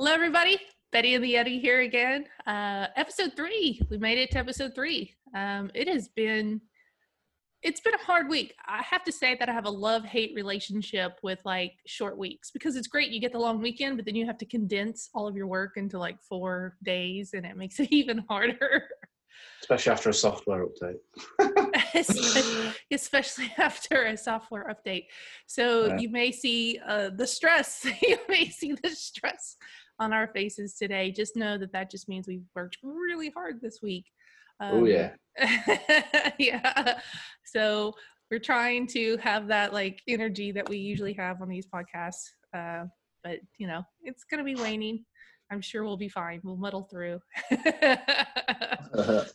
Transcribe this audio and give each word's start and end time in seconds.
Hello, 0.00 0.12
everybody. 0.12 0.60
Betty 0.92 1.16
and 1.16 1.24
the 1.24 1.34
Yeti 1.34 1.60
here 1.60 1.80
again. 1.80 2.24
Uh, 2.46 2.86
episode 2.94 3.32
three. 3.34 3.80
We 3.90 3.98
made 3.98 4.16
it 4.16 4.30
to 4.30 4.38
episode 4.38 4.72
three. 4.72 5.16
Um, 5.34 5.72
it 5.74 5.88
has 5.88 6.06
been, 6.06 6.60
it's 7.64 7.80
been 7.80 7.94
a 7.94 8.04
hard 8.04 8.28
week. 8.28 8.54
I 8.64 8.80
have 8.82 9.02
to 9.02 9.10
say 9.10 9.34
that 9.34 9.48
I 9.48 9.52
have 9.52 9.66
a 9.66 9.70
love 9.70 10.04
hate 10.04 10.30
relationship 10.36 11.18
with 11.24 11.40
like 11.44 11.72
short 11.84 12.16
weeks 12.16 12.52
because 12.52 12.76
it's 12.76 12.86
great. 12.86 13.10
You 13.10 13.20
get 13.20 13.32
the 13.32 13.40
long 13.40 13.60
weekend, 13.60 13.96
but 13.96 14.06
then 14.06 14.14
you 14.14 14.24
have 14.24 14.38
to 14.38 14.46
condense 14.46 15.10
all 15.14 15.26
of 15.26 15.34
your 15.34 15.48
work 15.48 15.72
into 15.76 15.98
like 15.98 16.22
four 16.22 16.76
days, 16.84 17.32
and 17.34 17.44
it 17.44 17.56
makes 17.56 17.80
it 17.80 17.88
even 17.92 18.18
harder. 18.28 18.88
Especially 19.62 19.90
after 19.90 20.10
a 20.10 20.14
software 20.14 20.64
update. 20.64 20.98
especially 22.92 23.52
after 23.58 24.04
a 24.04 24.16
software 24.16 24.72
update. 24.72 25.06
So 25.48 25.86
yeah. 25.86 25.98
you 25.98 26.08
may 26.08 26.30
see 26.30 26.78
uh, 26.86 27.10
the 27.10 27.26
stress. 27.26 27.84
you 28.02 28.18
may 28.28 28.48
see 28.48 28.74
the 28.80 28.90
stress 28.90 29.56
on 29.98 30.12
our 30.12 30.28
faces 30.28 30.74
today. 30.74 31.10
Just 31.10 31.36
know 31.36 31.58
that 31.58 31.72
that 31.72 31.90
just 31.90 32.08
means 32.08 32.26
we've 32.26 32.44
worked 32.54 32.78
really 32.82 33.30
hard 33.30 33.60
this 33.60 33.80
week. 33.82 34.06
Um, 34.60 34.70
oh 34.74 34.84
yeah. 34.84 35.12
yeah. 36.38 37.00
So 37.44 37.94
we're 38.30 38.38
trying 38.38 38.86
to 38.88 39.16
have 39.18 39.48
that 39.48 39.72
like 39.72 40.02
energy 40.06 40.52
that 40.52 40.68
we 40.68 40.78
usually 40.78 41.14
have 41.14 41.40
on 41.42 41.48
these 41.48 41.66
podcasts. 41.66 42.30
Uh, 42.54 42.84
but 43.22 43.40
you 43.58 43.66
know, 43.66 43.82
it's 44.02 44.24
gonna 44.24 44.44
be 44.44 44.54
waning. 44.54 45.04
I'm 45.50 45.60
sure 45.62 45.82
we'll 45.82 45.96
be 45.96 46.10
fine. 46.10 46.40
We'll 46.44 46.56
muddle 46.56 46.82
through. 46.90 47.20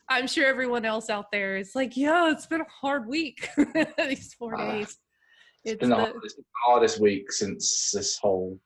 I'm 0.10 0.28
sure 0.28 0.46
everyone 0.46 0.86
else 0.86 1.10
out 1.10 1.32
there 1.32 1.58
is 1.58 1.72
like, 1.74 1.98
yeah, 1.98 2.32
it's 2.32 2.46
been 2.46 2.62
a 2.62 2.68
hard 2.70 3.08
week. 3.08 3.50
These 3.98 4.36
four 4.36 4.54
ah, 4.56 4.72
days. 4.74 4.84
it's, 4.84 4.98
it's 5.66 5.80
been 5.80 5.90
the, 5.90 5.96
the 5.96 6.02
hardest, 6.04 6.40
hardest 6.66 7.00
week 7.00 7.32
since 7.32 7.90
this 7.92 8.20
whole 8.20 8.60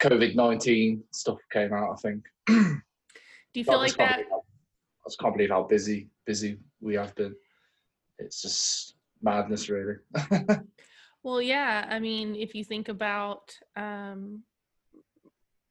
COVID 0.00 0.34
nineteen 0.34 1.02
stuff 1.12 1.38
came 1.52 1.72
out. 1.72 1.92
I 1.92 1.96
think. 1.96 2.24
Do 2.46 3.60
you 3.60 3.64
feel 3.64 3.78
like 3.78 3.96
that? 3.96 4.24
How, 4.30 4.38
I 4.38 5.08
just 5.08 5.18
can't 5.18 5.34
believe 5.34 5.50
how 5.50 5.62
busy 5.62 6.08
busy 6.26 6.58
we 6.80 6.94
have 6.94 7.14
been. 7.14 7.34
It's 8.18 8.42
just 8.42 8.96
madness, 9.22 9.68
really. 9.68 9.96
well, 11.22 11.40
yeah. 11.40 11.86
I 11.88 11.98
mean, 11.98 12.34
if 12.34 12.54
you 12.54 12.64
think 12.64 12.88
about 12.88 13.54
um, 13.76 14.42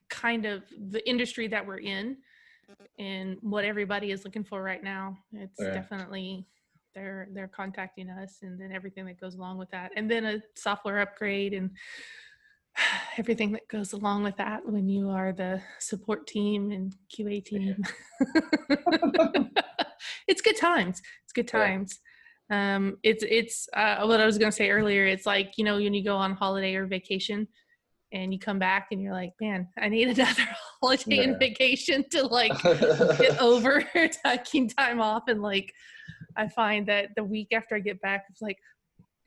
kind 0.10 0.46
of 0.46 0.64
the 0.90 1.08
industry 1.08 1.48
that 1.48 1.66
we're 1.66 1.80
in 1.80 2.18
and 2.98 3.38
what 3.42 3.66
everybody 3.66 4.12
is 4.12 4.26
looking 4.26 4.44
for 4.44 4.64
right 4.64 4.84
now, 4.84 5.18
it's 5.34 5.60
yeah. 5.60 5.72
definitely 5.74 6.48
they're 6.94 7.28
they're 7.34 7.50
contacting 7.50 8.10
us, 8.10 8.40
and 8.42 8.60
then 8.60 8.72
everything 8.72 9.06
that 9.06 9.20
goes 9.20 9.36
along 9.36 9.58
with 9.58 9.70
that, 9.72 9.92
and 9.96 10.10
then 10.10 10.26
a 10.26 10.42
software 10.56 11.00
upgrade 11.00 11.54
and 11.54 11.72
everything 13.18 13.52
that 13.54 13.68
goes 13.68 13.94
along 13.94 14.24
with 14.24 14.38
that 14.38 14.66
when 14.66 14.88
you 14.88 15.10
are 15.10 15.32
the 15.32 15.62
support 15.80 16.28
team 16.28 16.72
and 16.72 16.94
QA 17.16 17.44
team. 17.44 17.84
It's 20.28 20.42
good 20.42 20.58
times. 20.58 21.02
It's 21.24 21.34
good 21.34 21.48
times. 21.48 22.00
Yeah. 22.50 22.76
Um, 22.76 22.98
it's 23.04 23.24
it's 23.28 23.68
uh, 23.74 24.06
what 24.06 24.20
I 24.20 24.26
was 24.26 24.38
gonna 24.38 24.52
say 24.52 24.70
earlier. 24.70 25.06
It's 25.06 25.26
like 25.26 25.54
you 25.58 25.66
know 25.66 25.76
when 25.76 25.94
you 25.94 26.04
go 26.04 26.16
on 26.16 26.34
holiday 26.34 26.76
or 26.76 26.86
vacation, 26.86 27.48
and 28.12 28.34
you 28.34 28.40
come 28.40 28.60
back 28.60 28.88
and 28.92 29.02
you're 29.02 29.14
like, 29.14 29.34
man, 29.42 29.68
I 29.78 29.90
need 29.90 30.08
another 30.18 30.48
holiday 30.82 31.18
yeah. 31.18 31.24
and 31.24 31.40
vacation 31.40 32.06
to 32.12 32.28
like 32.28 32.60
get 32.64 33.38
over 33.42 33.84
taking 34.26 34.70
time 34.70 35.02
off 35.02 35.24
and 35.28 35.42
like. 35.42 35.74
I 36.38 36.50
find 36.50 36.86
that 36.88 37.12
the 37.16 37.24
week 37.24 37.54
after 37.54 37.76
I 37.76 37.80
get 37.80 38.02
back, 38.02 38.26
it's 38.30 38.42
like, 38.42 38.58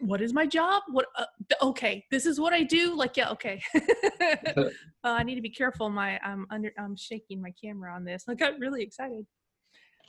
what 0.01 0.21
is 0.21 0.33
my 0.33 0.47
job? 0.47 0.83
What 0.89 1.07
uh, 1.17 1.25
okay 1.63 2.05
this 2.11 2.27
is 2.27 2.39
what 2.39 2.53
i 2.53 2.63
do? 2.63 2.95
Like 2.95 3.17
yeah 3.17 3.31
okay. 3.31 3.61
Uh, 5.05 5.11
i 5.11 5.23
need 5.23 5.37
to 5.37 5.41
be 5.41 5.49
careful 5.49 5.89
my 5.89 6.19
i'm 6.25 6.45
under 6.51 6.73
i'm 6.77 6.97
shaking 6.97 7.41
my 7.41 7.53
camera 7.63 7.95
on 7.95 8.05
this. 8.05 8.25
I 8.29 8.35
got 8.35 8.59
really 8.59 8.83
excited. 8.83 9.25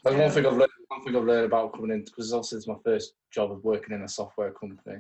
That's 0.04 0.16
one 0.16 0.32
thing 0.32 0.46
i've 0.48 0.54
learned 0.54 0.72
one 0.88 1.04
thing 1.04 1.16
i've 1.16 1.24
learned 1.24 1.46
about 1.46 1.74
coming 1.74 1.92
in 1.92 2.04
because 2.04 2.34
also 2.34 2.56
it's 2.56 2.68
my 2.68 2.76
first 2.84 3.14
job 3.32 3.52
of 3.52 3.64
working 3.64 3.96
in 3.96 4.02
a 4.02 4.08
software 4.08 4.52
company. 4.52 4.98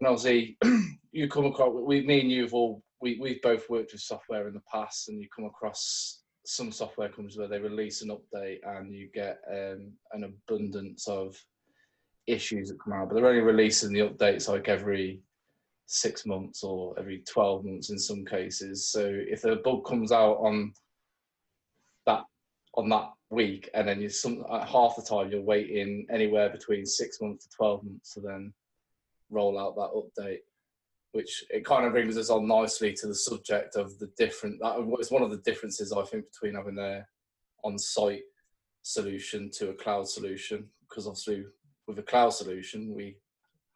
And 0.00 0.08
obviously 0.08 0.56
you 1.12 1.28
come 1.28 1.46
across 1.46 1.72
we 1.74 2.06
me 2.06 2.20
and 2.20 2.30
you've 2.30 2.54
all 2.54 2.82
we, 3.00 3.18
we've 3.20 3.42
both 3.42 3.68
worked 3.68 3.92
with 3.92 4.00
software 4.00 4.46
in 4.46 4.54
the 4.54 4.62
past 4.72 5.08
and 5.08 5.20
you 5.20 5.26
come 5.34 5.46
across 5.46 6.22
some 6.46 6.72
software 6.72 7.08
companies 7.08 7.36
where 7.36 7.48
they 7.48 7.58
release 7.58 8.02
an 8.02 8.10
update 8.10 8.58
and 8.64 8.94
you 8.94 9.08
get 9.12 9.38
um, 9.50 9.92
an 10.12 10.24
abundance 10.24 11.06
of 11.08 11.36
issues 12.26 12.68
that 12.68 12.82
come 12.82 12.92
out, 12.92 13.08
but 13.08 13.14
they're 13.14 13.26
only 13.26 13.40
releasing 13.40 13.92
the 13.92 14.00
updates 14.00 14.48
like 14.48 14.68
every 14.68 15.20
six 15.86 16.24
months 16.24 16.62
or 16.62 16.98
every 16.98 17.22
12 17.28 17.64
months 17.64 17.90
in 17.90 17.98
some 17.98 18.24
cases. 18.24 18.88
So 18.88 19.02
if 19.06 19.44
a 19.44 19.56
bug 19.56 19.84
comes 19.84 20.12
out 20.12 20.34
on 20.34 20.72
that 22.06 22.24
on 22.74 22.88
that 22.88 23.10
week, 23.30 23.68
and 23.74 23.86
then 23.86 24.00
you 24.00 24.08
some 24.08 24.44
uh, 24.48 24.64
half 24.64 24.96
the 24.96 25.02
time 25.02 25.30
you're 25.30 25.42
waiting 25.42 26.06
anywhere 26.10 26.50
between 26.50 26.86
six 26.86 27.20
months 27.20 27.46
to 27.46 27.56
12 27.56 27.84
months 27.84 28.14
to 28.14 28.20
then 28.20 28.52
roll 29.30 29.58
out 29.58 29.76
that 29.76 30.22
update. 30.22 30.38
Which 31.12 31.44
it 31.50 31.66
kind 31.66 31.84
of 31.84 31.92
brings 31.92 32.16
us 32.16 32.30
on 32.30 32.48
nicely 32.48 32.94
to 32.94 33.06
the 33.06 33.14
subject 33.14 33.76
of 33.76 33.98
the 33.98 34.10
different. 34.16 34.60
That 34.62 34.82
was 34.82 35.10
one 35.10 35.22
of 35.22 35.30
the 35.30 35.38
differences 35.38 35.92
I 35.92 36.02
think 36.04 36.24
between 36.32 36.54
having 36.54 36.78
a 36.78 37.04
on-site 37.64 38.22
solution 38.82 39.50
to 39.58 39.68
a 39.68 39.74
cloud 39.74 40.08
solution, 40.08 40.68
because 40.88 41.06
obviously 41.06 41.44
with 41.86 41.98
a 41.98 42.02
cloud 42.02 42.30
solution, 42.30 42.94
we 42.94 43.16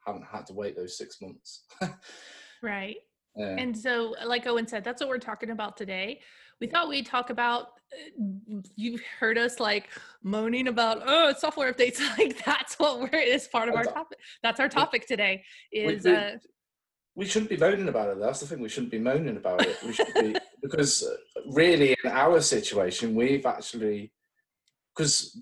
haven't 0.07 0.25
had 0.25 0.47
to 0.47 0.55
wait 0.55 0.77
those 0.77 0.97
six 0.97 1.21
months. 1.21 1.65
right. 2.63 2.97
Yeah. 3.37 3.57
And 3.59 3.77
so, 3.77 4.15
like 4.25 4.47
Owen 4.47 4.67
said, 4.67 4.85
that's 4.85 5.01
what 5.01 5.09
we're 5.09 5.19
talking 5.19 5.51
about 5.51 5.77
today. 5.77 6.21
We 6.61 6.67
thought 6.67 6.89
we'd 6.89 7.07
talk 7.07 7.31
about. 7.31 7.69
Uh, 7.93 8.61
you 8.75 8.99
heard 9.21 9.39
us 9.39 9.61
like 9.61 9.91
moaning 10.23 10.69
about 10.69 11.03
oh 11.07 11.35
software 11.39 11.73
updates. 11.73 12.01
Like 12.19 12.43
that's 12.45 12.75
what 12.77 13.01
we're 13.01 13.19
is 13.19 13.47
part 13.49 13.69
of 13.69 13.75
our 13.75 13.85
topic. 13.85 14.19
That's 14.43 14.59
our 14.59 14.69
topic 14.69 15.07
today. 15.07 15.45
Is 15.71 16.05
we, 16.05 16.11
we, 16.11 16.17
uh, 16.17 16.31
we 17.15 17.27
shouldn't 17.27 17.51
be 17.51 17.57
moaning 17.57 17.89
about 17.89 18.09
it. 18.09 18.21
That's 18.21 18.41
the 18.41 18.47
thing. 18.47 18.61
We 18.61 18.69
shouldn't 18.69 18.93
be 18.93 18.99
moaning 18.99 19.37
about 19.37 19.67
it. 19.67 19.77
We 19.85 19.93
should 19.93 20.13
be 20.15 20.37
because 20.63 21.03
uh, 21.03 21.41
really 21.51 21.97
in 22.05 22.11
our 22.11 22.41
situation, 22.41 23.15
we've 23.15 23.47
actually 23.47 24.13
because 24.97 25.39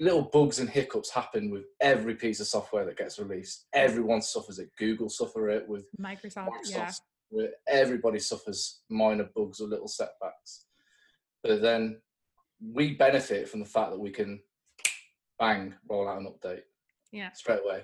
little 0.00 0.22
bugs 0.22 0.60
and 0.60 0.70
hiccups 0.70 1.10
happen 1.10 1.50
with 1.50 1.64
every 1.80 2.14
piece 2.14 2.40
of 2.40 2.46
software 2.46 2.84
that 2.84 2.96
gets 2.96 3.18
released. 3.18 3.66
Everyone 3.72 4.22
suffers 4.22 4.58
it. 4.58 4.70
Google 4.78 5.08
suffer 5.08 5.48
it 5.48 5.68
with 5.68 5.86
Microsoft. 6.00 6.50
Microsoft 6.50 7.00
yeah. 7.30 7.46
Everybody 7.68 8.18
suffers 8.18 8.80
minor 8.88 9.28
bugs 9.34 9.60
or 9.60 9.68
little 9.68 9.88
setbacks. 9.88 10.66
But 11.42 11.62
then 11.62 12.00
we 12.60 12.94
benefit 12.94 13.48
from 13.48 13.60
the 13.60 13.66
fact 13.66 13.90
that 13.90 14.00
we 14.00 14.10
can 14.10 14.40
bang 15.38 15.74
roll 15.88 16.08
out 16.08 16.20
an 16.20 16.26
update. 16.32 16.62
Yeah. 17.12 17.32
Straight 17.32 17.60
away. 17.64 17.82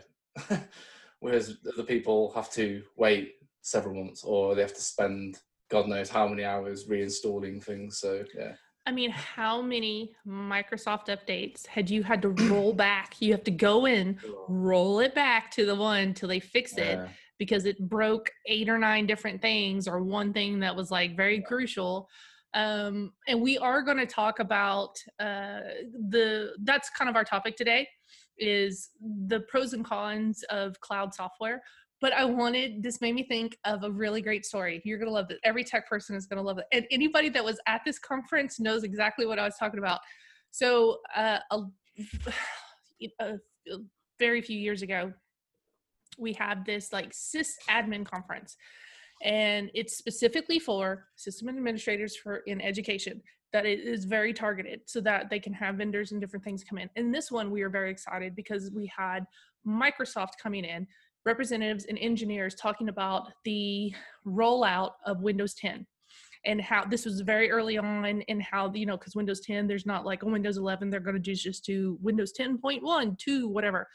Whereas 1.21 1.57
other 1.73 1.85
people 1.85 2.33
have 2.35 2.51
to 2.53 2.83
wait 2.97 3.35
several 3.63 4.03
months 4.03 4.25
or 4.25 4.55
they 4.55 4.63
have 4.63 4.75
to 4.75 4.83
spend 4.83 5.39
God 5.71 5.89
knows 5.89 6.11
how 6.11 6.29
many 6.29 6.45
hours 6.45 6.87
reinstalling 6.87 7.63
things. 7.63 7.99
So 7.99 8.25
yeah. 8.37 8.53
I 8.87 8.93
mean, 8.93 9.11
how 9.11 9.62
many 9.62 10.12
Microsoft 10.27 11.06
updates 11.06 11.67
had 11.67 11.89
you 11.89 12.03
had 12.03 12.21
to 12.22 12.28
roll 12.28 12.75
back? 12.75 13.17
You 13.21 13.33
have 13.33 13.45
to 13.45 13.50
go 13.50 13.87
in, 13.87 14.19
roll 14.49 15.00
it 15.00 15.15
back 15.15 15.50
to 15.53 15.65
the 15.65 15.75
one 15.75 16.12
till 16.12 16.28
they 16.28 16.41
fix 16.41 16.77
it 16.77 16.99
yeah. 16.99 17.09
because 17.39 17.65
it 17.65 17.78
broke 17.89 18.31
eight 18.47 18.69
or 18.69 18.78
nine 18.78 19.06
different 19.06 19.41
things 19.41 19.89
or 19.89 20.03
one 20.03 20.34
thing 20.34 20.61
that 20.61 20.77
was 20.77 20.91
like 20.91 21.17
very 21.17 21.37
yeah. 21.37 21.47
crucial. 21.47 22.09
Um, 22.53 23.12
and 23.27 23.41
we 23.41 23.56
are 23.56 23.81
going 23.81 23.97
to 23.97 24.06
talk 24.06 24.39
about 24.39 24.97
uh, 25.19 25.61
the 26.11 26.53
that's 26.62 26.91
kind 26.91 27.09
of 27.09 27.17
our 27.17 27.25
topic 27.25 27.56
today 27.56 27.89
is 28.39 28.91
the 29.27 29.41
pros 29.41 29.73
and 29.73 29.85
cons 29.85 30.44
of 30.50 30.79
cloud 30.81 31.14
software 31.14 31.62
but 32.05 32.12
I 32.12 32.27
wanted 32.27 32.83
this 32.83 33.01
made 33.01 33.15
me 33.15 33.23
think 33.23 33.56
of 33.65 33.83
a 33.83 33.91
really 33.91 34.21
great 34.21 34.45
story. 34.45 34.83
You're 34.85 34.99
gonna 34.99 35.11
love 35.11 35.31
it. 35.31 35.39
Every 35.43 35.65
tech 35.65 35.89
person 35.89 36.15
is 36.15 36.27
gonna 36.27 36.43
love 36.43 36.59
it, 36.59 36.67
and 36.71 36.87
anybody 36.91 37.31
that 37.31 37.43
was 37.43 37.59
at 37.67 37.81
this 37.83 37.99
conference 37.99 38.61
knows 38.61 38.85
exactly 38.85 39.25
what 39.25 39.39
I 39.39 39.45
was 39.45 39.55
talking 39.59 39.79
about. 39.79 40.01
So, 40.51 40.99
uh, 41.17 41.39
a, 41.51 41.61
a, 43.23 43.39
very 44.19 44.43
few 44.43 44.59
years 44.59 44.83
ago, 44.83 45.15
we 46.19 46.35
had 46.35 46.67
this 46.67 46.93
like 46.93 47.11
sys 47.12 47.53
admin 47.71 48.05
conference, 48.05 48.55
and 49.23 49.71
it's 49.73 49.97
specifically 49.97 50.59
for 50.59 51.07
system 51.17 51.49
administrators 51.49 52.15
for 52.15 52.43
in 52.47 52.61
education 52.61 53.23
that 53.55 53.65
it 53.65 53.81
is 53.81 54.05
very 54.05 54.35
targeted 54.35 54.83
so 54.85 55.00
that 55.00 55.31
they 55.31 55.41
can 55.41 55.55
have 55.55 55.77
vendors 55.77 56.12
and 56.12 56.21
different 56.21 56.45
things 56.45 56.65
come 56.65 56.77
in. 56.77 56.91
In 56.97 57.12
this 57.12 57.31
one, 57.31 57.50
we 57.50 57.62
were 57.62 57.71
very 57.71 57.91
excited 57.91 58.37
because 58.37 58.71
we 58.75 58.93
had 58.95 59.25
Microsoft 59.67 60.33
coming 60.43 60.65
in 60.65 60.87
representatives 61.25 61.87
and 61.87 61.99
engineers 61.99 62.55
talking 62.55 62.88
about 62.88 63.32
the 63.44 63.93
rollout 64.26 64.93
of 65.06 65.23
Windows 65.23 65.55
10 65.55 65.87
and 66.47 66.61
how 66.61 66.85
this 66.85 67.05
was 67.05 67.21
very 67.21 67.50
early 67.50 67.79
on 67.79 68.23
and 68.29 68.43
how 68.43 68.71
you 68.75 68.85
know 68.85 68.99
because 68.99 69.17
windows 69.17 69.41
10 69.41 69.67
there's 69.67 69.87
not 69.87 70.05
like 70.05 70.23
a 70.23 70.26
windows 70.26 70.59
11 70.59 70.91
they're 70.91 71.00
going 71.00 71.15
to 71.15 71.21
do 71.21 71.35
just 71.35 71.65
do 71.65 71.99
windows 72.03 72.35
10.1 72.38 73.19
2 73.19 73.49
whatever 73.49 73.88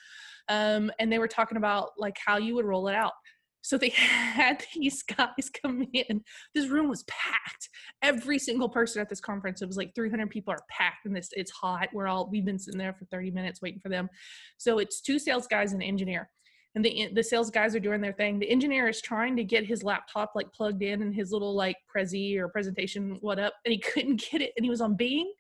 um, 0.50 0.92
and 1.00 1.12
they 1.12 1.20
were 1.20 1.28
talking 1.28 1.58
about 1.58 1.90
like 1.98 2.18
how 2.26 2.38
you 2.38 2.56
would 2.56 2.66
roll 2.66 2.88
it 2.88 2.96
out 2.96 3.14
So 3.62 3.78
they 3.78 3.90
had 3.96 4.66
these 4.74 5.04
guys 5.04 5.50
come 5.62 5.86
in. 5.94 6.24
This 6.56 6.68
room 6.70 6.90
was 6.90 7.04
packed. 7.04 7.70
Every 8.02 8.40
single 8.40 8.70
person 8.70 9.02
at 9.02 9.10
this 9.10 9.20
conference, 9.20 9.62
it 9.62 9.68
was 9.68 9.78
like 9.78 9.94
300 9.96 10.30
people 10.30 10.54
are 10.54 10.64
packed, 10.70 11.06
and 11.06 11.16
this 11.16 11.30
it's 11.34 11.52
hot. 11.52 11.90
We're 11.94 12.08
all 12.08 12.30
we've 12.32 12.46
been 12.46 12.60
sitting 12.60 12.80
there 12.80 12.94
for 12.94 13.06
30 13.06 13.32
minutes 13.32 13.62
waiting 13.62 13.80
for 13.80 13.90
them. 13.90 14.10
So 14.58 14.80
it's 14.80 15.02
two 15.02 15.20
sales 15.20 15.48
guys 15.48 15.74
and 15.74 15.82
an 15.82 15.88
engineer, 15.88 16.30
and 16.76 16.86
the 16.86 17.10
the 17.14 17.24
sales 17.24 17.50
guys 17.50 17.76
are 17.76 17.80
doing 17.80 18.02
their 18.02 18.14
thing. 18.14 18.40
The 18.40 18.50
engineer 18.50 18.88
is 18.88 19.02
trying 19.02 19.36
to 19.38 19.44
get 19.44 19.66
his 19.66 19.84
laptop 19.84 20.32
like 20.36 20.52
plugged 20.54 20.84
in 20.84 21.02
and 21.02 21.14
his 21.14 21.32
little 21.32 21.56
like 21.56 21.78
prezi 21.94 22.38
or 22.38 22.48
presentation 22.48 23.18
what 23.22 23.40
up, 23.40 23.54
and 23.66 23.72
he 23.72 23.80
couldn't 23.94 24.24
get 24.32 24.42
it, 24.42 24.54
and 24.56 24.66
he 24.66 24.70
was 24.70 24.82
on 24.82 24.96
Bing, 24.96 25.32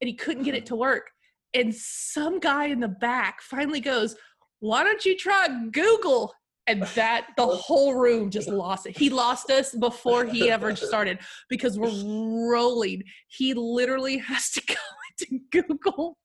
and 0.00 0.08
he 0.08 0.14
couldn't 0.14 0.42
get 0.42 0.54
it 0.54 0.64
mm-hmm. 0.64 0.74
to 0.74 0.76
work. 0.76 1.10
And 1.54 1.74
some 1.74 2.40
guy 2.40 2.66
in 2.66 2.80
the 2.80 2.88
back 2.88 3.40
finally 3.42 3.80
goes, 3.80 4.16
"Why 4.60 4.82
don't 4.82 5.04
you 5.04 5.16
try 5.16 5.48
Google?" 5.70 6.32
and 6.66 6.82
that 6.94 7.28
the 7.36 7.46
whole 7.46 7.94
room 7.94 8.30
just 8.30 8.48
lost 8.48 8.86
it. 8.86 8.98
He 8.98 9.10
lost 9.10 9.50
us 9.50 9.74
before 9.74 10.24
he 10.24 10.50
ever 10.50 10.74
started 10.74 11.18
because 11.48 11.78
we're 11.78 11.90
rolling. 12.50 13.02
He 13.28 13.54
literally 13.54 14.18
has 14.18 14.50
to 14.50 14.62
go 14.66 14.74
into 15.18 15.44
Google 15.50 16.18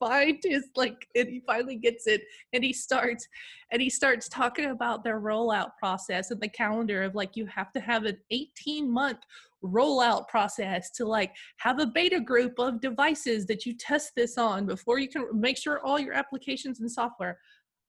find 0.00 0.38
his 0.42 0.64
like 0.74 1.06
and 1.14 1.28
he 1.28 1.42
finally 1.46 1.76
gets 1.76 2.06
it 2.06 2.22
and 2.52 2.64
he 2.64 2.72
starts 2.72 3.28
and 3.70 3.80
he 3.80 3.90
starts 3.90 4.28
talking 4.28 4.70
about 4.70 5.04
their 5.04 5.20
rollout 5.20 5.76
process 5.78 6.32
and 6.32 6.40
the 6.40 6.48
calendar 6.48 7.04
of 7.04 7.14
like 7.14 7.36
you 7.36 7.46
have 7.46 7.70
to 7.72 7.80
have 7.80 8.04
an 8.04 8.16
18 8.30 8.90
month 8.90 9.18
rollout 9.62 10.26
process 10.26 10.90
to 10.90 11.04
like 11.04 11.32
have 11.58 11.78
a 11.78 11.86
beta 11.86 12.18
group 12.18 12.58
of 12.58 12.80
devices 12.80 13.44
that 13.46 13.66
you 13.66 13.76
test 13.76 14.12
this 14.16 14.38
on 14.38 14.66
before 14.66 14.98
you 14.98 15.08
can 15.08 15.28
make 15.38 15.58
sure 15.58 15.84
all 15.84 16.00
your 16.00 16.14
applications 16.14 16.80
and 16.80 16.90
software. 16.90 17.38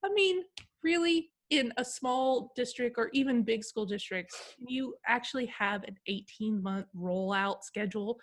I 0.04 0.10
mean 0.12 0.42
really 0.84 1.30
in 1.50 1.72
a 1.76 1.84
small 1.84 2.50
district 2.56 2.96
or 2.98 3.10
even 3.12 3.42
big 3.42 3.62
school 3.62 3.84
districts, 3.84 4.54
you 4.58 4.94
actually 5.06 5.44
have 5.46 5.84
an 5.84 5.96
18 6.06 6.62
month 6.62 6.86
rollout 6.96 7.62
schedule 7.62 8.18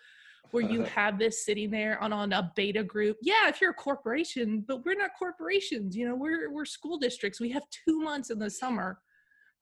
where 0.52 0.62
you 0.62 0.82
have 0.82 1.18
this 1.18 1.44
sitting 1.44 1.70
there 1.70 2.02
on, 2.02 2.12
on 2.12 2.32
a 2.32 2.52
beta 2.56 2.82
group. 2.82 3.16
Yeah, 3.22 3.48
if 3.48 3.60
you're 3.60 3.70
a 3.70 3.74
corporation, 3.74 4.64
but 4.66 4.84
we're 4.84 4.96
not 4.96 5.10
corporations, 5.18 5.96
you 5.96 6.08
know, 6.08 6.14
we're 6.14 6.50
we're 6.50 6.64
school 6.64 6.98
districts. 6.98 7.40
We 7.40 7.50
have 7.50 7.64
two 7.70 8.00
months 8.00 8.30
in 8.30 8.38
the 8.38 8.50
summer 8.50 8.98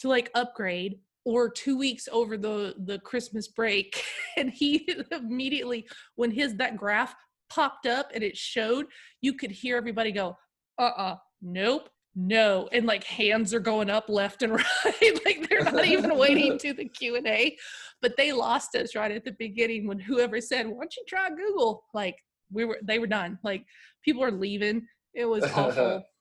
to 0.00 0.08
like 0.08 0.30
upgrade 0.34 0.98
or 1.24 1.50
two 1.50 1.76
weeks 1.76 2.08
over 2.10 2.36
the 2.36 2.74
the 2.84 2.98
Christmas 3.00 3.48
break. 3.48 4.02
And 4.36 4.50
he 4.50 4.88
immediately 5.10 5.88
when 6.14 6.30
his 6.30 6.54
that 6.56 6.76
graph 6.76 7.12
popped 7.50 7.86
up 7.86 8.12
and 8.14 8.22
it 8.22 8.36
showed, 8.36 8.86
you 9.20 9.32
could 9.32 9.50
hear 9.50 9.76
everybody 9.76 10.12
go, 10.12 10.36
uh-uh, 10.78 11.16
nope, 11.42 11.90
no 12.16 12.68
and 12.72 12.86
like 12.86 13.04
hands 13.04 13.54
are 13.54 13.60
going 13.60 13.90
up 13.90 14.08
left 14.08 14.42
and 14.42 14.52
right 14.84 15.20
like 15.24 15.48
they're 15.48 15.62
not 15.62 15.84
even 15.84 16.16
waiting 16.16 16.58
to 16.58 16.72
the 16.72 16.84
q&a 16.84 17.56
but 18.00 18.16
they 18.16 18.32
lost 18.32 18.74
us 18.74 18.94
right 18.94 19.12
at 19.12 19.24
the 19.24 19.36
beginning 19.38 19.86
when 19.86 19.98
whoever 19.98 20.40
said 20.40 20.66
why 20.66 20.78
don't 20.80 20.96
you 20.96 21.04
try 21.08 21.28
google? 21.28 21.84
Like 21.94 22.16
we 22.50 22.64
were 22.64 22.78
they 22.82 22.98
were 22.98 23.06
done 23.06 23.38
like 23.44 23.64
people 24.04 24.22
are 24.24 24.30
leaving. 24.30 24.86
It 25.14 25.26
was 25.26 25.44
awful. 25.44 26.02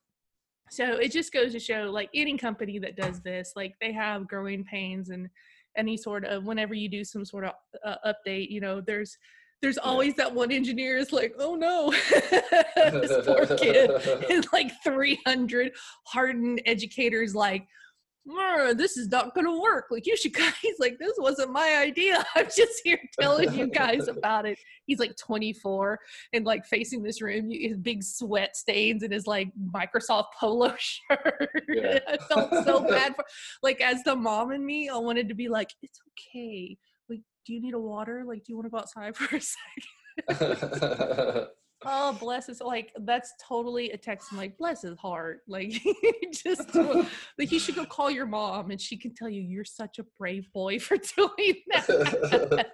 So 0.70 0.84
it 0.84 1.12
just 1.12 1.32
goes 1.32 1.52
to 1.52 1.58
show 1.58 1.84
like 1.84 2.10
any 2.14 2.36
company 2.36 2.78
that 2.80 2.94
does 2.94 3.22
this 3.22 3.52
like 3.56 3.74
they 3.80 3.90
have 3.90 4.28
growing 4.28 4.64
pains 4.64 5.08
and 5.08 5.30
any 5.78 5.96
sort 5.96 6.26
of 6.26 6.44
whenever 6.44 6.74
you 6.74 6.90
do 6.90 7.04
some 7.04 7.24
sort 7.24 7.46
of 7.46 7.52
uh, 7.86 7.94
update 8.04 8.50
you 8.50 8.60
know 8.60 8.82
there's 8.82 9.16
there's 9.60 9.78
always 9.78 10.14
that 10.14 10.34
one 10.34 10.52
engineer 10.52 10.96
is 10.96 11.12
like, 11.12 11.34
oh 11.38 11.54
no, 11.54 11.90
this 13.00 13.26
poor 13.26 13.46
kid. 13.56 13.90
and 14.30 14.46
like 14.52 14.70
300 14.84 15.72
hardened 16.04 16.62
educators 16.64 17.34
like, 17.34 17.66
this 18.74 18.96
is 18.96 19.08
not 19.08 19.34
going 19.34 19.46
to 19.46 19.60
work. 19.60 19.86
Like, 19.90 20.06
you 20.06 20.16
should 20.16 20.34
guys, 20.34 20.52
like, 20.78 20.98
this 20.98 21.14
wasn't 21.18 21.52
my 21.52 21.78
idea. 21.82 22.24
I'm 22.36 22.44
just 22.44 22.80
here 22.84 22.98
telling 23.18 23.54
you 23.54 23.68
guys 23.68 24.08
about 24.08 24.46
it. 24.46 24.58
He's 24.86 24.98
like 24.98 25.16
24 25.16 25.98
and 26.32 26.44
like 26.44 26.66
facing 26.66 27.02
this 27.02 27.22
room, 27.22 27.50
his 27.50 27.78
big 27.78 28.02
sweat 28.02 28.56
stains 28.56 29.02
and 29.02 29.12
his 29.12 29.26
like 29.26 29.48
Microsoft 29.74 30.26
polo 30.38 30.74
shirt. 30.78 31.50
Yeah. 31.68 31.98
I 32.06 32.16
felt 32.28 32.50
so 32.64 32.80
bad 32.80 33.16
for, 33.16 33.24
like, 33.62 33.80
as 33.80 34.02
the 34.04 34.14
mom 34.14 34.50
and 34.50 34.64
me, 34.64 34.88
I 34.88 34.96
wanted 34.96 35.28
to 35.28 35.34
be 35.34 35.48
like, 35.48 35.70
it's 35.82 36.00
okay 36.18 36.76
do 37.48 37.54
you 37.54 37.62
need 37.62 37.72
a 37.72 37.78
water? 37.78 38.24
Like, 38.26 38.44
do 38.44 38.52
you 38.52 38.56
want 38.56 38.66
to 38.66 38.70
go 38.70 38.78
outside 38.78 39.16
for 39.16 39.36
a 39.36 39.40
second? 39.40 41.46
oh, 41.84 42.16
bless 42.20 42.46
his 42.46 42.60
like 42.60 42.92
that's 43.00 43.32
totally 43.42 43.90
a 43.92 43.96
text. 43.96 44.28
I'm 44.30 44.36
like, 44.36 44.58
bless 44.58 44.82
his 44.82 44.98
heart. 44.98 45.40
Like, 45.48 45.72
just 46.32 46.74
like 46.74 47.50
you 47.50 47.58
should 47.58 47.74
go 47.74 47.86
call 47.86 48.10
your 48.10 48.26
mom, 48.26 48.70
and 48.70 48.80
she 48.80 48.96
can 48.96 49.14
tell 49.14 49.30
you 49.30 49.40
you're 49.40 49.64
such 49.64 49.98
a 49.98 50.04
brave 50.18 50.52
boy 50.52 50.78
for 50.78 50.98
doing 50.98 51.54
that. 51.70 52.66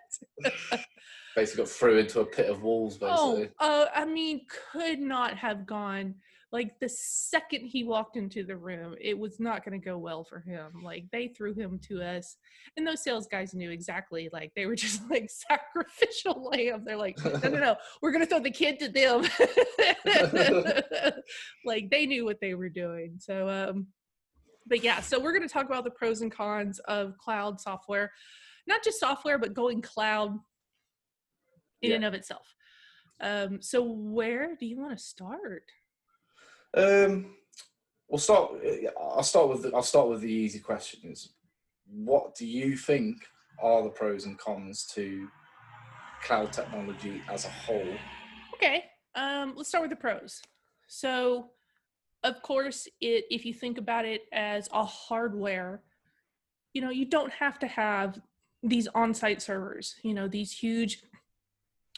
basically, 1.36 1.64
got 1.64 1.70
threw 1.70 1.98
into 1.98 2.20
a 2.20 2.26
pit 2.26 2.50
of 2.50 2.62
walls. 2.62 2.98
Oh, 3.00 3.36
basically, 3.36 3.54
oh, 3.60 3.82
uh, 3.82 3.86
I 3.94 4.04
mean, 4.06 4.40
could 4.72 4.98
not 4.98 5.36
have 5.36 5.66
gone 5.66 6.16
like 6.54 6.78
the 6.78 6.88
second 6.88 7.66
he 7.66 7.82
walked 7.82 8.16
into 8.16 8.44
the 8.44 8.56
room 8.56 8.94
it 9.00 9.18
was 9.18 9.40
not 9.40 9.64
going 9.64 9.78
to 9.78 9.84
go 9.84 9.98
well 9.98 10.22
for 10.22 10.38
him 10.38 10.70
like 10.84 11.04
they 11.10 11.26
threw 11.26 11.52
him 11.52 11.80
to 11.80 12.00
us 12.00 12.36
and 12.76 12.86
those 12.86 13.02
sales 13.02 13.26
guys 13.26 13.54
knew 13.54 13.72
exactly 13.72 14.30
like 14.32 14.52
they 14.54 14.64
were 14.64 14.76
just 14.86 15.02
like 15.10 15.28
sacrificial 15.28 16.48
lamb 16.52 16.84
they're 16.86 16.96
like 16.96 17.18
no 17.24 17.50
no 17.50 17.58
no 17.58 17.76
we're 18.02 18.12
going 18.12 18.22
to 18.22 18.28
throw 18.28 18.38
the 18.38 18.50
kid 18.50 18.78
to 18.78 18.88
them. 18.88 19.26
Like 21.66 21.90
they 21.90 22.06
knew 22.06 22.24
what 22.24 22.40
they 22.40 22.54
were 22.54 22.68
doing 22.68 23.16
so 23.18 23.48
um 23.48 23.88
but 24.66 24.84
yeah 24.84 25.00
so 25.00 25.18
we're 25.18 25.32
going 25.32 25.46
to 25.46 25.52
talk 25.52 25.66
about 25.66 25.82
the 25.82 25.90
pros 25.90 26.20
and 26.20 26.30
cons 26.30 26.78
of 26.80 27.16
cloud 27.18 27.60
software 27.60 28.12
not 28.68 28.84
just 28.84 29.00
software 29.00 29.38
but 29.38 29.54
going 29.54 29.82
cloud 29.82 30.38
in 31.82 31.90
yeah. 31.90 31.96
and 31.96 32.04
of 32.04 32.14
itself. 32.14 32.54
Um 33.20 33.60
so 33.60 33.82
where 33.82 34.54
do 34.60 34.66
you 34.66 34.78
want 34.78 34.96
to 34.96 35.02
start 35.02 35.64
um, 36.76 37.26
we'll 38.08 38.18
start. 38.18 38.52
I'll 39.00 39.22
start 39.22 39.48
with. 39.48 39.62
The, 39.62 39.74
I'll 39.74 39.82
start 39.82 40.08
with 40.08 40.20
the 40.20 40.32
easy 40.32 40.58
questions. 40.58 41.30
What 41.86 42.34
do 42.34 42.46
you 42.46 42.76
think 42.76 43.16
are 43.62 43.82
the 43.82 43.90
pros 43.90 44.26
and 44.26 44.38
cons 44.38 44.86
to 44.94 45.28
cloud 46.22 46.52
technology 46.52 47.22
as 47.28 47.44
a 47.44 47.50
whole? 47.50 47.94
Okay, 48.54 48.84
um, 49.14 49.54
let's 49.56 49.68
start 49.68 49.82
with 49.82 49.90
the 49.90 49.96
pros. 49.96 50.42
So, 50.86 51.50
of 52.22 52.42
course, 52.42 52.88
it 53.00 53.24
if 53.30 53.44
you 53.44 53.54
think 53.54 53.78
about 53.78 54.04
it 54.04 54.22
as 54.32 54.68
a 54.72 54.84
hardware, 54.84 55.82
you 56.72 56.80
know, 56.82 56.90
you 56.90 57.04
don't 57.04 57.32
have 57.32 57.58
to 57.60 57.66
have 57.66 58.20
these 58.62 58.88
on-site 58.94 59.42
servers. 59.42 59.96
You 60.02 60.14
know, 60.14 60.28
these 60.28 60.50
huge 60.50 61.02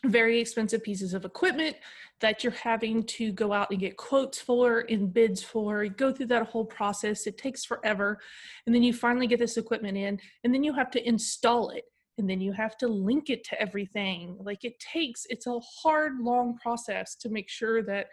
very 0.05 0.41
expensive 0.41 0.83
pieces 0.83 1.15
of 1.15 1.25
equipment 1.25 1.77
that 2.21 2.43
you're 2.43 2.53
having 2.53 3.03
to 3.05 3.33
go 3.33 3.53
out 3.53 3.71
and 3.71 3.81
get 3.81 3.97
quotes 3.97 4.41
for 4.41 4.85
and 4.89 5.13
bids 5.13 5.43
for. 5.43 5.85
You 5.85 5.91
go 5.91 6.13
through 6.13 6.27
that 6.27 6.47
whole 6.47 6.65
process. 6.65 7.27
It 7.27 7.39
takes 7.39 7.65
forever. 7.65 8.19
And 8.67 8.75
then 8.75 8.83
you 8.83 8.93
finally 8.93 9.27
get 9.27 9.39
this 9.39 9.57
equipment 9.57 9.97
in 9.97 10.19
and 10.45 10.55
then 10.55 10.63
you 10.63 10.73
have 10.75 10.91
to 10.93 11.07
install 11.07 11.71
it 11.71 11.85
and 12.19 12.29
then 12.29 12.41
you 12.41 12.53
have 12.53 12.79
to 12.79 12.89
link 12.89 13.29
it 13.29 13.45
to 13.45 13.61
everything. 13.61 14.37
Like 14.41 14.65
it 14.65 14.79
takes 14.81 15.27
it's 15.29 15.47
a 15.47 15.61
hard 15.83 16.19
long 16.21 16.57
process 16.59 17.15
to 17.17 17.29
make 17.29 17.49
sure 17.49 17.83
that 17.83 18.07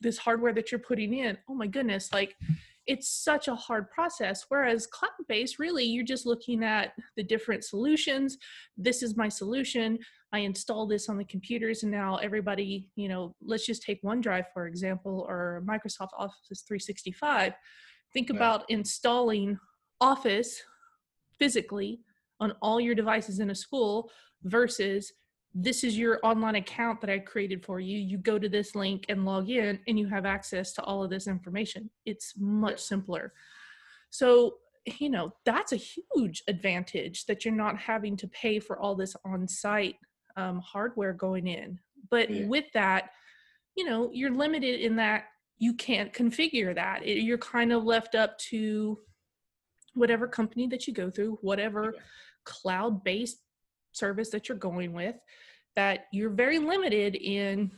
this 0.00 0.18
hardware 0.18 0.52
that 0.52 0.70
you're 0.70 0.78
putting 0.78 1.14
in 1.14 1.36
oh 1.48 1.54
my 1.54 1.66
goodness 1.66 2.12
like 2.12 2.36
it's 2.86 3.08
such 3.08 3.48
a 3.48 3.54
hard 3.54 3.90
process 3.90 4.46
whereas 4.48 4.86
cloud 4.86 5.10
based 5.28 5.58
really 5.58 5.84
you're 5.84 6.04
just 6.04 6.26
looking 6.26 6.62
at 6.62 6.92
the 7.16 7.22
different 7.22 7.64
solutions 7.64 8.38
this 8.76 9.02
is 9.02 9.16
my 9.16 9.28
solution 9.28 9.98
I 10.32 10.40
install 10.40 10.86
this 10.86 11.08
on 11.08 11.16
the 11.16 11.24
computers 11.24 11.82
and 11.82 11.92
now 11.92 12.16
everybody, 12.16 12.90
you 12.96 13.08
know, 13.08 13.34
let's 13.40 13.64
just 13.64 13.82
take 13.82 14.02
OneDrive, 14.02 14.44
for 14.52 14.66
example, 14.66 15.24
or 15.28 15.62
Microsoft 15.66 16.10
Office 16.18 16.62
365. 16.66 17.54
Think 18.12 18.28
yeah. 18.28 18.36
about 18.36 18.64
installing 18.68 19.58
Office 20.00 20.62
physically 21.38 22.00
on 22.40 22.52
all 22.60 22.80
your 22.80 22.94
devices 22.94 23.38
in 23.38 23.50
a 23.50 23.54
school 23.54 24.10
versus 24.42 25.12
this 25.58 25.84
is 25.84 25.96
your 25.96 26.20
online 26.22 26.56
account 26.56 27.00
that 27.00 27.08
I 27.08 27.18
created 27.18 27.64
for 27.64 27.80
you. 27.80 27.98
You 27.98 28.18
go 28.18 28.38
to 28.38 28.48
this 28.48 28.74
link 28.74 29.06
and 29.08 29.24
log 29.24 29.48
in, 29.48 29.80
and 29.88 29.98
you 29.98 30.06
have 30.06 30.26
access 30.26 30.72
to 30.74 30.82
all 30.82 31.02
of 31.02 31.08
this 31.08 31.26
information. 31.26 31.88
It's 32.04 32.34
much 32.36 32.78
simpler. 32.78 33.32
So, 34.10 34.56
you 35.00 35.08
know, 35.08 35.32
that's 35.46 35.72
a 35.72 35.76
huge 35.76 36.42
advantage 36.46 37.24
that 37.24 37.44
you're 37.44 37.54
not 37.54 37.78
having 37.78 38.18
to 38.18 38.28
pay 38.28 38.60
for 38.60 38.78
all 38.78 38.94
this 38.94 39.16
on 39.24 39.48
site 39.48 39.96
um, 40.36 40.60
hardware 40.60 41.14
going 41.14 41.46
in. 41.46 41.78
But 42.10 42.30
yeah. 42.30 42.46
with 42.46 42.66
that, 42.74 43.10
you 43.76 43.86
know, 43.86 44.10
you're 44.12 44.34
limited 44.34 44.80
in 44.80 44.96
that 44.96 45.24
you 45.56 45.72
can't 45.72 46.12
configure 46.12 46.74
that. 46.74 47.02
It, 47.02 47.22
you're 47.22 47.38
kind 47.38 47.72
of 47.72 47.82
left 47.82 48.14
up 48.14 48.38
to 48.50 48.98
whatever 49.94 50.28
company 50.28 50.66
that 50.66 50.86
you 50.86 50.92
go 50.92 51.10
through, 51.10 51.38
whatever 51.40 51.94
yeah. 51.94 52.02
cloud 52.44 53.02
based 53.02 53.38
service 53.96 54.30
that 54.30 54.48
you're 54.48 54.58
going 54.58 54.92
with, 54.92 55.16
that 55.74 56.06
you're 56.12 56.30
very 56.30 56.58
limited 56.58 57.14
in 57.16 57.70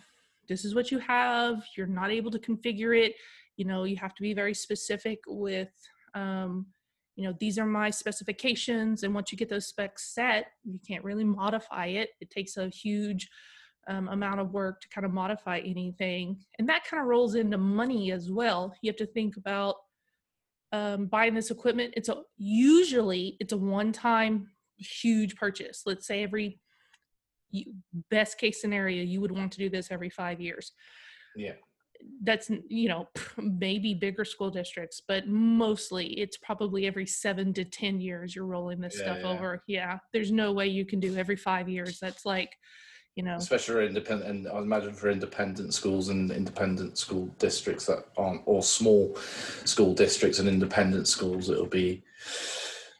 this 0.48 0.64
is 0.64 0.74
what 0.74 0.90
you 0.90 0.98
have. 0.98 1.62
You're 1.76 1.86
not 1.86 2.10
able 2.10 2.30
to 2.30 2.38
configure 2.38 2.98
it. 2.98 3.14
You 3.56 3.66
know, 3.66 3.84
you 3.84 3.96
have 3.96 4.14
to 4.14 4.22
be 4.22 4.32
very 4.32 4.54
specific 4.54 5.18
with, 5.26 5.70
um, 6.14 6.66
you 7.18 7.24
know 7.24 7.34
these 7.40 7.58
are 7.58 7.66
my 7.66 7.90
specifications 7.90 9.02
and 9.02 9.12
once 9.12 9.32
you 9.32 9.36
get 9.36 9.48
those 9.48 9.66
specs 9.66 10.14
set 10.14 10.52
you 10.64 10.78
can't 10.86 11.02
really 11.02 11.24
modify 11.24 11.86
it 11.86 12.10
it 12.20 12.30
takes 12.30 12.56
a 12.56 12.68
huge 12.68 13.28
um, 13.88 14.06
amount 14.08 14.38
of 14.38 14.52
work 14.52 14.80
to 14.80 14.88
kind 14.88 15.04
of 15.04 15.12
modify 15.12 15.58
anything 15.58 16.38
and 16.60 16.68
that 16.68 16.84
kind 16.84 17.00
of 17.00 17.08
rolls 17.08 17.34
into 17.34 17.58
money 17.58 18.12
as 18.12 18.30
well 18.30 18.72
you 18.82 18.88
have 18.88 18.96
to 18.96 19.06
think 19.06 19.36
about 19.36 19.74
um, 20.70 21.06
buying 21.06 21.34
this 21.34 21.50
equipment 21.50 21.92
it's 21.96 22.08
a 22.08 22.22
usually 22.36 23.36
it's 23.40 23.52
a 23.52 23.56
one-time 23.56 24.48
huge 24.78 25.36
purchase. 25.36 25.82
Let's 25.86 26.06
say 26.06 26.22
every 26.22 26.60
best 28.10 28.38
case 28.38 28.60
scenario 28.60 29.02
you 29.02 29.20
would 29.20 29.32
want 29.32 29.52
to 29.52 29.58
do 29.58 29.70
this 29.70 29.88
every 29.90 30.10
five 30.10 30.40
years. 30.40 30.72
Yeah. 31.36 31.52
That's 32.22 32.50
you 32.68 32.88
know 32.88 33.08
maybe 33.38 33.92
bigger 33.92 34.24
school 34.24 34.50
districts 34.50 35.02
but 35.08 35.26
mostly 35.26 36.06
it's 36.20 36.36
probably 36.36 36.86
every 36.86 37.06
seven 37.06 37.52
to 37.54 37.64
ten 37.64 38.00
years 38.00 38.36
you're 38.36 38.46
rolling 38.46 38.80
this 38.80 38.96
yeah, 38.96 39.04
stuff 39.04 39.18
yeah. 39.22 39.30
over. 39.30 39.62
Yeah 39.66 39.98
there's 40.12 40.30
no 40.30 40.52
way 40.52 40.68
you 40.68 40.84
can 40.84 41.00
do 41.00 41.16
every 41.16 41.36
five 41.36 41.68
years. 41.68 41.98
That's 41.98 42.24
like 42.24 42.50
you 43.18 43.24
know 43.24 43.34
especially 43.34 43.74
for 43.74 43.82
independent 43.82 44.30
and 44.30 44.48
i 44.48 44.58
imagine 44.58 44.92
for 44.92 45.10
independent 45.10 45.74
schools 45.74 46.08
and 46.08 46.30
independent 46.30 46.96
school 46.96 47.26
districts 47.40 47.84
that 47.84 48.06
aren't 48.16 48.42
or 48.44 48.62
small 48.62 49.16
school 49.64 49.92
districts 49.92 50.38
and 50.38 50.48
independent 50.48 51.08
schools 51.08 51.50
it'll 51.50 51.66
be 51.66 52.00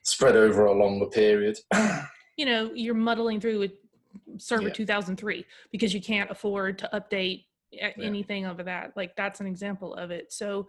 spread 0.09 0.37
over 0.37 0.67
a 0.67 0.73
longer 0.73 1.07
period 1.07 1.59
you 2.37 2.45
know 2.45 2.71
you're 2.75 2.95
muddling 2.95 3.41
through 3.41 3.59
with 3.59 3.73
server 4.39 4.69
yeah. 4.69 4.73
2003 4.73 5.45
because 5.71 5.95
you 5.95 6.01
can't 6.01 6.31
afford 6.31 6.79
to 6.79 6.89
update 6.93 7.45
yeah. 7.71 7.91
anything 8.01 8.47
over 8.47 8.63
that. 8.63 8.93
Like 8.97 9.15
that's 9.17 9.41
an 9.41 9.47
example 9.47 9.95
of 9.95 10.11
it. 10.11 10.33
So, 10.33 10.69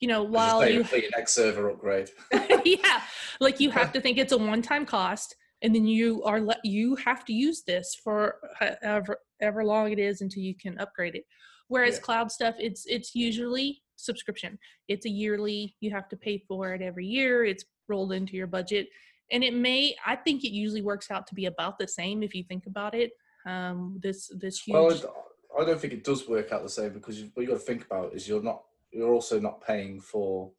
you 0.00 0.08
know, 0.08 0.22
while 0.22 0.68
you 0.68 0.84
your 0.92 1.10
next 1.16 1.34
server 1.34 1.70
upgrade, 1.70 2.10
yeah, 2.64 3.02
like 3.40 3.60
you 3.60 3.70
have 3.70 3.92
to 3.94 4.00
think 4.00 4.18
it's 4.18 4.32
a 4.32 4.38
one-time 4.38 4.86
cost, 4.86 5.36
and 5.62 5.74
then 5.74 5.86
you 5.86 6.22
are 6.24 6.40
let 6.40 6.64
you 6.64 6.96
have 6.96 7.24
to 7.26 7.32
use 7.32 7.62
this 7.62 7.96
for 8.02 8.36
however 8.82 9.18
ever 9.40 9.64
long 9.64 9.92
it 9.92 9.98
is 9.98 10.20
until 10.20 10.42
you 10.42 10.54
can 10.54 10.78
upgrade 10.78 11.14
it. 11.14 11.24
Whereas 11.68 11.96
yeah. 11.96 12.00
cloud 12.00 12.32
stuff, 12.32 12.56
it's 12.58 12.84
it's 12.86 13.14
usually 13.14 13.82
subscription. 14.02 14.58
It's 14.88 15.06
a 15.06 15.10
yearly. 15.10 15.76
You 15.80 15.90
have 15.90 16.08
to 16.10 16.16
pay 16.16 16.38
for 16.38 16.74
it 16.74 16.82
every 16.82 17.06
year. 17.06 17.44
It's 17.44 17.64
rolled 17.88 18.12
into 18.12 18.36
your 18.36 18.46
budget, 18.46 18.88
and 19.30 19.42
it 19.42 19.54
may. 19.54 19.94
I 20.06 20.16
think 20.16 20.44
it 20.44 20.52
usually 20.52 20.82
works 20.82 21.10
out 21.10 21.26
to 21.28 21.34
be 21.34 21.46
about 21.46 21.78
the 21.78 21.88
same 21.88 22.22
if 22.22 22.34
you 22.34 22.44
think 22.44 22.66
about 22.66 22.94
it. 22.94 23.12
Um, 23.46 23.98
this 24.02 24.30
this 24.38 24.60
huge. 24.60 24.74
Well, 24.74 25.14
I 25.58 25.64
don't 25.64 25.80
think 25.80 25.92
it 25.92 26.04
does 26.04 26.28
work 26.28 26.52
out 26.52 26.62
the 26.62 26.68
same 26.68 26.92
because 26.92 27.22
what 27.34 27.42
you 27.42 27.48
got 27.48 27.54
to 27.54 27.58
think 27.58 27.84
about 27.84 28.14
is 28.14 28.26
you're 28.26 28.42
not 28.42 28.62
you're 28.90 29.12
also 29.12 29.40
not 29.40 29.64
paying 29.66 30.00
for 30.00 30.50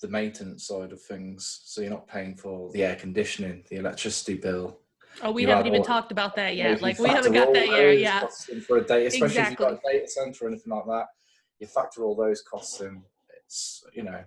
the 0.00 0.08
maintenance 0.08 0.66
side 0.66 0.92
of 0.92 1.00
things. 1.00 1.60
So 1.64 1.80
you're 1.80 1.90
not 1.90 2.06
paying 2.06 2.36
for 2.36 2.70
the 2.72 2.84
air 2.84 2.96
conditioning, 2.96 3.64
the 3.68 3.76
electricity 3.76 4.34
bill. 4.34 4.78
Oh, 5.22 5.30
we 5.30 5.42
you 5.42 5.48
haven't 5.48 5.66
even 5.66 5.80
all, 5.80 5.84
talked 5.84 6.12
about 6.12 6.36
that 6.36 6.56
yet. 6.56 6.82
Like 6.82 6.98
we 6.98 7.08
haven't 7.08 7.32
got 7.32 7.52
that 7.54 7.68
yet. 7.68 7.98
Yeah. 7.98 8.26
For 8.66 8.78
a 8.78 8.84
data, 8.84 9.06
especially 9.06 9.26
exactly. 9.26 9.42
if 9.42 9.50
you've 9.50 9.58
got 9.58 9.72
a 9.72 9.80
data 9.92 10.08
center 10.08 10.44
or 10.44 10.48
anything 10.48 10.72
like 10.72 10.84
that, 10.86 11.06
you 11.58 11.66
factor 11.66 12.04
all 12.04 12.16
those 12.16 12.42
costs 12.42 12.80
in. 12.80 13.02
It's 13.44 13.84
you 13.94 14.02
know, 14.02 14.22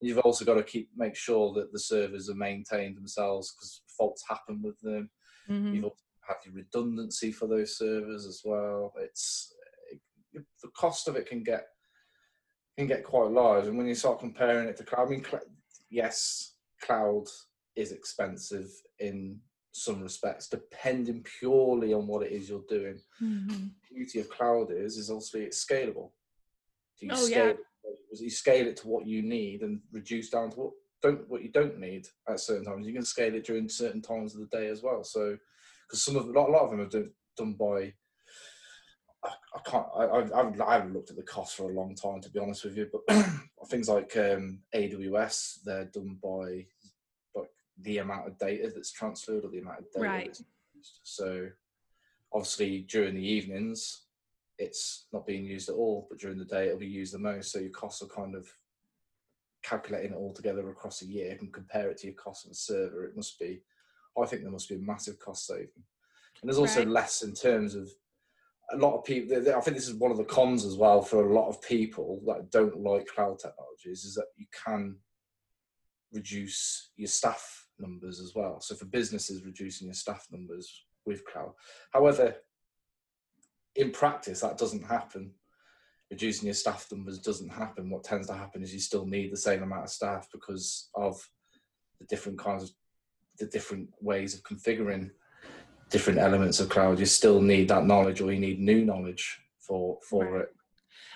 you've 0.00 0.18
also 0.18 0.44
got 0.44 0.54
to 0.54 0.62
keep 0.62 0.90
make 0.96 1.16
sure 1.16 1.52
that 1.54 1.72
the 1.72 1.78
servers 1.78 2.30
are 2.30 2.34
maintained 2.34 2.96
themselves 2.96 3.52
because 3.52 3.82
faults 3.98 4.24
happen 4.28 4.62
with 4.62 4.78
them. 4.80 5.10
Mm-hmm. 5.48 5.74
You've 5.74 5.90
have 6.30 6.38
your 6.44 6.54
redundancy 6.54 7.32
for 7.32 7.46
those 7.46 7.76
servers 7.76 8.26
as 8.26 8.42
well. 8.44 8.92
It's 8.98 9.52
it, 10.32 10.44
the 10.62 10.68
cost 10.76 11.08
of 11.08 11.16
it 11.16 11.26
can 11.26 11.42
get 11.42 11.66
can 12.78 12.86
get 12.86 13.04
quite 13.04 13.30
large, 13.30 13.66
and 13.66 13.76
when 13.76 13.86
you 13.86 13.94
start 13.94 14.20
comparing 14.20 14.68
it 14.68 14.76
to 14.78 14.84
cloud, 14.84 15.08
I 15.08 15.10
mean, 15.10 15.24
cl- 15.24 15.42
yes, 15.90 16.54
cloud 16.80 17.24
is 17.76 17.92
expensive 17.92 18.70
in 19.00 19.38
some 19.72 20.02
respects, 20.02 20.48
depending 20.48 21.24
purely 21.38 21.92
on 21.92 22.06
what 22.06 22.24
it 22.24 22.32
is 22.32 22.48
you're 22.48 22.64
doing. 22.68 23.00
Mm-hmm. 23.22 23.66
The 23.88 23.94
beauty 23.94 24.20
of 24.20 24.30
cloud 24.30 24.70
is 24.70 24.96
is 24.96 25.10
obviously 25.10 25.42
it's 25.42 25.64
scalable. 25.64 26.10
So 27.00 27.06
you 27.06 27.12
oh, 27.12 27.16
scale 27.16 27.46
yeah. 27.46 27.52
it, 27.52 28.20
you 28.20 28.30
scale 28.30 28.66
it 28.66 28.76
to 28.78 28.88
what 28.88 29.06
you 29.06 29.22
need 29.22 29.62
and 29.62 29.80
reduce 29.92 30.28
down 30.28 30.50
to 30.50 30.60
what 30.60 30.72
don't 31.02 31.28
what 31.28 31.42
you 31.42 31.48
don't 31.48 31.78
need 31.78 32.06
at 32.28 32.40
certain 32.40 32.64
times. 32.64 32.86
You 32.86 32.92
can 32.92 33.04
scale 33.04 33.34
it 33.34 33.46
during 33.46 33.68
certain 33.68 34.02
times 34.02 34.34
of 34.34 34.40
the 34.40 34.56
day 34.56 34.68
as 34.68 34.82
well. 34.82 35.02
So 35.02 35.36
because 35.88 36.02
some 36.02 36.16
of 36.16 36.26
a 36.26 36.30
lot, 36.30 36.48
a 36.48 36.52
lot 36.52 36.62
of 36.62 36.70
them 36.70 36.80
are 36.80 36.86
done, 36.86 37.10
done 37.36 37.54
by. 37.54 37.92
I, 39.24 39.30
I 39.54 39.60
can't. 39.64 39.86
I, 39.96 40.40
I've, 40.40 40.60
I 40.60 40.74
haven't 40.74 40.92
looked 40.92 41.10
at 41.10 41.16
the 41.16 41.22
cost 41.22 41.56
for 41.56 41.70
a 41.70 41.74
long 41.74 41.94
time, 41.94 42.20
to 42.20 42.30
be 42.30 42.38
honest 42.38 42.64
with 42.64 42.76
you. 42.76 42.88
But 42.92 43.26
things 43.68 43.88
like 43.88 44.16
um, 44.16 44.60
AWS, 44.74 45.60
they're 45.64 45.86
done 45.86 46.18
by 46.22 46.66
like 47.34 47.50
the 47.80 47.98
amount 47.98 48.28
of 48.28 48.38
data 48.38 48.70
that's 48.74 48.92
transferred 48.92 49.44
or 49.44 49.50
the 49.50 49.60
amount 49.60 49.80
of 49.80 49.92
data 49.92 50.04
right. 50.04 50.26
that's 50.26 50.44
used. 50.74 51.00
So 51.02 51.48
obviously 52.32 52.82
during 52.82 53.14
the 53.14 53.26
evenings, 53.26 54.02
it's 54.60 55.06
not 55.12 55.26
being 55.26 55.44
used 55.44 55.68
at 55.68 55.74
all, 55.74 56.06
but 56.08 56.20
during 56.20 56.38
the 56.38 56.44
day 56.44 56.66
it'll 56.66 56.78
be 56.78 56.86
used 56.86 57.14
the 57.14 57.18
most. 57.18 57.50
So 57.50 57.58
your 57.58 57.70
costs 57.70 58.02
are 58.02 58.06
kind 58.06 58.34
of 58.34 58.46
calculating 59.62 60.12
it 60.12 60.16
all 60.16 60.32
together 60.32 60.68
across 60.70 61.02
a 61.02 61.06
year 61.06 61.36
and 61.40 61.52
compare 61.52 61.90
it 61.90 61.98
to 61.98 62.06
your 62.06 62.16
cost 62.16 62.44
of 62.44 62.52
a 62.52 62.54
server. 62.54 63.04
It 63.04 63.16
must 63.16 63.38
be 63.38 63.62
I 64.20 64.26
think 64.26 64.42
there 64.42 64.50
must 64.50 64.68
be 64.68 64.74
a 64.76 64.78
massive 64.78 65.18
cost 65.18 65.46
saving. 65.46 65.68
And 66.42 66.48
there's 66.48 66.58
also 66.58 66.80
right. 66.80 66.88
less 66.88 67.22
in 67.22 67.34
terms 67.34 67.74
of 67.74 67.88
a 68.72 68.76
lot 68.76 68.96
of 68.96 69.04
people. 69.04 69.36
I 69.36 69.60
think 69.60 69.76
this 69.76 69.88
is 69.88 69.94
one 69.94 70.10
of 70.10 70.16
the 70.16 70.24
cons 70.24 70.64
as 70.64 70.76
well 70.76 71.02
for 71.02 71.24
a 71.24 71.34
lot 71.34 71.48
of 71.48 71.62
people 71.62 72.22
that 72.26 72.50
don't 72.50 72.80
like 72.80 73.06
cloud 73.06 73.38
technologies 73.38 74.04
is 74.04 74.14
that 74.14 74.26
you 74.36 74.46
can 74.64 74.96
reduce 76.12 76.90
your 76.96 77.08
staff 77.08 77.66
numbers 77.78 78.20
as 78.20 78.32
well. 78.34 78.60
So 78.60 78.74
for 78.74 78.86
businesses, 78.86 79.44
reducing 79.44 79.86
your 79.86 79.94
staff 79.94 80.26
numbers 80.30 80.84
with 81.06 81.24
cloud. 81.24 81.52
However, 81.92 82.36
in 83.80 83.90
practice, 83.90 84.40
that 84.40 84.58
doesn't 84.58 84.84
happen. 84.84 85.32
Reducing 86.10 86.46
your 86.46 86.54
staff 86.54 86.86
numbers 86.90 87.18
doesn't 87.18 87.48
happen. 87.48 87.90
What 87.90 88.04
tends 88.04 88.26
to 88.26 88.34
happen 88.34 88.62
is 88.62 88.74
you 88.74 88.80
still 88.80 89.06
need 89.06 89.32
the 89.32 89.36
same 89.36 89.62
amount 89.62 89.84
of 89.84 89.90
staff 89.90 90.28
because 90.32 90.90
of 90.94 91.20
the 91.98 92.06
different 92.06 92.38
kinds 92.38 92.64
of 92.64 92.70
the 93.38 93.46
different 93.46 93.88
ways 94.00 94.34
of 94.34 94.42
configuring 94.42 95.10
different 95.88 96.18
elements 96.18 96.60
of 96.60 96.68
cloud, 96.68 96.98
you 96.98 97.06
still 97.06 97.40
need 97.40 97.68
that 97.68 97.84
knowledge 97.84 98.20
or 98.20 98.32
you 98.32 98.38
need 98.38 98.60
new 98.60 98.84
knowledge 98.84 99.40
for 99.58 99.98
for 100.08 100.24
right. 100.24 100.42
it. 100.42 100.54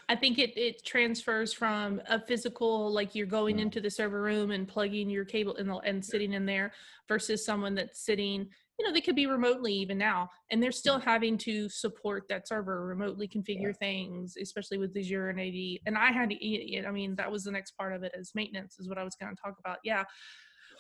I 0.09 0.17
think 0.17 0.39
it, 0.39 0.57
it 0.59 0.85
transfers 0.85 1.55
from 1.55 2.03
a 2.09 2.21
physical, 2.21 2.93
like 2.93 3.15
you're 3.15 3.27
going 3.27 3.57
mm. 3.57 3.63
into 3.63 3.81
the 3.81 3.91
server 3.91 4.21
room 4.21 4.51
and 4.51 4.69
plugging 4.69 5.09
your 5.09 5.25
cable 5.25 5.55
in 5.55 5.67
the, 5.67 5.77
and 5.77 6.05
sitting 6.05 6.35
in 6.35 6.45
there 6.45 6.73
versus 7.09 7.45
someone 7.45 7.75
that's 7.75 8.01
sitting, 8.01 8.49
you 8.79 8.87
know, 8.87 8.93
they 8.93 9.01
could 9.01 9.17
be 9.17 9.27
remotely 9.27 9.73
even 9.73 9.99
now, 9.99 10.29
and 10.51 10.63
they're 10.63 10.73
still 10.73 10.99
mm. 10.99 11.05
having 11.05 11.39
to 11.39 11.69
support 11.69 12.25
that 12.29 12.49
server, 12.49 12.87
remotely 12.87 13.29
configure 13.29 13.67
yeah. 13.67 13.73
things, 13.79 14.35
especially 14.41 14.79
with 14.79 14.97
Azure 14.97 15.29
and 15.29 15.41
AD. 15.41 15.81
And 15.87 15.97
I 15.97 16.11
had 16.11 16.31
to, 16.31 16.87
I 16.87 16.91
mean, 16.91 17.15
that 17.17 17.31
was 17.31 17.45
the 17.45 17.53
next 17.53 17.73
part 17.77 17.93
of 17.93 18.03
it 18.03 18.13
as 18.19 18.33
maintenance 18.35 18.79
is 18.79 18.89
what 18.89 18.99
I 18.99 19.05
was 19.05 19.15
going 19.21 19.35
to 19.35 19.41
talk 19.41 19.57
about. 19.65 19.79
Yeah 19.85 20.05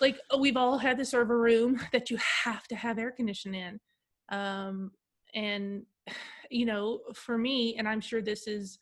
like 0.01 0.19
oh, 0.31 0.39
we've 0.39 0.57
all 0.57 0.79
had 0.79 0.99
the 0.99 1.05
server 1.05 1.39
room 1.39 1.81
that 1.93 2.11
you 2.11 2.19
have 2.45 2.67
to 2.69 2.77
have 2.77 2.99
air 2.99 3.13
conditioning 3.13 3.61
in 3.61 4.37
um, 4.37 4.91
and 5.35 5.83
you 6.51 6.67
know 6.67 7.01
for 7.15 7.39
me 7.39 7.75
and 7.79 7.89
i'm 7.89 8.01
sure 8.01 8.21
this 8.21 8.47
is 8.47 8.79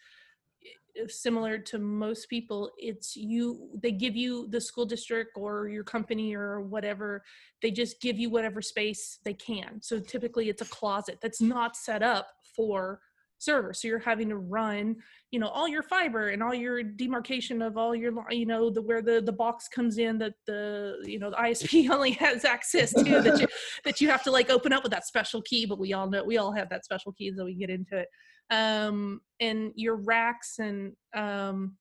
Eh, 0.96 1.06
similar 1.08 1.58
to 1.58 1.78
most 1.78 2.28
people 2.28 2.70
it's 2.76 3.16
you 3.16 3.70
they 3.82 3.90
give 3.90 4.14
you 4.14 4.46
the 4.48 4.60
school 4.60 4.84
district 4.84 5.30
or 5.36 5.68
your 5.68 5.84
company 5.84 6.34
or 6.34 6.60
whatever 6.60 7.22
they 7.60 7.70
just 7.70 8.00
give 8.00 8.18
you 8.18 8.28
whatever 8.30 8.60
space 8.60 9.18
they 9.24 9.34
can. 9.34 9.80
So 9.80 9.98
typically 10.00 10.48
it's 10.48 10.62
a 10.62 10.66
closet 10.66 11.18
that's 11.22 11.40
not 11.40 11.76
set 11.76 12.02
up 12.02 12.28
for 12.56 13.00
server 13.38 13.74
so 13.74 13.88
you're 13.88 13.98
having 13.98 14.28
to 14.28 14.36
run 14.36 14.94
you 15.32 15.40
know 15.40 15.48
all 15.48 15.66
your 15.66 15.82
fiber 15.82 16.28
and 16.28 16.44
all 16.44 16.54
your 16.54 16.80
demarcation 16.80 17.60
of 17.60 17.76
all 17.76 17.92
your 17.92 18.12
you 18.30 18.46
know 18.46 18.70
the 18.70 18.80
where 18.80 19.02
the 19.02 19.20
the 19.20 19.32
box 19.32 19.66
comes 19.66 19.98
in 19.98 20.16
that 20.16 20.34
the 20.46 20.94
you 21.04 21.18
know 21.18 21.30
the 21.30 21.36
isp 21.36 21.90
only 21.90 22.12
has 22.12 22.44
access 22.44 22.92
to 22.92 23.02
that 23.02 23.40
you 23.40 23.46
that 23.84 24.00
you 24.00 24.08
have 24.08 24.22
to 24.22 24.30
like 24.30 24.48
open 24.48 24.72
up 24.72 24.84
with 24.84 24.92
that 24.92 25.04
special 25.04 25.42
key 25.42 25.66
but 25.66 25.76
we 25.76 25.92
all 25.92 26.08
know 26.08 26.22
we 26.22 26.38
all 26.38 26.52
have 26.52 26.68
that 26.68 26.84
special 26.84 27.12
key 27.12 27.32
so 27.36 27.44
we 27.44 27.54
get 27.54 27.68
into 27.68 27.98
it 27.98 28.06
um 28.50 29.20
and 29.40 29.72
your 29.76 29.96
racks 29.96 30.58
and 30.58 30.92
um 31.14 31.76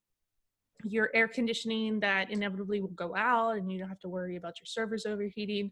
your 0.84 1.10
air 1.14 1.28
conditioning 1.28 2.00
that 2.00 2.32
inevitably 2.32 2.82
will 2.82 2.88
go 2.90 3.16
out 3.16 3.58
and 3.58 3.72
you 3.72 3.78
don't 3.78 3.90
have 3.90 4.00
to 4.00 4.10
worry 4.10 4.36
about 4.36 4.60
your 4.60 4.66
servers 4.66 5.06
overheating 5.06 5.72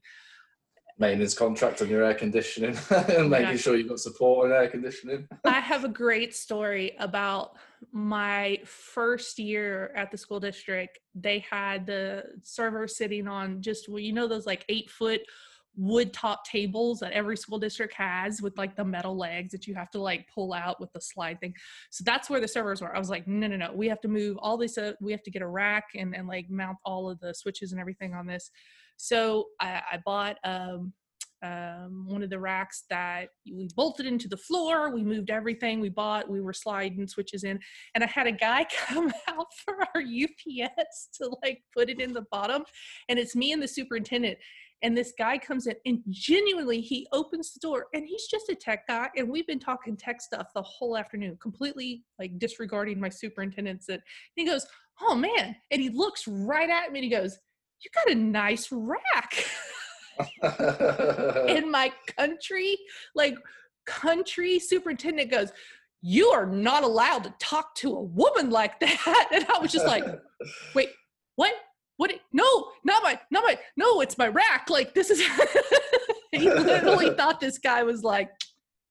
maintenance 0.99 1.33
contract 1.33 1.81
on 1.81 1.87
your 1.87 2.03
air 2.03 2.13
conditioning 2.13 2.77
and 2.89 3.29
making 3.29 3.47
yeah. 3.47 3.55
sure 3.55 3.75
you've 3.75 3.87
got 3.87 3.99
support 3.99 4.51
on 4.51 4.57
air 4.57 4.67
conditioning. 4.67 5.27
I 5.45 5.61
have 5.61 5.85
a 5.85 5.89
great 5.89 6.35
story 6.35 6.95
about 6.99 7.53
my 7.93 8.59
first 8.65 9.39
year 9.39 9.93
at 9.95 10.11
the 10.11 10.17
school 10.17 10.41
district. 10.41 10.99
They 11.15 11.45
had 11.49 11.85
the 11.85 12.25
server 12.43 12.87
sitting 12.87 13.27
on 13.27 13.61
just 13.61 13.87
well, 13.87 13.99
you 13.99 14.11
know 14.11 14.27
those 14.27 14.45
like 14.45 14.65
eight 14.67 14.89
foot 14.89 15.21
wood 15.75 16.11
top 16.13 16.45
tables 16.45 16.99
that 16.99 17.11
every 17.13 17.37
school 17.37 17.59
district 17.59 17.93
has 17.93 18.41
with 18.41 18.57
like 18.57 18.75
the 18.75 18.83
metal 18.83 19.17
legs 19.17 19.51
that 19.51 19.65
you 19.67 19.73
have 19.75 19.89
to 19.91 19.99
like 19.99 20.27
pull 20.33 20.53
out 20.53 20.79
with 20.79 20.91
the 20.93 21.01
slide 21.01 21.39
thing. 21.39 21.53
So 21.89 22.03
that's 22.05 22.29
where 22.29 22.41
the 22.41 22.47
servers 22.47 22.81
were. 22.81 22.95
I 22.95 22.99
was 22.99 23.09
like, 23.09 23.27
no, 23.27 23.47
no, 23.47 23.55
no, 23.55 23.71
we 23.73 23.87
have 23.87 24.01
to 24.01 24.07
move 24.07 24.37
all 24.39 24.57
this. 24.57 24.77
Uh, 24.77 24.93
we 24.99 25.11
have 25.11 25.23
to 25.23 25.31
get 25.31 25.41
a 25.41 25.47
rack 25.47 25.85
and, 25.95 26.15
and 26.15 26.27
like 26.27 26.49
mount 26.49 26.77
all 26.85 27.09
of 27.09 27.19
the 27.19 27.33
switches 27.33 27.71
and 27.71 27.79
everything 27.79 28.13
on 28.13 28.25
this. 28.25 28.51
So 28.97 29.45
I, 29.61 29.81
I 29.93 29.99
bought 30.05 30.37
um, 30.43 30.93
um, 31.41 32.05
one 32.07 32.21
of 32.21 32.29
the 32.29 32.39
racks 32.39 32.83
that 32.89 33.29
we 33.45 33.69
bolted 33.75 34.05
into 34.05 34.27
the 34.27 34.37
floor. 34.37 34.93
We 34.93 35.03
moved 35.03 35.29
everything 35.29 35.79
we 35.79 35.89
bought. 35.89 36.29
We 36.29 36.41
were 36.41 36.53
sliding 36.53 37.07
switches 37.07 37.43
in, 37.43 37.59
and 37.95 38.03
I 38.03 38.07
had 38.07 38.27
a 38.27 38.31
guy 38.31 38.65
come 38.87 39.11
out 39.27 39.47
for 39.63 39.75
our 39.75 40.01
UPS 40.01 41.09
to 41.13 41.35
like 41.43 41.61
put 41.73 41.89
it 41.89 42.01
in 42.01 42.13
the 42.13 42.25
bottom. 42.31 42.63
And 43.07 43.17
it's 43.17 43.35
me 43.35 43.51
and 43.51 43.61
the 43.61 43.67
superintendent. 43.67 44.37
And 44.81 44.97
this 44.97 45.13
guy 45.17 45.37
comes 45.37 45.67
in 45.67 45.75
and 45.85 46.01
genuinely 46.09 46.79
he 46.79 47.07
opens 47.11 47.53
the 47.53 47.59
door 47.59 47.87
and 47.93 48.05
he's 48.05 48.27
just 48.27 48.49
a 48.49 48.55
tech 48.55 48.87
guy. 48.87 49.09
And 49.17 49.29
we've 49.29 49.47
been 49.47 49.59
talking 49.59 49.97
tech 49.97 50.21
stuff 50.21 50.47
the 50.55 50.61
whole 50.61 50.97
afternoon, 50.97 51.37
completely 51.41 52.03
like 52.17 52.39
disregarding 52.39 52.99
my 52.99 53.09
superintendent's. 53.09 53.89
And 53.89 54.01
he 54.35 54.45
goes, 54.45 54.65
Oh 55.01 55.15
man. 55.15 55.55
And 55.71 55.81
he 55.81 55.89
looks 55.89 56.27
right 56.27 56.69
at 56.69 56.91
me 56.91 56.99
and 56.99 57.03
he 57.03 57.09
goes, 57.09 57.37
You 57.81 57.91
got 57.93 58.11
a 58.11 58.15
nice 58.15 58.69
rack. 58.71 59.45
in 61.47 61.71
my 61.71 61.91
country, 62.17 62.77
like 63.15 63.35
country 63.85 64.59
superintendent 64.59 65.31
goes, 65.31 65.51
You 66.01 66.27
are 66.27 66.45
not 66.45 66.83
allowed 66.83 67.23
to 67.25 67.33
talk 67.39 67.75
to 67.75 67.95
a 67.95 68.01
woman 68.01 68.49
like 68.49 68.79
that. 68.79 69.27
And 69.33 69.45
I 69.53 69.59
was 69.59 69.71
just 69.71 69.85
like, 69.85 70.03
Wait, 70.75 70.89
what? 71.35 71.53
What 71.99 72.13
no 72.31 72.71
not 72.85 73.03
my 73.03 73.19
not 73.29 73.43
my 73.43 73.59
no 73.75 73.99
it's 73.99 74.17
my 74.17 74.29
rack 74.29 74.69
like 74.69 74.93
this 74.93 75.09
is 75.09 75.21
he 76.31 76.49
literally 76.49 77.09
thought 77.15 77.41
this 77.41 77.57
guy 77.57 77.83
was 77.83 78.05
like 78.05 78.31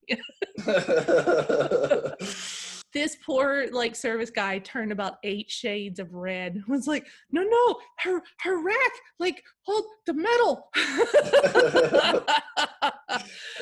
this 2.95 3.17
poor 3.25 3.67
like 3.73 3.95
service 3.95 4.31
guy 4.31 4.59
turned 4.59 4.93
about 4.93 5.17
eight 5.23 5.51
shades 5.51 5.99
of 5.99 6.15
red 6.15 6.63
was 6.69 6.87
like 6.87 7.07
no 7.31 7.43
no 7.43 7.77
her 7.99 8.23
her 8.41 8.63
rack 8.63 8.93
like 9.19 9.43
hold 9.63 9.85
the 10.07 10.15
metal. 10.15 10.71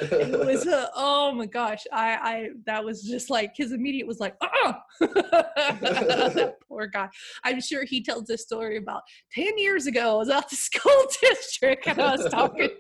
It 0.01 0.47
was 0.47 0.67
uh, 0.67 0.89
oh 0.95 1.33
my 1.33 1.47
gosh 1.47 1.85
i 1.93 2.13
i 2.13 2.49
that 2.67 2.85
was 2.85 3.03
just 3.03 3.31
like 3.31 3.53
his 3.57 3.73
immediate 3.73 4.07
was 4.07 4.21
like 4.21 4.37
oh 4.43 4.75
that 5.01 6.57
poor 6.69 6.87
guy. 6.87 7.09
I'm 7.45 7.61
sure 7.61 7.85
he 7.85 8.03
tells 8.03 8.25
this 8.25 8.43
story 8.43 8.77
about 8.77 9.03
10 9.33 9.57
years 9.59 9.87
ago 9.87 10.15
i 10.15 10.17
was 10.17 10.29
out 10.29 10.51
the 10.51 10.57
school 10.69 11.07
district 11.21 11.87
and 11.87 12.01
i 12.01 12.17
was 12.17 12.31
talking 12.31 12.71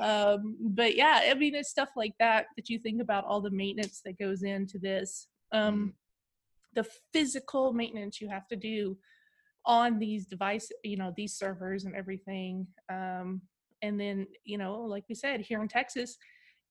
um, 0.00 0.56
but 0.60 0.96
yeah 0.96 1.22
i 1.30 1.34
mean 1.34 1.54
it's 1.54 1.70
stuff 1.70 1.90
like 1.96 2.12
that 2.18 2.46
that 2.56 2.68
you 2.68 2.78
think 2.78 3.00
about 3.00 3.24
all 3.24 3.40
the 3.40 3.50
maintenance 3.50 4.00
that 4.04 4.18
goes 4.18 4.42
into 4.42 4.78
this 4.78 5.28
um, 5.52 5.74
mm. 5.76 5.92
the 6.74 6.86
physical 7.12 7.72
maintenance 7.72 8.20
you 8.20 8.28
have 8.28 8.46
to 8.48 8.56
do 8.56 8.96
on 9.66 9.98
these 9.98 10.26
devices 10.26 10.72
you 10.84 10.96
know 10.96 11.12
these 11.16 11.34
servers 11.34 11.84
and 11.84 11.94
everything 11.94 12.66
um, 12.90 13.40
and 13.82 14.00
then 14.00 14.26
you 14.44 14.56
know 14.56 14.80
like 14.80 15.04
we 15.08 15.14
said 15.14 15.40
here 15.40 15.60
in 15.60 15.68
texas 15.68 16.16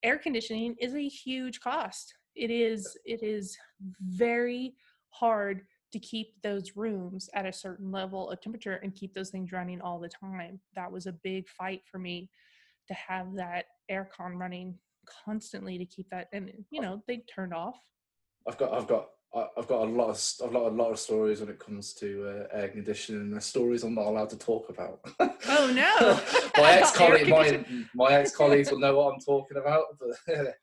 air 0.04 0.18
conditioning 0.18 0.76
is 0.80 0.94
a 0.94 1.08
huge 1.08 1.60
cost. 1.60 2.14
It 2.36 2.52
is 2.52 2.98
it 3.06 3.24
is 3.24 3.58
very 4.02 4.76
hard 5.10 5.62
to 5.92 6.00
keep 6.00 6.42
those 6.44 6.76
rooms 6.76 7.30
at 7.34 7.48
a 7.48 7.54
certain 7.54 7.92
level 7.92 8.30
of 8.30 8.40
temperature 8.42 8.80
and 8.84 8.94
keep 8.94 9.14
those 9.14 9.32
things 9.32 9.52
running 9.52 9.82
all 9.82 10.00
the 10.00 10.10
time. 10.10 10.60
That 10.76 10.92
was 10.92 11.08
a 11.08 11.16
big 11.24 11.50
fight 11.50 11.82
for 11.92 11.98
me 11.98 12.30
to 12.88 12.94
have 12.94 13.34
that 13.36 13.66
aircon 13.92 14.36
running 14.36 14.76
constantly 15.26 15.78
to 15.78 15.86
keep 15.86 16.08
that 16.12 16.28
and 16.34 16.52
you 16.70 16.82
know 16.82 17.02
they 17.08 17.18
turned 17.34 17.54
off 17.54 17.80
I've 18.50 18.58
got 18.58 18.74
I've 18.74 18.88
got 18.88 19.10
I've 19.58 19.68
got 19.68 19.84
a 19.84 19.91
lot 19.91 20.10
of 20.10 20.20
I've 20.44 20.51
got 20.51 20.72
a 20.72 20.75
lot 20.75 20.91
of 20.91 20.98
stories 20.98 21.39
when 21.39 21.50
it 21.50 21.60
comes 21.60 21.94
to 21.96 22.48
uh, 22.51 22.58
air 22.58 22.70
conditioning. 22.70 23.29
The 23.29 23.39
stories 23.39 23.84
I'm 23.84 23.94
not 23.94 24.08
allowed 24.08 24.32
to 24.32 24.38
talk 24.38 24.70
about. 24.70 25.00
Oh 25.51 25.72
no! 25.74 26.19
my 26.62 26.74
ex 26.74 26.91
colleague, 26.95 27.28
my, 27.28 27.65
my 27.95 28.13
ex 28.13 28.36
colleagues 28.36 28.69
will 28.71 28.80
know 28.80 28.95
what 28.95 29.13
I'm 29.13 29.19
talking 29.19 29.58
about. 29.58 29.84
But 30.28 30.56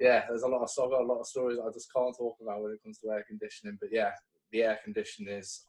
yeah, 0.00 0.24
there's 0.28 0.42
a 0.42 0.48
lot 0.48 0.62
of 0.62 0.70
I've 0.82 0.90
got 0.90 1.00
a 1.00 1.06
lot 1.06 1.20
of 1.20 1.26
stories 1.26 1.58
I 1.58 1.70
just 1.72 1.92
can't 1.94 2.14
talk 2.16 2.36
about 2.42 2.62
when 2.62 2.72
it 2.72 2.82
comes 2.82 2.98
to 2.98 3.10
air 3.10 3.24
conditioning. 3.26 3.78
But 3.80 3.90
yeah, 3.92 4.10
the 4.52 4.62
air 4.62 4.78
conditioning 4.82 5.34
is 5.34 5.64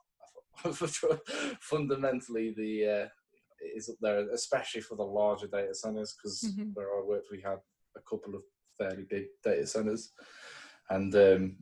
fundamentally 1.61 2.53
the 2.57 3.03
uh, 3.03 3.07
is 3.75 3.89
up 3.89 3.95
there, 4.01 4.29
especially 4.31 4.81
for 4.81 4.95
the 4.95 5.03
larger 5.03 5.47
data 5.47 5.73
centers 5.73 6.15
because 6.17 6.43
mm-hmm. 6.43 6.71
where 6.73 6.87
I 6.87 7.03
worked, 7.05 7.27
we 7.31 7.41
had 7.41 7.59
a 7.95 8.01
couple 8.09 8.35
of 8.35 8.41
fairly 8.77 9.05
big 9.09 9.25
data 9.43 9.65
centers 9.65 10.11
and 10.89 11.13
um, 11.15 11.55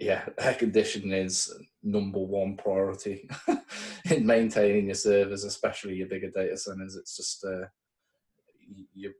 yeah, 0.00 0.24
air 0.38 0.54
conditioning 0.54 1.12
is 1.12 1.52
number 1.82 2.18
one 2.18 2.56
priority 2.56 3.28
in 4.10 4.26
maintaining 4.26 4.86
your 4.86 4.94
servers, 4.94 5.44
especially 5.44 5.94
your 5.94 6.08
bigger 6.08 6.30
data 6.30 6.56
centers. 6.56 6.96
It's 6.96 7.16
just 7.16 7.44
uh, 7.44 7.66
you. 8.94 9.12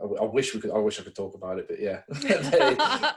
I, 0.00 0.24
I 0.24 0.26
wish 0.26 0.54
we 0.54 0.60
could. 0.60 0.72
I 0.72 0.78
wish 0.78 1.00
I 1.00 1.04
could 1.04 1.16
talk 1.16 1.34
about 1.34 1.58
it, 1.58 1.68
but 1.68 1.80
yeah. 1.80 2.02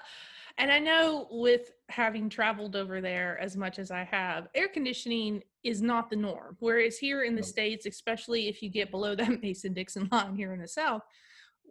and 0.57 0.71
I 0.71 0.79
know 0.79 1.27
with 1.31 1.71
having 1.89 2.29
traveled 2.29 2.75
over 2.75 3.01
there 3.01 3.37
as 3.39 3.57
much 3.57 3.79
as 3.79 3.91
I 3.91 4.03
have, 4.03 4.47
air 4.53 4.67
conditioning 4.67 5.41
is 5.63 5.81
not 5.81 6.09
the 6.09 6.15
norm. 6.15 6.55
Whereas 6.59 6.97
here 6.97 7.23
in 7.23 7.35
the 7.35 7.41
no. 7.41 7.47
states, 7.47 7.85
especially 7.85 8.47
if 8.47 8.61
you 8.61 8.69
get 8.69 8.91
below 8.91 9.15
that 9.15 9.41
Mason 9.41 9.73
Dixon 9.73 10.07
line 10.11 10.35
here 10.35 10.53
in 10.53 10.61
the 10.61 10.67
South, 10.67 11.01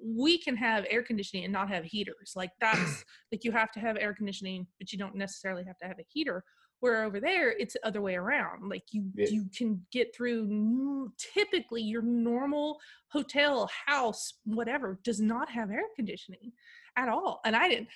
we 0.03 0.39
can 0.39 0.57
have 0.57 0.87
air 0.91 1.03
conditioning 1.03 1.45
and 1.45 1.53
not 1.53 1.69
have 1.69 1.85
heaters. 1.85 2.33
Like 2.37 2.51
that's 2.61 3.05
like 3.33 3.45
you 3.45 3.53
have 3.53 3.73
to 3.73 3.81
have 3.81 3.97
air 3.97 4.15
conditioning, 4.15 4.67
but 4.79 4.93
you 4.93 4.99
don't 4.99 5.15
necessarily 5.15 5.65
have 5.65 5.79
to 5.79 5.87
have 5.87 5.99
a 5.99 6.07
heater. 6.09 6.45
Where 6.81 7.03
over 7.03 7.19
there, 7.19 7.51
it's 7.51 7.75
the 7.75 7.85
other 7.85 8.01
way 8.01 8.15
around. 8.15 8.69
Like 8.69 8.85
you, 8.93 9.11
yeah. 9.17 9.27
you 9.31 9.47
can 9.57 9.85
get 9.91 10.15
through. 10.15 11.11
Typically, 11.35 11.83
your 11.83 12.03
normal 12.03 12.79
hotel, 13.11 13.69
house, 13.87 14.35
whatever, 14.45 15.01
does 15.03 15.19
not 15.19 15.51
have 15.51 15.73
air 15.73 15.83
conditioning 15.97 16.53
at 16.97 17.09
all. 17.09 17.41
And 17.45 17.57
I 17.57 17.69
didn't, 17.69 17.89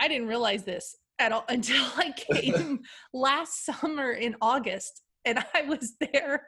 I 0.00 0.08
didn't 0.08 0.26
realize 0.26 0.64
this 0.64 0.96
at 1.18 1.32
all 1.32 1.44
until 1.48 1.84
I 1.96 2.12
came 2.12 2.80
last 3.12 3.66
summer 3.66 4.12
in 4.12 4.34
August 4.40 5.02
and 5.24 5.38
I 5.54 5.62
was 5.62 5.94
there 6.00 6.46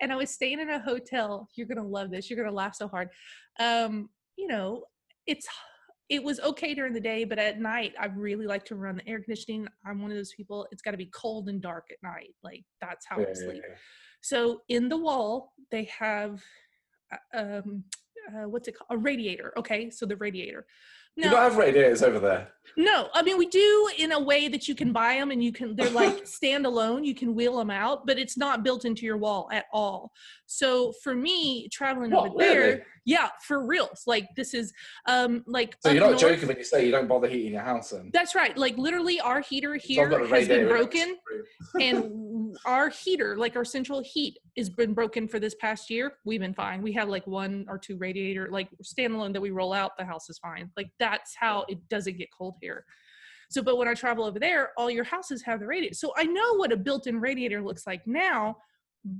and 0.00 0.12
I 0.12 0.16
was 0.16 0.30
staying 0.30 0.60
in 0.60 0.70
a 0.70 0.78
hotel. 0.78 1.48
You're 1.56 1.66
going 1.66 1.78
to 1.78 1.82
love 1.82 2.10
this. 2.10 2.30
You're 2.30 2.36
going 2.36 2.50
to 2.50 2.54
laugh 2.54 2.74
so 2.76 2.86
hard. 2.88 3.08
Um, 3.58 4.10
you 4.40 4.46
know, 4.46 4.84
it's 5.26 5.46
it 6.08 6.24
was 6.24 6.40
okay 6.40 6.74
during 6.74 6.92
the 6.92 7.00
day, 7.00 7.24
but 7.24 7.38
at 7.38 7.60
night 7.60 7.92
I 8.00 8.06
really 8.06 8.46
like 8.46 8.64
to 8.66 8.74
run 8.74 8.96
the 8.96 9.08
air 9.08 9.20
conditioning. 9.20 9.68
I'm 9.86 10.00
one 10.02 10.10
of 10.10 10.16
those 10.16 10.32
people. 10.32 10.66
It's 10.72 10.82
got 10.82 10.90
to 10.92 10.96
be 10.96 11.10
cold 11.14 11.48
and 11.48 11.60
dark 11.60 11.86
at 11.92 11.98
night. 12.02 12.34
Like 12.42 12.64
that's 12.80 13.06
how 13.06 13.20
yeah, 13.20 13.26
I 13.28 13.32
sleep. 13.34 13.62
Yeah, 13.62 13.70
yeah. 13.70 13.76
So 14.22 14.62
in 14.68 14.88
the 14.88 14.96
wall 14.96 15.52
they 15.70 15.84
have 15.98 16.42
uh, 17.12 17.38
um 17.38 17.84
uh, 18.28 18.48
what's 18.48 18.68
it 18.68 18.76
called? 18.76 18.88
A 18.90 18.98
radiator. 18.98 19.52
Okay, 19.58 19.90
so 19.90 20.06
the 20.06 20.16
radiator. 20.16 20.66
No, 21.20 21.26
you 21.26 21.32
don't 21.32 21.42
have 21.42 21.56
radiators 21.56 22.02
over 22.02 22.18
there. 22.18 22.48
No, 22.76 23.08
I 23.14 23.22
mean 23.22 23.36
we 23.36 23.46
do 23.46 23.90
in 23.98 24.12
a 24.12 24.20
way 24.20 24.48
that 24.48 24.68
you 24.68 24.74
can 24.74 24.92
buy 24.92 25.14
them 25.14 25.30
and 25.30 25.42
you 25.42 25.52
can. 25.52 25.76
They're 25.76 25.90
like 25.90 26.24
standalone. 26.24 27.04
You 27.04 27.14
can 27.14 27.34
wheel 27.34 27.58
them 27.58 27.70
out, 27.70 28.06
but 28.06 28.18
it's 28.18 28.36
not 28.36 28.62
built 28.62 28.84
into 28.84 29.04
your 29.04 29.16
wall 29.16 29.48
at 29.52 29.66
all. 29.72 30.12
So 30.46 30.92
for 31.02 31.14
me, 31.14 31.68
traveling 31.68 32.10
what, 32.10 32.30
over 32.30 32.38
really? 32.38 32.54
there, 32.54 32.86
yeah, 33.04 33.28
for 33.46 33.64
reals. 33.64 34.04
Like 34.06 34.28
this 34.36 34.54
is 34.54 34.72
um 35.06 35.44
like. 35.46 35.76
So 35.80 35.90
you're 35.90 36.00
not 36.00 36.10
north. 36.10 36.20
joking 36.20 36.48
when 36.48 36.56
you 36.56 36.64
say 36.64 36.84
you 36.84 36.92
don't 36.92 37.08
bother 37.08 37.28
heating 37.28 37.52
your 37.52 37.62
house, 37.62 37.90
then? 37.90 38.10
That's 38.12 38.34
right. 38.34 38.56
Like 38.56 38.76
literally, 38.76 39.20
our 39.20 39.40
heater 39.40 39.74
here 39.74 40.26
has 40.26 40.48
been 40.48 40.68
broken, 40.68 41.16
and 41.80 42.56
our 42.64 42.88
heater, 42.88 43.36
like 43.36 43.56
our 43.56 43.64
central 43.64 44.02
heat, 44.02 44.38
has 44.56 44.68
been 44.68 44.94
broken 44.94 45.28
for 45.28 45.38
this 45.38 45.54
past 45.56 45.90
year. 45.90 46.14
We've 46.24 46.40
been 46.40 46.54
fine. 46.54 46.82
We 46.82 46.92
have 46.92 47.08
like 47.08 47.26
one 47.26 47.66
or 47.68 47.78
two 47.78 47.96
radiator, 47.96 48.48
like 48.50 48.68
standalone 48.82 49.32
that 49.32 49.40
we 49.40 49.50
roll 49.50 49.72
out. 49.72 49.96
The 49.98 50.04
house 50.04 50.28
is 50.30 50.38
fine. 50.38 50.70
Like 50.76 50.90
that's 51.10 51.34
how 51.34 51.64
it 51.68 51.78
doesn't 51.88 52.18
get 52.18 52.28
cold 52.36 52.54
here. 52.60 52.84
So, 53.50 53.62
but 53.62 53.78
when 53.78 53.88
I 53.88 53.94
travel 53.94 54.24
over 54.24 54.38
there, 54.38 54.70
all 54.76 54.90
your 54.90 55.04
houses 55.04 55.42
have 55.42 55.60
the 55.60 55.66
radiator. 55.66 55.94
So 55.94 56.12
I 56.16 56.24
know 56.24 56.54
what 56.54 56.72
a 56.72 56.76
built-in 56.76 57.20
radiator 57.20 57.60
looks 57.60 57.86
like 57.86 58.06
now, 58.06 58.58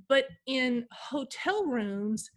but 0.09 0.26
in 0.46 0.87
hotel 0.92 1.66
rooms 1.66 2.31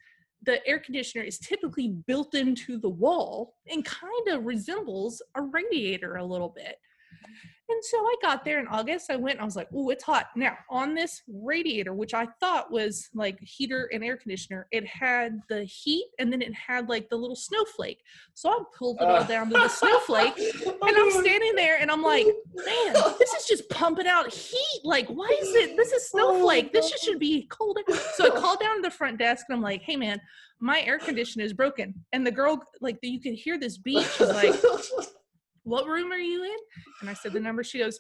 the 0.46 0.66
air 0.68 0.80
conditioner 0.80 1.24
is 1.24 1.40
typically 1.40 1.90
built 2.06 2.36
into 2.36 2.78
the 2.78 2.90
wall 2.90 3.56
and 3.70 3.86
kind 3.86 4.28
of 4.30 4.46
resembles 4.46 5.22
a 5.36 5.42
radiator 5.42 6.16
a 6.16 6.24
little 6.24 6.50
bit 6.50 6.76
mm-hmm. 6.76 7.48
And 7.70 7.84
so 7.84 7.98
I 7.98 8.16
got 8.22 8.44
there 8.44 8.60
in 8.60 8.68
August. 8.68 9.10
I 9.10 9.16
went, 9.16 9.40
I 9.40 9.46
was 9.46 9.56
like, 9.56 9.70
oh, 9.74 9.90
it's 9.90 10.04
hot. 10.04 10.28
Now, 10.36 10.58
on 10.70 10.94
this 10.94 11.22
radiator, 11.28 11.94
which 11.94 12.14
I 12.14 12.28
thought 12.40 12.72
was 12.72 13.10
like 13.14 13.40
heater 13.40 13.90
and 13.94 14.04
air 14.04 14.18
conditioner, 14.18 14.68
it 14.72 14.86
had 14.86 15.40
the 15.48 15.64
heat 15.64 16.08
and 16.20 16.32
then 16.32 16.42
it 16.42 16.54
had 16.54 16.90
like 16.90 17.10
the 17.10 17.16
little 17.16 17.38
snowflake. 17.38 18.02
So 18.34 18.50
I 18.50 18.60
pulled 18.78 18.98
it 19.02 19.06
all 19.06 19.16
uh. 19.16 19.24
down 19.24 19.50
to 19.50 19.54
the 19.54 19.70
snowflake 19.70 20.38
and 20.66 20.98
I'm 20.98 21.12
standing 21.12 21.56
there 21.56 21.80
and 21.80 21.90
I'm 21.90 22.04
like, 22.04 22.26
man, 22.54 22.94
this 23.20 23.34
is 23.34 23.46
just 23.48 23.70
pumping 23.70 24.08
out 24.08 24.34
heat. 24.34 24.82
Like, 24.84 25.08
why 25.08 25.34
is 25.42 25.56
it? 25.56 25.78
This 25.78 25.94
is 25.94 26.10
snowflake. 26.10 26.74
This 26.74 26.90
just 26.92 27.04
should 27.04 27.20
be 27.20 27.48
colder. 27.48 27.82
So 28.16 28.26
I 28.26 28.40
called 28.40 28.60
down 28.60 28.76
to 28.78 28.82
the 28.82 28.92
front 28.92 29.20
desk 29.20 29.46
and 29.48 29.56
I'm 29.56 29.64
like, 29.64 29.84
hey, 29.84 29.96
man, 29.96 30.20
my 30.60 30.82
air 30.82 31.00
conditioner 31.00 31.46
is 31.46 31.54
broken. 31.54 31.94
And 32.12 32.28
the 32.28 32.32
girl, 32.32 32.62
like, 32.82 32.98
you 33.02 33.22
could 33.22 33.34
hear 33.34 33.58
this 33.58 33.78
beat. 33.78 34.06
She's 34.18 34.30
like, 34.30 34.54
what 35.64 35.88
room 35.88 36.12
are 36.12 36.18
you 36.18 36.44
in? 36.44 36.58
And 37.02 37.10
I 37.10 37.14
said 37.14 37.34
the 37.34 37.40
number. 37.40 37.64
She 37.64 37.80
goes, 37.80 38.00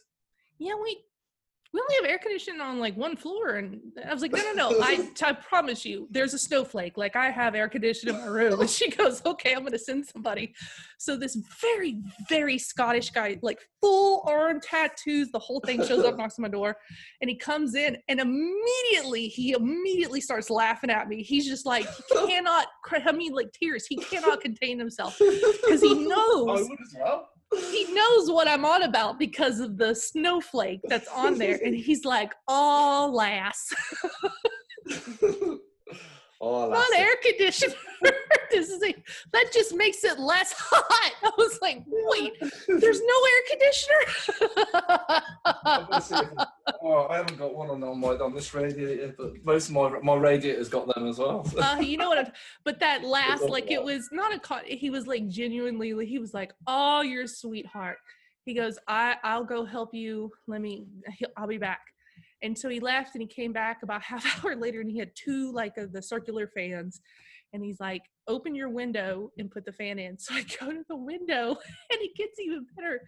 yeah, 0.59 0.73
we 0.81 0.97
we 1.73 1.81
only 1.81 1.95
have 1.95 2.05
air 2.05 2.19
conditioning 2.19 2.61
on 2.61 2.79
like 2.79 2.95
one 2.95 3.15
floor. 3.15 3.55
And 3.55 3.81
I 4.07 4.13
was 4.13 4.21
like, 4.21 4.31
no, 4.31 4.53
no, 4.53 4.69
no. 4.69 4.79
I, 4.79 5.09
I 5.23 5.33
promise 5.33 5.83
you, 5.83 6.07
there's 6.11 6.35
a 6.35 6.37
snowflake. 6.37 6.97
Like 6.97 7.15
I 7.15 7.31
have 7.31 7.55
air 7.55 7.67
conditioning 7.67 8.13
in 8.13 8.21
my 8.21 8.27
room. 8.27 8.61
And 8.61 8.69
she 8.69 8.89
goes, 8.95 9.25
okay, 9.25 9.53
I'm 9.53 9.61
going 9.61 9.71
to 9.71 9.79
send 9.79 10.05
somebody. 10.05 10.53
So 10.99 11.17
this 11.17 11.35
very, 11.59 11.99
very 12.29 12.59
Scottish 12.59 13.09
guy, 13.09 13.39
like 13.41 13.59
full 13.81 14.23
arm 14.27 14.61
tattoos, 14.61 15.31
the 15.31 15.39
whole 15.39 15.61
thing 15.61 15.83
shows 15.83 16.05
up, 16.05 16.15
knocks 16.17 16.37
on 16.37 16.43
my 16.43 16.47
door. 16.47 16.77
And 17.21 17.29
he 17.29 17.35
comes 17.35 17.73
in 17.73 17.97
and 18.07 18.19
immediately, 18.19 19.27
he 19.27 19.53
immediately 19.53 20.21
starts 20.21 20.51
laughing 20.51 20.91
at 20.91 21.09
me. 21.09 21.23
He's 21.23 21.47
just 21.47 21.65
like, 21.65 21.87
he 22.11 22.27
cannot, 22.27 22.67
I 22.91 23.11
mean, 23.13 23.33
like 23.33 23.51
tears. 23.51 23.87
He 23.87 23.95
cannot 23.95 24.41
contain 24.41 24.77
himself 24.77 25.17
because 25.17 25.81
oh, 25.83 25.95
he 25.95 26.07
knows 26.07 26.69
he 27.71 27.93
knows 27.93 28.31
what 28.31 28.47
I'm 28.47 28.65
on 28.65 28.83
about 28.83 29.19
because 29.19 29.59
of 29.59 29.77
the 29.77 29.93
snowflake 29.93 30.81
that's 30.87 31.07
on 31.09 31.37
there. 31.37 31.59
And 31.63 31.75
he's 31.75 32.05
like, 32.05 32.33
oh, 32.47 33.11
lass. 33.13 33.73
Oh, 36.45 36.69
not 36.69 36.99
air 36.99 37.15
conditioner. 37.23 37.73
this 38.51 38.69
is 38.69 38.83
a, 38.83 38.93
that 39.31 39.45
just 39.53 39.73
makes 39.73 40.03
it 40.03 40.19
less 40.19 40.53
hot. 40.57 41.11
I 41.23 41.31
was 41.37 41.57
like, 41.61 41.83
wait, 41.87 42.33
there's 42.67 43.01
no 43.01 43.15
air 43.31 43.41
conditioner. 43.49 44.01
oh, 46.81 47.07
I 47.09 47.15
haven't 47.15 47.37
got 47.37 47.55
one 47.55 47.69
on, 47.69 47.81
on 47.81 47.97
my 47.97 48.09
on 48.09 48.35
this 48.35 48.53
radiator, 48.53 49.15
but 49.17 49.33
most 49.45 49.69
of 49.69 49.75
my 49.75 49.99
my 49.99 50.15
radiators 50.15 50.67
got 50.67 50.93
them 50.93 51.07
as 51.07 51.17
well. 51.17 51.49
uh, 51.57 51.79
you 51.79 51.95
know 51.95 52.09
what? 52.09 52.17
I'm, 52.17 52.31
but 52.65 52.77
that 52.81 53.05
last, 53.05 53.43
like, 53.43 53.71
it 53.71 53.81
was 53.81 54.09
not 54.11 54.33
a. 54.33 54.41
He 54.65 54.89
was 54.89 55.07
like 55.07 55.29
genuinely. 55.29 55.93
He 56.05 56.19
was 56.19 56.33
like, 56.33 56.51
"Oh, 56.67 57.03
you're 57.03 57.23
a 57.23 57.27
sweetheart." 57.27 57.99
He 58.43 58.53
goes, 58.53 58.77
"I 58.89 59.15
I'll 59.23 59.45
go 59.45 59.63
help 59.63 59.93
you. 59.93 60.29
Let 60.47 60.59
me. 60.59 60.87
I'll 61.37 61.47
be 61.47 61.57
back." 61.57 61.79
And 62.43 62.57
so 62.57 62.69
he 62.69 62.79
left 62.79 63.15
and 63.15 63.21
he 63.21 63.27
came 63.27 63.53
back 63.53 63.81
about 63.81 64.01
half 64.03 64.45
hour 64.45 64.55
later 64.55 64.81
and 64.81 64.91
he 64.91 64.99
had 64.99 65.11
two 65.15 65.51
like 65.51 65.77
of 65.77 65.91
the 65.91 66.01
circular 66.01 66.47
fans. 66.47 67.01
And 67.53 67.63
he's 67.63 67.79
like, 67.79 68.01
open 68.27 68.55
your 68.55 68.69
window 68.69 69.31
and 69.37 69.49
put 69.49 69.65
the 69.65 69.71
fan 69.71 69.99
in. 69.99 70.17
So 70.19 70.33
I 70.35 70.43
go 70.59 70.71
to 70.71 70.83
the 70.87 70.95
window 70.95 71.49
and 71.91 72.01
it 72.01 72.15
gets 72.15 72.39
even 72.39 72.65
better. 72.75 73.01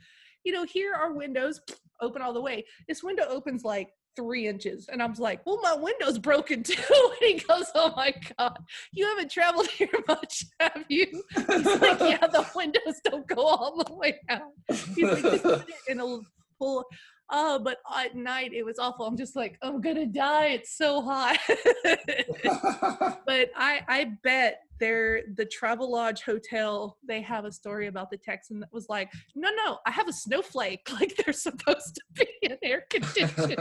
You 0.43 0.53
know, 0.53 0.63
here 0.63 0.93
are 0.93 1.13
windows 1.13 1.59
open 2.01 2.21
all 2.21 2.33
the 2.33 2.41
way. 2.41 2.65
This 2.87 3.03
window 3.03 3.25
opens 3.27 3.63
like 3.63 3.89
three 4.15 4.47
inches. 4.47 4.87
And 4.89 5.01
I 5.03 5.07
was 5.07 5.19
like, 5.19 5.45
well, 5.45 5.59
my 5.61 5.73
window's 5.73 6.19
broken 6.19 6.63
too. 6.63 6.75
And 7.21 7.39
he 7.39 7.39
goes, 7.39 7.65
oh 7.75 7.93
my 7.95 8.13
God, 8.37 8.57
you 8.93 9.05
haven't 9.05 9.31
traveled 9.31 9.67
here 9.67 9.89
much, 10.07 10.45
have 10.59 10.85
you? 10.87 11.23
He's 11.35 11.65
like, 11.65 11.99
yeah, 11.99 12.27
the 12.27 12.47
windows 12.55 13.01
don't 13.03 13.27
go 13.27 13.45
all 13.45 13.83
the 13.83 13.93
way 13.93 14.19
out. 14.29 14.53
He's 14.69 15.03
like, 15.03 15.21
just 15.21 15.43
put 15.43 15.67
it 15.67 15.75
in 15.89 15.99
a 15.99 16.19
full 16.57 16.85
oh 17.29 17.59
but 17.59 17.77
at 17.95 18.15
night 18.15 18.53
it 18.53 18.63
was 18.63 18.79
awful. 18.79 19.05
I'm 19.05 19.17
just 19.17 19.35
like 19.35 19.57
i'm 19.61 19.81
gonna 19.81 20.05
die. 20.05 20.47
It's 20.47 20.77
so 20.77 21.01
hot. 21.01 21.37
But 23.25 23.49
i 23.55 23.81
i 23.87 24.11
bet 24.23 24.61
they're 24.79 25.23
the 25.35 25.45
travelodge 25.45 26.21
hotel 26.21 26.97
they 27.07 27.21
have 27.21 27.45
a 27.45 27.51
story 27.51 27.87
about 27.87 28.09
the 28.09 28.17
texan 28.17 28.59
that 28.59 28.71
was 28.73 28.87
like 28.89 29.09
no 29.33 29.49
no 29.55 29.79
i 29.85 29.91
have 29.91 30.07
a 30.07 30.13
snowflake. 30.13 30.87
Like 30.99 31.15
they're 31.17 31.33
supposed 31.33 31.95
to 31.95 32.01
be 32.13 32.27
in 32.41 32.57
air 32.63 32.85
conditioning 32.89 33.57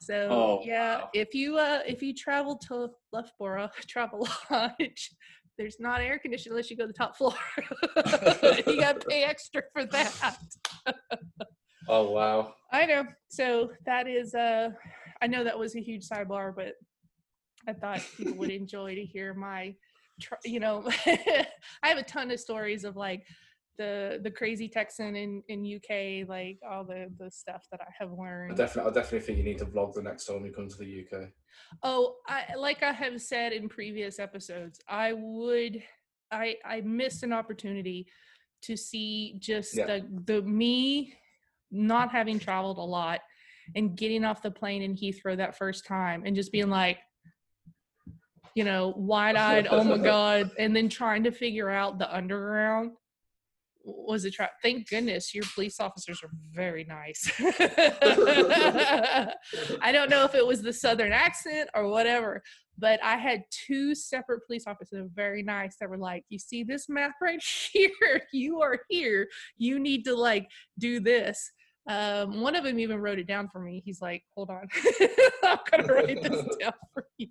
so 0.00 0.28
oh, 0.30 0.60
yeah 0.64 0.98
wow. 0.98 1.10
if 1.14 1.34
you 1.34 1.58
uh 1.58 1.80
if 1.86 2.02
you 2.02 2.14
travel 2.14 2.56
to 2.68 2.90
loughborough 3.12 3.70
travel 3.88 4.26
lodge 4.50 5.10
there's 5.58 5.80
not 5.80 6.00
air 6.00 6.18
conditioning 6.18 6.52
unless 6.52 6.70
you 6.70 6.76
go 6.76 6.84
to 6.84 6.88
the 6.88 6.92
top 6.92 7.16
floor. 7.16 7.34
you 8.66 8.80
got 8.80 9.00
to 9.00 9.06
pay 9.08 9.22
extra 9.24 9.62
for 9.72 9.84
that. 9.86 10.36
oh 11.88 12.10
wow! 12.10 12.54
I 12.72 12.86
know. 12.86 13.04
So 13.28 13.70
that 13.84 14.06
is. 14.06 14.34
Uh, 14.34 14.70
I 15.22 15.26
know 15.26 15.44
that 15.44 15.58
was 15.58 15.74
a 15.76 15.80
huge 15.80 16.06
sidebar, 16.08 16.54
but 16.54 16.74
I 17.66 17.72
thought 17.72 18.02
people 18.16 18.34
would 18.34 18.50
enjoy 18.50 18.94
to 18.94 19.04
hear 19.04 19.34
my. 19.34 19.74
You 20.44 20.60
know, 20.60 20.88
I 21.06 21.46
have 21.82 21.98
a 21.98 22.02
ton 22.02 22.30
of 22.30 22.40
stories 22.40 22.84
of 22.84 22.96
like 22.96 23.26
the 23.78 24.20
the 24.22 24.30
crazy 24.30 24.68
Texan 24.68 25.16
in 25.16 25.42
in 25.48 25.76
UK, 25.76 26.28
like 26.28 26.58
all 26.68 26.84
the 26.84 27.10
the 27.18 27.30
stuff 27.30 27.66
that 27.70 27.80
I 27.80 27.90
have 27.98 28.12
learned. 28.12 28.52
I 28.52 28.56
definitely, 28.56 28.90
I 28.90 28.94
definitely 28.94 29.20
think 29.26 29.38
you 29.38 29.44
need 29.44 29.58
to 29.58 29.66
vlog 29.66 29.94
the 29.94 30.02
next 30.02 30.26
time 30.26 30.44
you 30.44 30.52
come 30.52 30.68
to 30.68 30.76
the 30.76 31.04
UK. 31.04 31.28
Oh, 31.82 32.16
I 32.28 32.54
like 32.56 32.82
I 32.82 32.92
have 32.92 33.20
said 33.20 33.52
in 33.52 33.68
previous 33.68 34.18
episodes, 34.18 34.80
I 34.88 35.12
would, 35.14 35.82
I 36.30 36.56
I 36.64 36.80
missed 36.82 37.22
an 37.22 37.32
opportunity 37.32 38.06
to 38.62 38.76
see 38.76 39.36
just 39.38 39.76
yeah. 39.76 39.86
the 39.86 40.06
the 40.26 40.42
me 40.42 41.14
not 41.70 42.10
having 42.10 42.38
traveled 42.38 42.78
a 42.78 42.82
lot 42.82 43.20
and 43.74 43.96
getting 43.96 44.24
off 44.24 44.42
the 44.42 44.50
plane 44.50 44.82
in 44.82 44.94
Heathrow 44.94 45.36
that 45.36 45.58
first 45.58 45.84
time 45.84 46.22
and 46.24 46.36
just 46.36 46.52
being 46.52 46.70
like 46.70 46.98
you 48.54 48.64
know, 48.64 48.94
wide 48.96 49.36
eyed, 49.36 49.68
oh 49.70 49.84
my 49.84 49.98
God, 49.98 50.50
and 50.58 50.74
then 50.74 50.88
trying 50.88 51.22
to 51.24 51.30
figure 51.30 51.70
out 51.70 51.98
the 51.98 52.12
underground 52.12 52.92
was 53.86 54.24
a 54.24 54.30
trap. 54.30 54.52
Thank 54.62 54.88
goodness 54.88 55.34
your 55.34 55.44
police 55.54 55.78
officers 55.80 56.22
are 56.22 56.30
very 56.52 56.84
nice. 56.84 57.30
I 59.80 59.92
don't 59.92 60.10
know 60.10 60.24
if 60.24 60.34
it 60.34 60.46
was 60.46 60.60
the 60.62 60.72
southern 60.72 61.12
accent 61.12 61.70
or 61.74 61.88
whatever, 61.88 62.42
but 62.76 63.02
I 63.02 63.16
had 63.16 63.44
two 63.50 63.94
separate 63.94 64.46
police 64.46 64.64
officers, 64.66 65.08
very 65.14 65.42
nice, 65.42 65.76
that 65.80 65.88
were 65.88 65.98
like, 65.98 66.24
"You 66.28 66.38
see 66.38 66.64
this 66.64 66.88
map 66.88 67.12
right 67.22 67.42
here? 67.72 67.90
You 68.32 68.60
are 68.60 68.80
here. 68.88 69.28
You 69.56 69.78
need 69.78 70.04
to 70.04 70.14
like 70.14 70.50
do 70.78 71.00
this." 71.00 71.50
Um, 71.88 72.40
one 72.40 72.56
of 72.56 72.64
them 72.64 72.80
even 72.80 72.98
wrote 72.98 73.20
it 73.20 73.28
down 73.28 73.48
for 73.48 73.60
me. 73.60 73.80
He's 73.84 74.00
like, 74.00 74.24
"Hold 74.34 74.50
on, 74.50 74.68
I'm 75.44 75.58
gonna 75.70 75.92
write 75.92 76.22
this 76.22 76.56
down 76.60 76.72
for 76.92 77.06
you." 77.18 77.28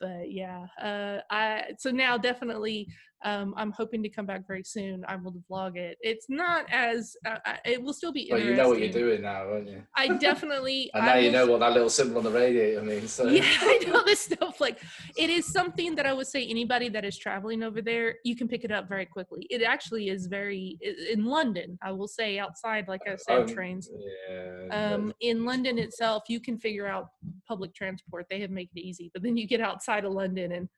But 0.00 0.30
yeah, 0.30 0.66
uh, 0.80 1.20
I 1.30 1.72
so 1.78 1.90
now 1.90 2.18
definitely 2.18 2.88
um, 3.24 3.54
I'm 3.56 3.72
hoping 3.72 4.02
to 4.04 4.08
come 4.08 4.26
back 4.26 4.46
very 4.46 4.62
soon. 4.62 5.04
I 5.08 5.16
will 5.16 5.34
vlog 5.50 5.76
it. 5.76 5.98
It's 6.00 6.26
not 6.28 6.66
as 6.70 7.16
uh, 7.26 7.38
it 7.64 7.82
will 7.82 7.92
still 7.92 8.12
be. 8.12 8.28
But 8.30 8.44
you 8.44 8.54
know 8.54 8.68
what 8.68 8.78
you're 8.78 8.92
doing 8.92 9.22
now, 9.22 9.44
don't 9.44 9.66
you? 9.66 9.82
I 9.96 10.08
definitely. 10.08 10.90
and 10.94 11.04
now 11.04 11.16
you 11.16 11.32
know 11.32 11.46
what 11.46 11.60
that 11.60 11.72
little 11.72 11.90
symbol 11.90 12.18
on 12.18 12.24
the 12.24 12.30
radiator 12.30 12.82
means. 12.82 13.12
So. 13.12 13.26
Yeah, 13.26 13.44
I 13.44 13.78
know 13.86 14.04
this 14.04 14.20
stuff. 14.20 14.60
Like, 14.60 14.80
it 15.16 15.30
is 15.30 15.46
something 15.46 15.94
that 15.96 16.06
I 16.06 16.12
would 16.12 16.28
say 16.28 16.46
anybody 16.46 16.88
that 16.90 17.04
is 17.04 17.18
traveling 17.18 17.62
over 17.62 17.82
there, 17.82 18.16
you 18.24 18.36
can 18.36 18.46
pick 18.46 18.64
it 18.64 18.70
up 18.70 18.88
very 18.88 19.06
quickly. 19.06 19.46
It 19.50 19.62
actually 19.62 20.10
is 20.10 20.26
very 20.26 20.78
in 21.10 21.24
London. 21.24 21.78
I 21.82 21.92
will 21.92 22.08
say 22.08 22.38
outside, 22.38 22.86
like 22.86 23.02
I 23.06 23.16
said, 23.16 23.42
um, 23.42 23.46
trains. 23.48 23.90
Yeah. 24.28 24.94
Um, 24.94 25.12
in 25.20 25.44
London 25.44 25.78
itself, 25.78 26.24
you 26.28 26.40
can 26.40 26.58
figure 26.58 26.86
out 26.86 27.08
public 27.46 27.74
transport. 27.74 28.26
They 28.30 28.40
have 28.40 28.50
made 28.50 28.68
it 28.74 28.80
easy, 28.80 29.10
but 29.12 29.22
then 29.22 29.36
you 29.36 29.46
get 29.46 29.60
outside 29.60 30.04
of 30.04 30.12
London 30.12 30.52
and 30.52 30.68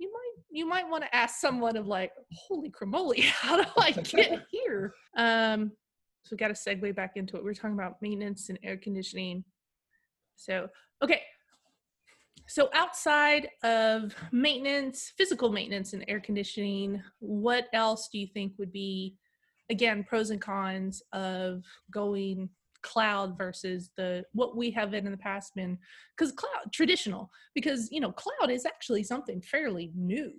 you 0.00 0.10
might 0.12 0.44
you 0.50 0.66
might 0.66 0.88
want 0.88 1.04
to 1.04 1.14
ask 1.14 1.38
someone 1.38 1.76
of 1.76 1.86
like, 1.86 2.12
holy 2.32 2.70
cremoli, 2.70 3.22
how 3.28 3.62
do 3.62 3.70
I 3.78 3.92
get 3.92 4.46
here? 4.50 4.94
Um, 5.16 5.72
so 6.22 6.30
we 6.32 6.36
got 6.38 6.48
to 6.48 6.54
segue 6.54 6.94
back 6.94 7.12
into 7.16 7.36
it. 7.36 7.44
We 7.44 7.50
are 7.50 7.54
talking 7.54 7.74
about 7.74 8.00
maintenance 8.02 8.48
and 8.48 8.58
air 8.62 8.76
conditioning. 8.76 9.44
So 10.36 10.68
okay, 11.02 11.22
so 12.46 12.70
outside 12.74 13.48
of 13.62 14.14
maintenance, 14.32 15.12
physical 15.16 15.52
maintenance 15.52 15.92
and 15.92 16.04
air 16.08 16.18
conditioning, 16.18 17.02
what 17.20 17.68
else 17.72 18.08
do 18.10 18.18
you 18.18 18.26
think 18.26 18.54
would 18.58 18.72
be, 18.72 19.16
again, 19.70 20.02
pros 20.02 20.30
and 20.30 20.40
cons 20.40 21.02
of 21.12 21.62
going 21.92 22.48
cloud 22.82 23.36
versus 23.36 23.90
the 23.96 24.24
what 24.32 24.56
we 24.56 24.70
have 24.70 24.94
in 24.94 25.10
the 25.10 25.16
past 25.16 25.54
been 25.54 25.78
because 26.16 26.32
cloud 26.32 26.72
traditional 26.72 27.30
because 27.54 27.88
you 27.90 28.00
know 28.00 28.12
cloud 28.12 28.50
is 28.50 28.64
actually 28.64 29.02
something 29.02 29.40
fairly 29.42 29.90
new 29.94 30.32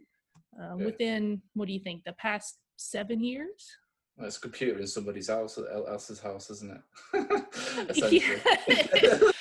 uh, 0.59 0.75
yeah. 0.77 0.85
within 0.85 1.41
what 1.53 1.67
do 1.67 1.73
you 1.73 1.79
think 1.79 2.03
the 2.03 2.13
past 2.13 2.57
seven 2.77 3.23
years? 3.23 3.69
Well, 4.17 4.27
it's 4.27 4.37
a 4.37 4.41
computer 4.41 4.79
in 4.79 4.87
somebody's 4.87 5.29
house 5.29 5.57
else's 5.87 6.19
house 6.19 6.49
isn't 6.49 6.81
it? 7.13 7.63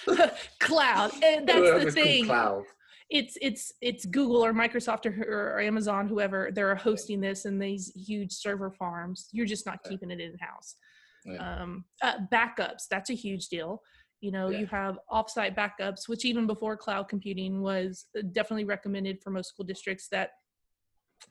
Cloud 0.60 1.12
and 1.22 1.48
that's 1.48 1.84
the 1.84 1.90
thing. 1.90 2.26
cloud. 2.26 2.64
It's 3.10 3.36
it's 3.42 3.72
it's 3.80 4.04
Google 4.04 4.44
or 4.44 4.52
Microsoft 4.52 5.04
or, 5.06 5.56
or, 5.56 5.60
Amazon, 5.60 6.06
whoever 6.06 6.50
they're 6.54 6.76
hosting 6.76 7.20
this 7.20 7.44
in 7.44 7.58
these 7.58 7.92
huge 7.96 8.32
server 8.32 8.70
farms. 8.70 9.28
You're 9.32 9.46
just 9.46 9.66
not 9.66 9.82
keeping 9.82 10.12
it 10.12 10.20
in 10.20 10.38
house. 10.38 10.76
Yeah. 11.24 11.62
Um, 11.62 11.84
uh, 12.02 12.18
backups, 12.32 12.88
that's 12.90 13.10
a 13.10 13.14
huge 13.14 13.48
deal. 13.48 13.82
You 14.20 14.32
know, 14.32 14.48
yeah. 14.48 14.58
you 14.58 14.66
have 14.66 14.98
offsite 15.10 15.56
backups, 15.56 16.08
which 16.08 16.24
even 16.24 16.46
before 16.46 16.76
cloud 16.76 17.08
computing 17.08 17.62
was 17.62 18.06
uh, 18.18 18.22
definitely 18.32 18.64
recommended 18.64 19.22
for 19.22 19.30
most 19.30 19.50
school 19.50 19.64
districts 19.64 20.08
that 20.12 20.30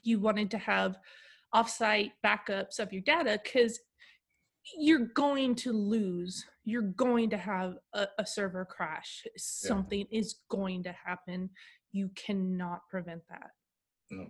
you 0.04 0.20
wanted 0.20 0.52
to 0.52 0.58
have 0.58 0.98
offsite 1.54 2.12
backups 2.26 2.80
of 2.80 2.94
your 2.94 3.02
data 3.02 3.40
because 3.44 3.80
you're 4.78 5.08
going 5.16 5.56
to 5.56 5.72
lose 5.72 6.46
you're 6.64 6.82
going 6.82 7.30
to 7.30 7.38
have 7.38 7.78
a, 7.94 8.08
a 8.20 8.26
server 8.26 8.66
crash 8.66 9.26
something 9.38 10.06
yeah. 10.12 10.20
is 10.20 10.36
going 10.50 10.84
to 10.84 10.92
happen 10.92 11.50
you 11.92 12.10
cannot 12.16 12.82
prevent 12.90 13.22
that 13.30 13.50
no. 14.12 14.28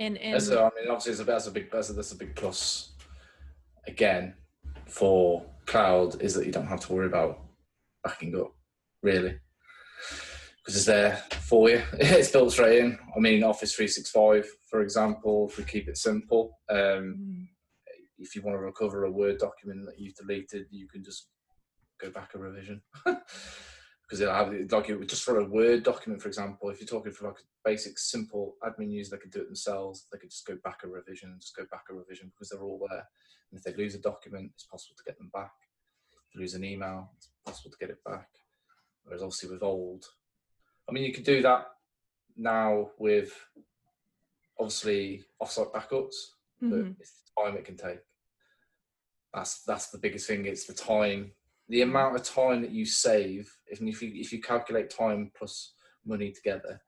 and 0.00 0.18
and 0.18 0.34
that's 0.34 0.48
a, 0.48 0.58
I 0.58 0.70
mean 0.76 0.90
obviously 0.90 1.24
that's 1.24 1.46
a 1.46 1.52
big 1.52 1.70
that's 1.70 1.90
a, 1.90 1.92
that's 1.92 2.12
a 2.12 2.16
big 2.16 2.34
plus 2.34 2.94
again 3.86 4.34
for 4.86 5.44
cloud 5.66 6.20
is 6.20 6.34
that 6.34 6.46
you 6.46 6.52
don't 6.52 6.66
have 6.66 6.80
to 6.80 6.92
worry 6.92 7.06
about 7.06 7.40
backing 8.02 8.38
up 8.38 8.52
really. 9.02 9.38
Because 10.58 10.76
it's 10.76 10.86
there 10.86 11.22
for 11.40 11.68
you. 11.68 11.82
It's 11.92 12.30
built 12.30 12.52
straight 12.52 12.84
in. 12.84 12.98
I 13.16 13.20
mean 13.20 13.42
office 13.42 13.74
365 13.74 14.48
for 14.70 14.80
example 14.82 15.48
if 15.50 15.58
we 15.58 15.64
keep 15.64 15.88
it 15.88 15.96
simple 15.96 16.58
um, 16.70 16.78
mm 16.78 17.46
if 18.18 18.34
you 18.34 18.42
want 18.42 18.54
to 18.56 18.60
recover 18.60 19.04
a 19.04 19.10
Word 19.10 19.38
document 19.38 19.84
that 19.86 19.98
you've 19.98 20.14
deleted, 20.14 20.66
you 20.70 20.88
can 20.88 21.04
just 21.04 21.28
go 22.00 22.10
back 22.10 22.34
a 22.34 22.38
revision. 22.38 22.80
because 24.14 24.20
it'll 24.20 24.34
have 24.34 24.70
like 24.70 24.90
it, 24.90 25.08
just 25.08 25.24
for 25.24 25.40
a 25.40 25.44
Word 25.44 25.82
document, 25.82 26.22
for 26.22 26.28
example, 26.28 26.70
if 26.70 26.78
you're 26.78 26.86
talking 26.86 27.10
for 27.10 27.26
like 27.26 27.38
a 27.38 27.68
basic, 27.68 27.98
simple 27.98 28.54
admin 28.62 28.92
user, 28.92 29.10
they 29.10 29.20
could 29.20 29.32
do 29.32 29.40
it 29.40 29.46
themselves. 29.46 30.06
They 30.12 30.18
could 30.18 30.30
just 30.30 30.46
go 30.46 30.56
back 30.62 30.82
a 30.84 30.86
revision 30.86 31.34
just 31.40 31.56
go 31.56 31.64
back 31.68 31.86
a 31.90 31.94
revision 31.94 32.30
because 32.30 32.50
they're 32.50 32.62
all 32.62 32.86
there. 32.88 33.04
And 33.50 33.58
if 33.58 33.64
they 33.64 33.74
lose 33.74 33.96
a 33.96 33.98
document, 33.98 34.52
it's 34.54 34.66
possible 34.66 34.94
to 34.96 35.02
get 35.04 35.18
them 35.18 35.32
back. 35.34 35.50
If 36.12 36.32
they 36.32 36.42
lose 36.42 36.54
an 36.54 36.62
email, 36.62 37.10
it's 37.16 37.30
possible 37.44 37.72
to 37.72 37.76
get 37.78 37.90
it 37.90 38.04
back. 38.04 38.28
Whereas 39.02 39.20
obviously 39.20 39.50
with 39.50 39.64
old, 39.64 40.04
I 40.88 40.92
mean, 40.92 41.02
you 41.02 41.12
could 41.12 41.24
do 41.24 41.42
that 41.42 41.66
now 42.36 42.90
with 42.98 43.32
obviously 44.60 45.24
offsite 45.42 45.72
backups, 45.72 46.14
mm-hmm. 46.62 46.70
but 46.70 46.92
it's 47.00 47.14
the 47.34 47.42
time 47.42 47.56
it 47.56 47.64
can 47.64 47.76
take. 47.76 47.98
That's 49.34 49.64
that's 49.64 49.90
the 49.90 49.98
biggest 49.98 50.28
thing. 50.28 50.46
It's 50.46 50.66
the 50.66 50.72
time, 50.72 51.32
the 51.68 51.82
amount 51.82 52.16
of 52.16 52.22
time 52.22 52.62
that 52.62 52.72
you 52.72 52.84
save. 52.84 53.50
If 53.66 53.80
if 53.80 54.02
you 54.02 54.12
if 54.14 54.32
you 54.32 54.40
calculate 54.40 54.90
time 54.90 55.30
plus 55.36 55.74
money 56.04 56.32
together, 56.32 56.80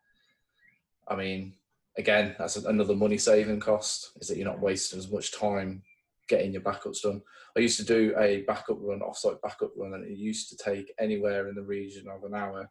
I 1.08 1.16
mean, 1.16 1.54
again, 1.96 2.34
that's 2.38 2.56
another 2.56 2.94
money 2.94 3.18
saving 3.18 3.60
cost. 3.60 4.12
Is 4.20 4.28
that 4.28 4.36
you're 4.36 4.46
not 4.46 4.60
wasting 4.60 4.98
as 4.98 5.10
much 5.10 5.32
time 5.32 5.82
getting 6.28 6.52
your 6.52 6.62
backups 6.62 7.02
done. 7.02 7.22
I 7.56 7.60
used 7.60 7.78
to 7.78 7.84
do 7.84 8.14
a 8.18 8.42
backup 8.42 8.78
run, 8.80 9.00
offsite 9.00 9.40
backup 9.42 9.70
run, 9.76 9.94
and 9.94 10.04
it 10.04 10.18
used 10.18 10.50
to 10.50 10.56
take 10.56 10.92
anywhere 10.98 11.48
in 11.48 11.54
the 11.54 11.62
region 11.62 12.06
of 12.08 12.24
an 12.24 12.34
hour 12.34 12.68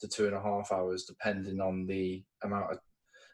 to 0.00 0.08
two 0.08 0.26
and 0.26 0.34
a 0.34 0.42
half 0.42 0.72
hours, 0.72 1.04
depending 1.04 1.60
on 1.60 1.86
the 1.86 2.24
amount 2.42 2.72
of 2.72 2.78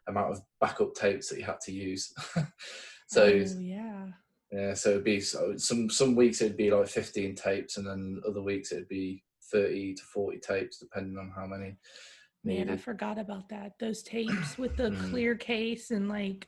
amount 0.06 0.32
of 0.32 0.42
backup 0.60 0.94
tapes 0.94 1.28
that 1.28 1.38
you 1.38 1.44
had 1.44 1.60
to 1.60 1.72
use. 1.72 2.12
so 3.08 3.24
oh, 3.24 3.44
yeah, 3.58 4.06
yeah, 4.54 4.72
so 4.72 4.90
it'd 4.90 5.04
be 5.04 5.20
so 5.20 5.56
some 5.56 5.90
some 5.90 6.14
weeks 6.14 6.40
it'd 6.40 6.56
be 6.56 6.70
like 6.70 6.86
15 6.86 7.34
tapes, 7.34 7.76
and 7.76 7.84
then 7.84 8.22
other 8.26 8.40
weeks 8.40 8.70
it'd 8.70 8.88
be 8.88 9.24
30 9.50 9.94
to 9.94 10.02
40 10.04 10.38
tapes, 10.38 10.78
depending 10.78 11.18
on 11.18 11.32
how 11.34 11.44
many. 11.44 11.76
Needed. 12.44 12.66
Man, 12.66 12.74
I 12.74 12.76
forgot 12.76 13.18
about 13.18 13.48
that. 13.48 13.72
Those 13.80 14.02
tapes 14.04 14.56
with 14.56 14.76
the 14.76 14.90
mm. 14.90 15.10
clear 15.10 15.34
case 15.34 15.90
and 15.90 16.08
like, 16.08 16.46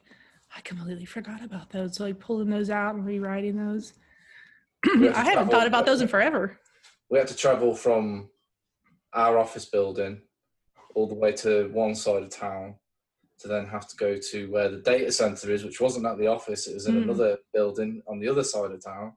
I 0.56 0.60
completely 0.60 1.04
forgot 1.04 1.42
about 1.42 1.70
those. 1.70 1.96
So 1.96 2.04
like 2.04 2.20
pulling 2.20 2.48
those 2.48 2.70
out 2.70 2.94
and 2.94 3.04
rewriting 3.04 3.56
those. 3.56 3.94
I 4.86 5.24
haven't 5.24 5.50
thought 5.50 5.66
about 5.66 5.84
those 5.84 6.00
in 6.00 6.06
forever. 6.06 6.60
We 7.10 7.18
had 7.18 7.26
to 7.28 7.36
travel 7.36 7.74
from 7.74 8.28
our 9.14 9.36
office 9.36 9.64
building 9.64 10.20
all 10.94 11.08
the 11.08 11.14
way 11.14 11.32
to 11.32 11.70
one 11.72 11.96
side 11.96 12.22
of 12.22 12.30
town 12.30 12.76
to 13.46 13.52
then 13.52 13.66
have 13.66 13.88
to 13.88 13.96
go 13.96 14.16
to 14.16 14.50
where 14.50 14.68
the 14.68 14.78
data 14.78 15.12
center 15.12 15.50
is, 15.50 15.64
which 15.64 15.80
wasn't 15.80 16.06
at 16.06 16.18
the 16.18 16.26
office, 16.26 16.66
it 16.66 16.74
was 16.74 16.86
in 16.86 16.96
mm. 16.96 17.02
another 17.04 17.38
building 17.54 18.02
on 18.08 18.18
the 18.18 18.28
other 18.28 18.44
side 18.44 18.72
of 18.72 18.84
town. 18.84 19.12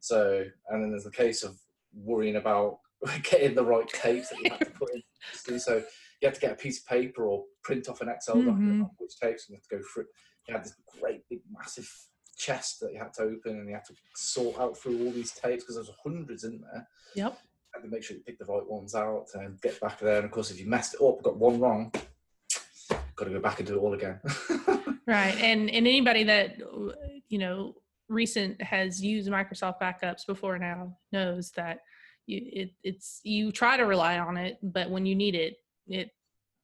So, 0.00 0.44
and 0.68 0.82
then 0.82 0.90
there's 0.90 1.04
the 1.04 1.10
case 1.10 1.42
of 1.42 1.58
worrying 1.94 2.36
about 2.36 2.78
getting 3.22 3.54
the 3.54 3.64
right 3.64 3.88
tapes 3.88 4.28
that 4.30 4.40
you 4.40 4.50
have 4.50 4.60
to 4.60 4.70
put 4.70 4.94
in. 4.94 5.02
So 5.58 5.82
you 6.22 6.28
have 6.28 6.34
to 6.34 6.40
get 6.40 6.52
a 6.52 6.56
piece 6.56 6.80
of 6.80 6.86
paper 6.86 7.24
or 7.24 7.44
print 7.64 7.88
off 7.88 8.00
an 8.00 8.08
Excel 8.08 8.36
mm-hmm. 8.36 8.48
document 8.48 8.88
which 8.98 9.18
tapes, 9.20 9.48
and 9.48 9.54
you 9.54 9.56
have 9.56 9.68
to 9.68 9.76
go 9.76 9.82
through. 9.92 10.06
You 10.46 10.54
had 10.54 10.64
this 10.64 10.76
great 11.00 11.28
big 11.28 11.40
massive 11.50 11.90
chest 12.36 12.78
that 12.80 12.92
you 12.92 12.98
had 13.00 13.12
to 13.14 13.22
open, 13.22 13.58
and 13.58 13.68
you 13.68 13.74
had 13.74 13.84
to 13.86 13.94
sort 14.14 14.58
out 14.58 14.78
through 14.78 15.04
all 15.04 15.10
these 15.10 15.32
tapes 15.32 15.64
because 15.64 15.74
there's 15.74 15.90
hundreds 16.02 16.44
in 16.44 16.60
there. 16.60 16.86
Yep. 17.16 17.32
You 17.32 17.80
had 17.80 17.82
to 17.82 17.88
make 17.90 18.04
sure 18.04 18.16
you 18.16 18.22
pick 18.22 18.38
the 18.38 18.44
right 18.44 18.66
ones 18.66 18.94
out 18.94 19.26
and 19.34 19.60
get 19.60 19.80
back 19.80 19.98
there. 19.98 20.18
And 20.18 20.26
of 20.26 20.30
course, 20.30 20.52
if 20.52 20.60
you 20.60 20.66
messed 20.66 20.94
it 20.94 21.04
up, 21.04 21.22
got 21.22 21.36
one 21.36 21.58
wrong, 21.58 21.92
got 23.16 23.24
to 23.26 23.30
go 23.30 23.40
back 23.40 23.58
and 23.58 23.66
do 23.66 23.74
it 23.74 23.78
all 23.78 23.94
again. 23.94 24.20
right, 25.06 25.36
and 25.40 25.70
and 25.70 25.86
anybody 25.86 26.24
that 26.24 26.58
you 27.28 27.38
know 27.38 27.74
recent 28.08 28.60
has 28.62 29.02
used 29.02 29.28
Microsoft 29.28 29.80
backups 29.80 30.26
before 30.26 30.58
now 30.58 30.96
knows 31.12 31.50
that 31.52 31.80
you 32.26 32.40
it, 32.44 32.70
it's 32.84 33.20
you 33.24 33.50
try 33.50 33.76
to 33.76 33.84
rely 33.84 34.18
on 34.18 34.36
it, 34.36 34.58
but 34.62 34.90
when 34.90 35.06
you 35.06 35.14
need 35.14 35.34
it, 35.34 35.56
it 35.88 36.10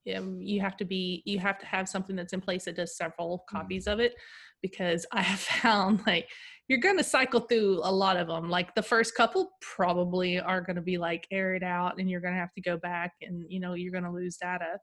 you 0.05 0.59
have 0.59 0.75
to 0.77 0.85
be 0.85 1.23
you 1.25 1.39
have 1.39 1.57
to 1.57 1.65
have 1.65 1.87
something 1.87 2.15
that's 2.15 2.33
in 2.33 2.41
place 2.41 2.65
that 2.65 2.75
does 2.75 2.97
several 2.97 3.45
copies 3.49 3.85
mm. 3.85 3.93
of 3.93 3.99
it 3.99 4.15
because 4.61 5.05
i 5.13 5.21
have 5.21 5.39
found 5.61 6.01
like 6.05 6.27
you're 6.67 6.79
going 6.79 6.97
to 6.97 7.03
cycle 7.03 7.41
through 7.41 7.79
a 7.83 7.91
lot 7.91 8.17
of 8.17 8.27
them 8.27 8.49
like 8.49 8.73
the 8.75 8.83
first 8.83 9.15
couple 9.15 9.51
probably 9.61 10.39
are 10.39 10.61
going 10.61 10.75
to 10.75 10.81
be 10.81 10.97
like 10.97 11.27
air 11.31 11.55
it 11.55 11.63
out 11.63 11.99
and 11.99 12.09
you're 12.09 12.21
going 12.21 12.33
to 12.33 12.39
have 12.39 12.53
to 12.53 12.61
go 12.61 12.77
back 12.77 13.13
and 13.21 13.45
you 13.47 13.59
know 13.59 13.73
you're 13.73 13.91
going 13.91 14.03
to 14.03 14.11
lose 14.11 14.37
data 14.37 14.77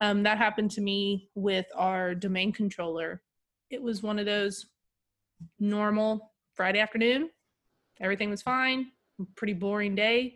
um, 0.00 0.22
that 0.22 0.38
happened 0.38 0.70
to 0.72 0.80
me 0.80 1.28
with 1.34 1.66
our 1.74 2.14
domain 2.14 2.52
controller. 2.52 3.22
It 3.70 3.82
was 3.82 4.02
one 4.02 4.18
of 4.18 4.26
those 4.26 4.66
normal 5.58 6.32
Friday 6.54 6.80
afternoon. 6.80 7.30
Everything 8.00 8.30
was 8.30 8.42
fine. 8.42 8.92
Pretty 9.36 9.52
boring 9.52 9.94
day. 9.94 10.34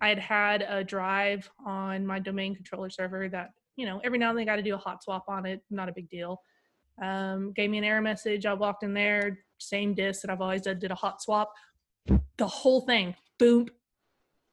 I 0.00 0.08
had 0.08 0.18
had 0.18 0.66
a 0.68 0.84
drive 0.84 1.50
on 1.64 2.06
my 2.06 2.18
domain 2.18 2.54
controller 2.54 2.90
server 2.90 3.28
that, 3.30 3.50
you 3.76 3.86
know, 3.86 4.00
every 4.04 4.18
now 4.18 4.28
and 4.30 4.38
then 4.38 4.42
I 4.42 4.52
got 4.52 4.56
to 4.56 4.62
do 4.62 4.74
a 4.74 4.78
hot 4.78 5.02
swap 5.02 5.24
on 5.28 5.46
it. 5.46 5.62
Not 5.70 5.88
a 5.88 5.92
big 5.92 6.10
deal. 6.10 6.42
Um, 7.00 7.52
gave 7.52 7.70
me 7.70 7.78
an 7.78 7.84
error 7.84 8.02
message. 8.02 8.44
I 8.44 8.52
walked 8.52 8.82
in 8.82 8.92
there, 8.92 9.38
same 9.58 9.94
disk 9.94 10.22
that 10.22 10.30
I've 10.30 10.40
always 10.42 10.62
done, 10.62 10.78
did 10.78 10.90
a 10.90 10.94
hot 10.96 11.22
swap. 11.22 11.52
The 12.36 12.46
whole 12.46 12.82
thing, 12.82 13.14
boom. 13.38 13.68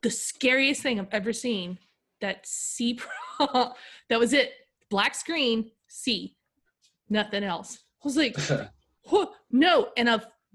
The 0.02 0.10
scariest 0.10 0.82
thing 0.82 1.00
I've 1.00 1.08
ever 1.12 1.34
seen 1.34 1.78
that 2.22 2.46
C 2.48 3.00
that 4.10 4.20
was 4.20 4.34
it. 4.34 4.52
Black 4.90 5.16
screen, 5.16 5.72
C, 5.88 6.36
nothing 7.10 7.44
else. 7.44 7.80
I 8.04 8.08
was 8.08 8.18
like, 8.18 8.36
what? 9.10 9.34
no. 9.52 9.90
And 9.98 10.10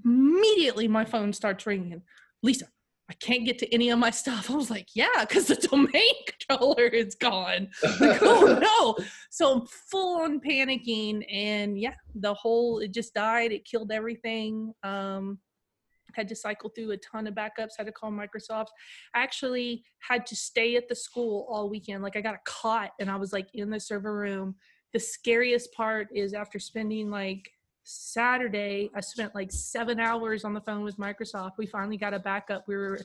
immediately 0.04 0.88
my 0.88 1.04
phone 1.04 1.32
starts 1.32 1.66
ringing. 1.66 2.02
Lisa, 2.42 2.66
I 3.10 3.14
can't 3.14 3.46
get 3.46 3.58
to 3.60 3.74
any 3.74 3.88
of 3.88 3.98
my 3.98 4.10
stuff. 4.10 4.50
I 4.50 4.54
was 4.54 4.70
like, 4.70 4.88
yeah, 4.94 5.06
because 5.20 5.46
the 5.46 5.54
domain 5.70 6.14
controller 6.26 6.84
is 6.84 7.14
gone. 7.14 7.68
Like, 8.00 8.22
oh 8.22 8.58
no. 8.60 9.04
So 9.30 9.52
I'm 9.52 9.66
full 9.66 10.20
on 10.22 10.40
panicking. 10.40 11.24
And 11.32 11.78
yeah, 11.80 11.94
the 12.14 12.34
whole, 12.34 12.80
it 12.80 12.92
just 12.92 13.14
died. 13.14 13.52
It 13.52 13.64
killed 13.64 13.92
everything. 13.92 14.74
Um, 14.82 15.38
had 16.14 16.29
to 16.29 16.37
cycle 16.37 16.71
through 16.71 16.90
a 16.92 16.97
ton 16.99 17.27
of 17.27 17.35
backups, 17.35 17.77
had 17.77 17.87
to 17.87 17.92
call 17.92 18.11
Microsoft. 18.11 18.68
I 19.14 19.23
Actually 19.23 19.85
had 20.01 20.27
to 20.27 20.37
stay 20.37 20.77
at 20.77 20.88
the 20.88 20.94
school 20.94 21.47
all 21.51 21.68
weekend. 21.68 22.03
Like 22.03 22.16
I 22.16 22.21
got 22.21 22.35
a 22.35 22.40
cot 22.44 22.92
and 22.99 23.11
I 23.11 23.16
was 23.16 23.33
like 23.33 23.49
in 23.55 23.71
the 23.71 23.81
server 23.81 24.14
room. 24.14 24.55
The 24.92 24.99
scariest 24.99 25.73
part 25.75 26.09
is 26.14 26.33
after 26.33 26.59
spending 26.59 27.11
like 27.11 27.51
Saturday, 27.85 28.90
I 28.94 29.01
spent 29.01 29.35
like 29.35 29.51
seven 29.51 30.01
hours 30.01 30.44
on 30.44 30.55
the 30.55 30.61
phone 30.61 30.83
with 30.83 30.99
Microsoft. 30.99 31.53
We 31.59 31.66
finally 31.66 31.97
got 31.97 32.14
a 32.14 32.18
backup. 32.18 32.64
We 32.68 32.77
were, 32.77 33.01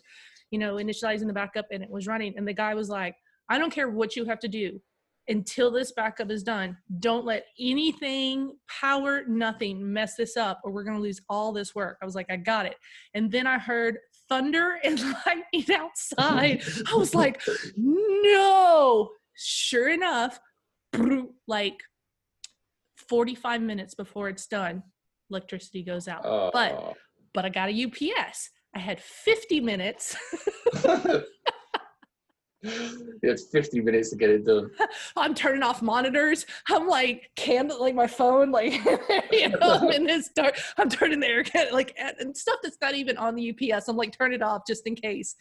you 0.52 0.60
know, 0.60 0.76
initializing 0.76 1.28
the 1.28 1.34
backup 1.34 1.68
and 1.72 1.84
it 1.84 1.90
was 1.90 2.08
running. 2.08 2.34
And 2.38 2.48
the 2.48 2.54
guy 2.54 2.74
was 2.74 2.90
like, 2.90 3.16
I 3.50 3.58
don't 3.58 3.72
care 3.72 3.90
what 3.90 4.16
you 4.16 4.26
have 4.26 4.40
to 4.40 4.48
do 4.48 4.80
until 5.28 5.72
this 5.72 5.92
backup 5.92 6.32
is 6.32 6.44
done. 6.44 6.78
Don't 7.00 7.26
let 7.26 7.46
anything, 7.60 8.58
power, 8.68 9.24
nothing 9.28 9.94
mess 9.94 10.16
this 10.16 10.38
up, 10.38 10.62
or 10.64 10.72
we're 10.72 10.84
going 10.84 10.98
to 10.98 11.02
lose 11.02 11.22
all 11.30 11.52
this 11.52 11.74
work. 11.74 11.98
I 12.02 12.06
was 12.06 12.16
like, 12.16 12.28
I 12.30 12.36
got 12.36 12.66
it. 12.66 12.76
And 13.14 13.32
then 13.32 13.48
I 13.48 13.58
heard 13.58 13.98
thunder 14.30 14.80
and 14.84 15.02
lightning 15.26 15.76
outside. 15.76 16.64
I 16.92 16.96
was 16.96 17.16
like, 17.16 17.42
no. 17.78 19.10
Sure 19.36 19.90
enough, 19.90 20.40
like 21.48 21.80
45 23.10 23.62
minutes 23.62 23.96
before 23.96 24.30
it's 24.30 24.48
done, 24.48 24.84
electricity 25.32 25.84
goes 25.84 26.08
out. 26.08 26.24
Uh, 26.26 26.52
but 26.54 26.94
but 27.34 27.46
I 27.46 27.50
got 27.50 27.70
a 27.70 27.84
UPS. 27.86 28.50
I 28.76 28.80
had 28.80 29.00
50 29.02 29.60
minutes 29.60 30.16
you 32.64 33.30
had 33.30 33.40
50 33.40 33.82
minutes 33.82 34.10
to 34.12 34.16
get 34.16 34.30
it 34.30 34.46
done. 34.46 34.72
I'm 35.18 35.34
turning 35.34 35.64
off 35.64 35.82
monitors. 35.82 36.46
I'm 36.70 36.88
like 36.88 37.30
candle, 37.36 37.80
like 37.80 37.96
my 37.96 38.08
phone, 38.08 38.52
like 38.52 38.74
you 39.32 39.50
know, 39.50 39.58
I'm 39.62 39.92
in 39.92 40.06
this 40.06 40.30
dark. 40.30 40.58
I'm 40.78 40.90
turning 40.90 41.20
the 41.20 41.28
air, 41.28 41.44
like 41.72 41.96
and 41.98 42.36
stuff 42.36 42.60
that's 42.64 42.78
not 42.82 42.96
even 42.96 43.18
on 43.18 43.36
the 43.36 43.52
UPS. 43.52 43.88
I'm 43.88 43.98
like 43.98 44.18
turn 44.18 44.34
it 44.34 44.42
off 44.42 44.62
just 44.66 44.88
in 44.88 44.96
case, 44.96 45.36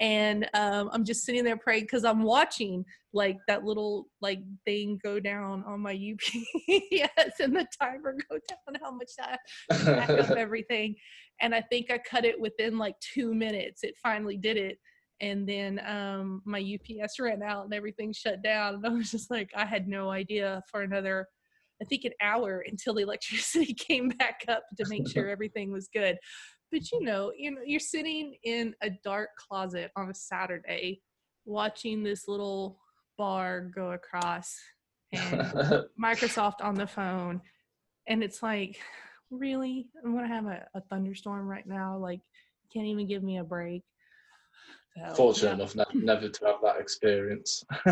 and 0.00 0.48
um, 0.54 0.90
I'm 0.92 1.04
just 1.04 1.24
sitting 1.24 1.44
there 1.44 1.56
praying 1.56 1.84
because 1.84 2.04
I'm 2.04 2.22
watching 2.22 2.84
like 3.14 3.38
that 3.48 3.64
little 3.64 4.08
like 4.20 4.40
thing 4.66 4.98
go 5.02 5.18
down 5.18 5.64
on 5.66 5.80
my 5.80 5.92
UPS 5.92 7.40
and 7.40 7.56
the 7.56 7.66
timer 7.80 8.14
go 8.28 8.38
down 8.48 8.80
how 8.82 8.90
much 8.90 9.10
I 9.20 9.38
back 9.84 10.10
up 10.10 10.30
everything, 10.30 10.94
and 11.40 11.54
I 11.54 11.62
think 11.62 11.90
I 11.90 11.98
cut 11.98 12.24
it 12.24 12.38
within 12.38 12.76
like 12.76 12.96
two 13.00 13.34
minutes. 13.34 13.82
It 13.82 13.94
finally 14.02 14.36
did 14.36 14.58
it 14.58 14.78
and 15.20 15.48
then 15.48 15.80
um, 15.86 16.42
my 16.44 16.60
UPS 16.60 17.18
ran 17.18 17.42
out 17.42 17.64
and 17.64 17.74
everything 17.74 18.12
shut 18.12 18.42
down. 18.42 18.74
And 18.74 18.86
I 18.86 18.90
was 18.90 19.10
just 19.10 19.30
like, 19.30 19.50
I 19.56 19.64
had 19.64 19.88
no 19.88 20.10
idea 20.10 20.62
for 20.70 20.82
another, 20.82 21.26
I 21.80 21.84
think, 21.86 22.04
an 22.04 22.12
hour 22.20 22.64
until 22.66 22.94
the 22.94 23.02
electricity 23.02 23.72
came 23.74 24.08
back 24.10 24.44
up 24.48 24.64
to 24.76 24.86
make 24.88 25.08
sure 25.12 25.28
everything 25.28 25.72
was 25.72 25.88
good. 25.92 26.16
But 26.70 26.90
you 26.90 27.02
know, 27.02 27.32
you 27.36 27.52
know, 27.52 27.60
you're 27.64 27.80
sitting 27.80 28.34
in 28.42 28.74
a 28.82 28.90
dark 29.04 29.30
closet 29.36 29.92
on 29.96 30.10
a 30.10 30.14
Saturday, 30.14 31.00
watching 31.44 32.02
this 32.02 32.26
little 32.26 32.80
bar 33.16 33.70
go 33.74 33.92
across, 33.92 34.56
and 35.12 35.40
Microsoft 36.02 36.60
on 36.60 36.74
the 36.74 36.86
phone, 36.86 37.40
and 38.08 38.24
it's 38.24 38.42
like, 38.42 38.80
really, 39.30 39.86
I'm 40.04 40.12
gonna 40.12 40.26
have 40.26 40.46
a, 40.46 40.66
a 40.74 40.80
thunderstorm 40.80 41.46
right 41.46 41.66
now. 41.66 41.96
Like, 41.98 42.20
can't 42.72 42.86
even 42.88 43.06
give 43.06 43.22
me 43.22 43.38
a 43.38 43.44
break 43.44 43.84
Fortunate 45.14 45.48
yeah. 45.48 45.54
enough, 45.54 45.76
ne- 45.76 46.00
never 46.00 46.28
to 46.28 46.46
have 46.46 46.56
that 46.62 46.80
experience. 46.80 47.64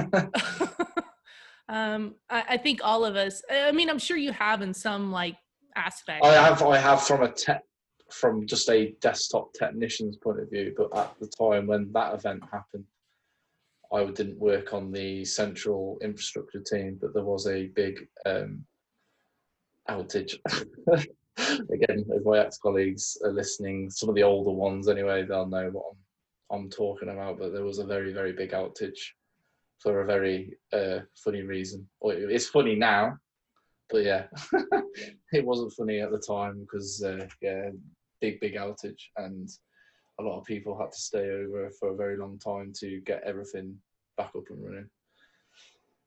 um, 1.69 2.14
I, 2.31 2.45
I, 2.51 2.57
think 2.57 2.81
all 2.83 3.05
of 3.05 3.14
us. 3.14 3.43
I 3.51 3.73
mean, 3.73 3.90
I'm 3.90 3.99
sure 3.99 4.17
you 4.17 4.33
have 4.33 4.62
in 4.62 4.73
some 4.73 5.12
like 5.12 5.37
aspect. 5.77 6.25
I 6.25 6.33
have. 6.33 6.62
I 6.62 6.79
have 6.79 7.03
from 7.03 7.23
a 7.23 7.31
tech, 7.31 7.62
from 8.11 8.47
just 8.47 8.71
a 8.71 8.95
desktop 9.03 9.53
technician's 9.53 10.17
point 10.17 10.40
of 10.40 10.49
view. 10.49 10.73
But 10.77 10.97
at 10.97 11.14
the 11.21 11.27
time 11.27 11.67
when 11.67 11.93
that 11.93 12.14
event 12.14 12.43
happened, 12.51 12.85
I 13.93 14.05
didn't 14.07 14.38
work 14.38 14.73
on 14.73 14.90
the 14.90 15.25
central 15.27 15.99
infrastructure 16.03 16.61
team, 16.61 16.99
but 17.01 17.12
there 17.12 17.25
was 17.25 17.47
a 17.47 17.67
big 17.67 18.09
um, 18.25 18.64
outage. 19.90 20.37
Again, 21.37 22.05
if 22.09 22.25
my 22.25 22.38
ex-colleagues 22.38 23.19
are 23.25 23.33
listening, 23.33 23.90
some 23.90 24.09
of 24.09 24.14
the 24.14 24.23
older 24.23 24.53
ones 24.53 24.88
anyway, 24.88 25.25
they'll 25.25 25.47
know 25.47 25.69
what 25.71 25.85
I'm 25.90 25.99
I'm 26.55 26.71
talking 26.71 27.09
about, 27.09 27.38
but 27.38 27.53
there 27.53 27.64
was 27.64 27.79
a 27.79 27.87
very, 27.87 28.12
very 28.12 28.33
big 28.33 28.53
outage 28.53 29.01
for 29.79 30.01
a 30.01 30.07
very 30.07 30.57
uh, 30.73 31.01
funny 31.23 31.43
reason. 31.43 31.88
It's 32.03 32.49
funny 32.49 32.75
now, 32.75 33.17
but 33.90 34.05
yeah, 34.05 34.25
it 35.33 35.45
wasn't 35.45 35.73
funny 35.73 36.01
at 36.01 36.11
the 36.11 36.19
time 36.19 36.61
because 36.61 37.03
uh, 37.05 37.27
yeah, 37.40 37.71
big, 38.21 38.40
big 38.40 38.55
outage, 38.55 39.03
and 39.17 39.49
a 40.21 40.23
lot 40.23 40.38
of 40.38 40.45
people 40.45 40.79
had 40.79 40.93
to 40.93 40.99
stay 40.99 41.31
over 41.31 41.71
for 41.79 41.90
a 41.90 41.97
very 41.97 42.17
long 42.17 42.38
time 42.38 42.73
to 42.81 43.01
get 43.01 43.23
everything 43.25 43.77
back 44.17 44.31
up 44.37 44.45
and 44.51 44.64
running. 44.64 44.88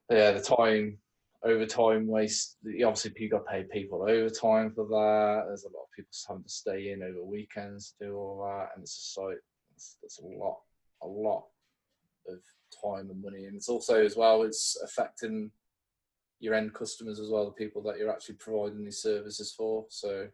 Yeah, 0.09 0.31
the 0.31 0.41
time 0.41 0.97
overtime 1.43 2.07
waste. 2.07 2.57
Obviously, 2.65 3.13
you 3.17 3.29
got 3.29 3.45
to 3.45 3.51
pay 3.51 3.63
people 3.71 4.03
overtime 4.03 4.71
for 4.73 4.85
that. 4.85 5.45
There's 5.47 5.65
a 5.65 5.69
lot 5.69 5.83
of 5.83 5.91
people 5.95 6.11
having 6.27 6.43
to 6.43 6.49
stay 6.49 6.91
in 6.91 7.03
over 7.03 7.23
weekends 7.23 7.93
to 7.99 8.07
do 8.07 8.15
all 8.15 8.43
that, 8.43 8.69
and 8.73 8.83
it's 8.83 8.97
just 8.97 9.17
like 9.17 9.37
that's, 9.77 9.97
that's 10.01 10.19
a 10.19 10.25
lot, 10.25 10.57
a 11.03 11.07
lot 11.07 11.45
of 12.27 12.39
time 12.83 13.09
and 13.11 13.21
money, 13.21 13.45
and 13.45 13.55
it's 13.55 13.69
also 13.69 14.03
as 14.03 14.15
well 14.15 14.43
it's 14.43 14.77
affecting 14.83 15.51
your 16.39 16.53
end 16.53 16.73
customers 16.73 17.19
as 17.19 17.29
well, 17.29 17.45
the 17.45 17.51
people 17.51 17.81
that 17.83 17.97
you're 17.97 18.11
actually 18.11 18.35
providing 18.35 18.83
these 18.83 19.01
services 19.01 19.53
for. 19.55 19.85
So, 19.89 20.27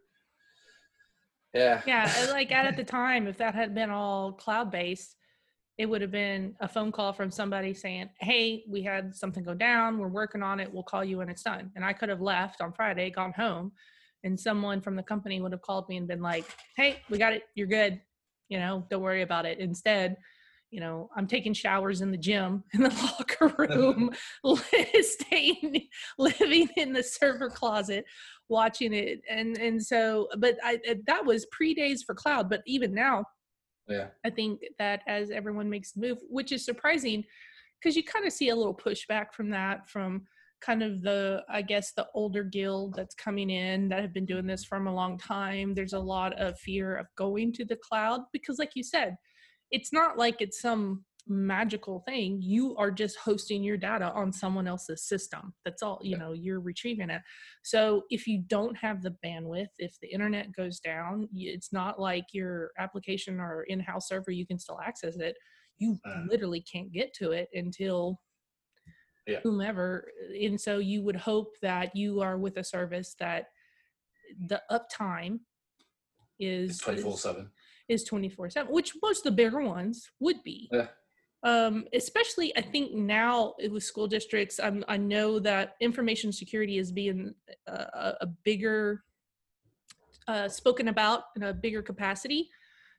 yeah, 1.53 1.81
yeah, 1.85 2.27
like 2.31 2.51
at 2.51 2.75
the 2.77 2.83
time, 3.01 3.27
if 3.27 3.37
that 3.37 3.53
had 3.53 3.75
been 3.75 3.89
all 3.89 4.31
cloud 4.31 4.71
based, 4.71 5.15
it 5.77 5.87
would 5.87 6.01
have 6.01 6.11
been 6.11 6.55
a 6.59 6.67
phone 6.67 6.91
call 6.91 7.13
from 7.13 7.31
somebody 7.31 7.73
saying, 7.73 8.09
Hey, 8.19 8.63
we 8.67 8.81
had 8.81 9.15
something 9.15 9.43
go 9.43 9.53
down. 9.53 9.97
We're 9.97 10.07
working 10.07 10.43
on 10.43 10.59
it. 10.59 10.71
We'll 10.71 10.83
call 10.83 11.03
you 11.03 11.17
when 11.17 11.29
it's 11.29 11.43
done. 11.43 11.71
And 11.75 11.83
I 11.83 11.93
could 11.93 12.09
have 12.09 12.21
left 12.21 12.61
on 12.61 12.73
Friday, 12.73 13.09
gone 13.09 13.33
home, 13.33 13.71
and 14.23 14.39
someone 14.39 14.81
from 14.81 14.95
the 14.95 15.03
company 15.03 15.41
would 15.41 15.51
have 15.51 15.61
called 15.61 15.89
me 15.89 15.97
and 15.97 16.07
been 16.07 16.21
like, 16.21 16.45
Hey, 16.77 17.01
we 17.09 17.17
got 17.17 17.33
it. 17.33 17.43
You're 17.55 17.67
good 17.67 17.99
you 18.53 18.59
know 18.59 18.85
don't 18.89 19.01
worry 19.01 19.23
about 19.23 19.47
it. 19.47 19.57
Instead 19.57 20.15
you 20.69 20.79
know 20.79 21.07
i'm 21.15 21.27
taking 21.27 21.53
showers 21.53 22.01
in 22.01 22.09
the 22.09 22.17
gym 22.17 22.63
in 22.73 22.81
the 22.81 22.89
locker 22.89 23.53
room 23.59 24.09
staying 25.01 25.87
living 26.17 26.67
in 26.77 26.91
the 26.91 27.03
server 27.03 27.49
closet 27.49 28.05
watching 28.49 28.91
it. 28.93 29.21
And 29.29 29.55
and 29.57 29.83
so 29.83 30.27
but 30.37 30.57
i 30.63 30.79
eh, 30.85 30.95
that 31.05 31.25
was 31.25 31.45
pre 31.51 31.73
days 31.73 32.01
for 32.01 32.15
cloud 32.15 32.49
but 32.49 32.61
even 32.65 32.93
now 32.93 33.23
yeah. 33.87 34.07
I 34.25 34.29
think 34.29 34.61
that 34.79 35.01
as 35.07 35.29
everyone 35.29 35.69
makes 35.69 35.91
the 35.91 36.01
move 36.01 36.17
which 36.29 36.51
is 36.51 36.65
surprising 36.65 37.23
because 37.79 37.95
you 37.95 38.03
kind 38.03 38.25
of 38.25 38.33
see 38.33 38.49
a 38.49 38.55
little 38.55 38.73
pushback 38.73 39.33
from 39.33 39.49
that 39.49 39.87
from 39.89 40.25
kind 40.63 40.81
of 40.81 41.01
the 41.01 41.43
i 41.49 41.61
guess 41.61 41.91
the 41.93 42.07
older 42.13 42.43
guild 42.43 42.93
that's 42.95 43.15
coming 43.15 43.49
in 43.49 43.89
that 43.89 44.01
have 44.01 44.13
been 44.13 44.25
doing 44.25 44.47
this 44.47 44.63
from 44.63 44.87
a 44.87 44.93
long 44.93 45.17
time 45.17 45.73
there's 45.73 45.93
a 45.93 45.99
lot 45.99 46.33
of 46.39 46.57
fear 46.59 46.95
of 46.95 47.07
going 47.17 47.51
to 47.51 47.65
the 47.65 47.77
cloud 47.77 48.21
because 48.31 48.59
like 48.59 48.71
you 48.75 48.83
said 48.83 49.15
it's 49.71 49.91
not 49.91 50.17
like 50.17 50.35
it's 50.39 50.61
some 50.61 51.03
magical 51.27 52.01
thing. 52.01 52.39
You 52.41 52.75
are 52.77 52.91
just 52.91 53.17
hosting 53.17 53.63
your 53.63 53.77
data 53.77 54.11
on 54.11 54.33
someone 54.33 54.67
else's 54.67 55.07
system. 55.07 55.53
That's 55.63 55.81
all 55.81 55.99
you 56.01 56.17
know 56.17 56.33
you're 56.33 56.59
retrieving 56.59 57.09
it. 57.09 57.21
So 57.63 58.03
if 58.09 58.27
you 58.27 58.43
don't 58.47 58.75
have 58.77 59.01
the 59.01 59.15
bandwidth 59.25 59.69
if 59.77 59.97
the 60.01 60.11
internet 60.11 60.53
goes 60.55 60.79
down 60.79 61.27
it's 61.33 61.71
not 61.71 61.99
like 61.99 62.25
your 62.33 62.71
application 62.77 63.39
or 63.39 63.63
in-house 63.63 64.07
server 64.07 64.31
you 64.31 64.45
can 64.45 64.59
still 64.59 64.79
access 64.85 65.17
it. 65.17 65.35
You 65.77 65.97
uh. 66.05 66.23
literally 66.29 66.61
can't 66.61 66.91
get 66.91 67.13
to 67.15 67.31
it 67.31 67.49
until 67.53 68.19
yeah. 69.27 69.39
whomever. 69.43 70.11
And 70.41 70.59
so 70.59 70.79
you 70.79 71.01
would 71.03 71.15
hope 71.15 71.59
that 71.61 71.95
you 71.95 72.21
are 72.21 72.37
with 72.37 72.57
a 72.57 72.63
service 72.63 73.15
that 73.19 73.47
the 74.47 74.61
uptime 74.71 75.39
is 76.39 76.79
24 76.79 77.17
7 77.17 77.49
is 77.89 78.03
24 78.03 78.49
7 78.49 78.73
which 78.73 78.93
most 79.01 79.19
of 79.19 79.23
the 79.23 79.31
bigger 79.31 79.61
ones 79.61 80.09
would 80.19 80.41
be 80.43 80.69
yeah 80.71 80.87
um, 81.43 81.85
especially 81.93 82.55
i 82.57 82.61
think 82.61 82.93
now 82.93 83.53
with 83.69 83.83
school 83.83 84.07
districts 84.07 84.59
um, 84.59 84.83
i 84.87 84.97
know 84.97 85.39
that 85.39 85.75
information 85.79 86.31
security 86.31 86.77
is 86.77 86.91
being 86.91 87.33
a, 87.67 88.13
a 88.21 88.27
bigger 88.43 89.03
uh, 90.27 90.47
spoken 90.47 90.87
about 90.87 91.25
in 91.35 91.43
a 91.43 91.53
bigger 91.53 91.81
capacity 91.81 92.49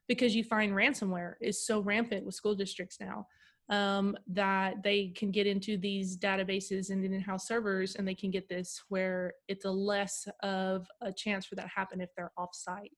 because 0.07 0.35
you 0.35 0.43
find 0.43 0.71
ransomware 0.71 1.33
is 1.41 1.65
so 1.65 1.79
rampant 1.79 2.25
with 2.25 2.35
school 2.35 2.55
districts 2.55 2.97
now 2.99 3.27
um, 3.69 4.15
that 4.27 4.83
they 4.83 5.07
can 5.07 5.31
get 5.31 5.47
into 5.47 5.77
these 5.77 6.17
databases 6.17 6.91
and 6.91 7.03
in-house 7.03 7.47
servers 7.47 7.95
and 7.95 8.07
they 8.07 8.13
can 8.13 8.29
get 8.29 8.47
this 8.47 8.83
where 8.89 9.33
it's 9.47 9.65
a 9.65 9.71
less 9.71 10.27
of 10.43 10.87
a 11.01 11.11
chance 11.11 11.45
for 11.45 11.55
that 11.55 11.67
happen 11.67 11.99
if 11.99 12.09
they're 12.15 12.31
off-site. 12.37 12.91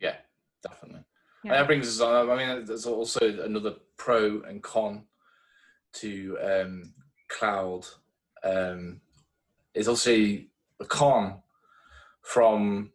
Yeah 0.00 0.16
definitely. 0.62 1.04
Yeah. 1.44 1.52
that 1.52 1.66
brings 1.66 1.86
us 1.86 2.00
on 2.00 2.30
i 2.30 2.36
mean 2.36 2.64
there's 2.64 2.86
also 2.86 3.20
another 3.42 3.76
pro 3.96 4.42
and 4.42 4.62
con 4.62 5.04
to 5.92 6.36
um, 6.42 6.92
cloud 7.28 7.86
um, 8.44 9.00
is 9.74 9.88
also 9.88 10.10
a 10.10 10.84
con 10.88 11.40
from 12.22 12.90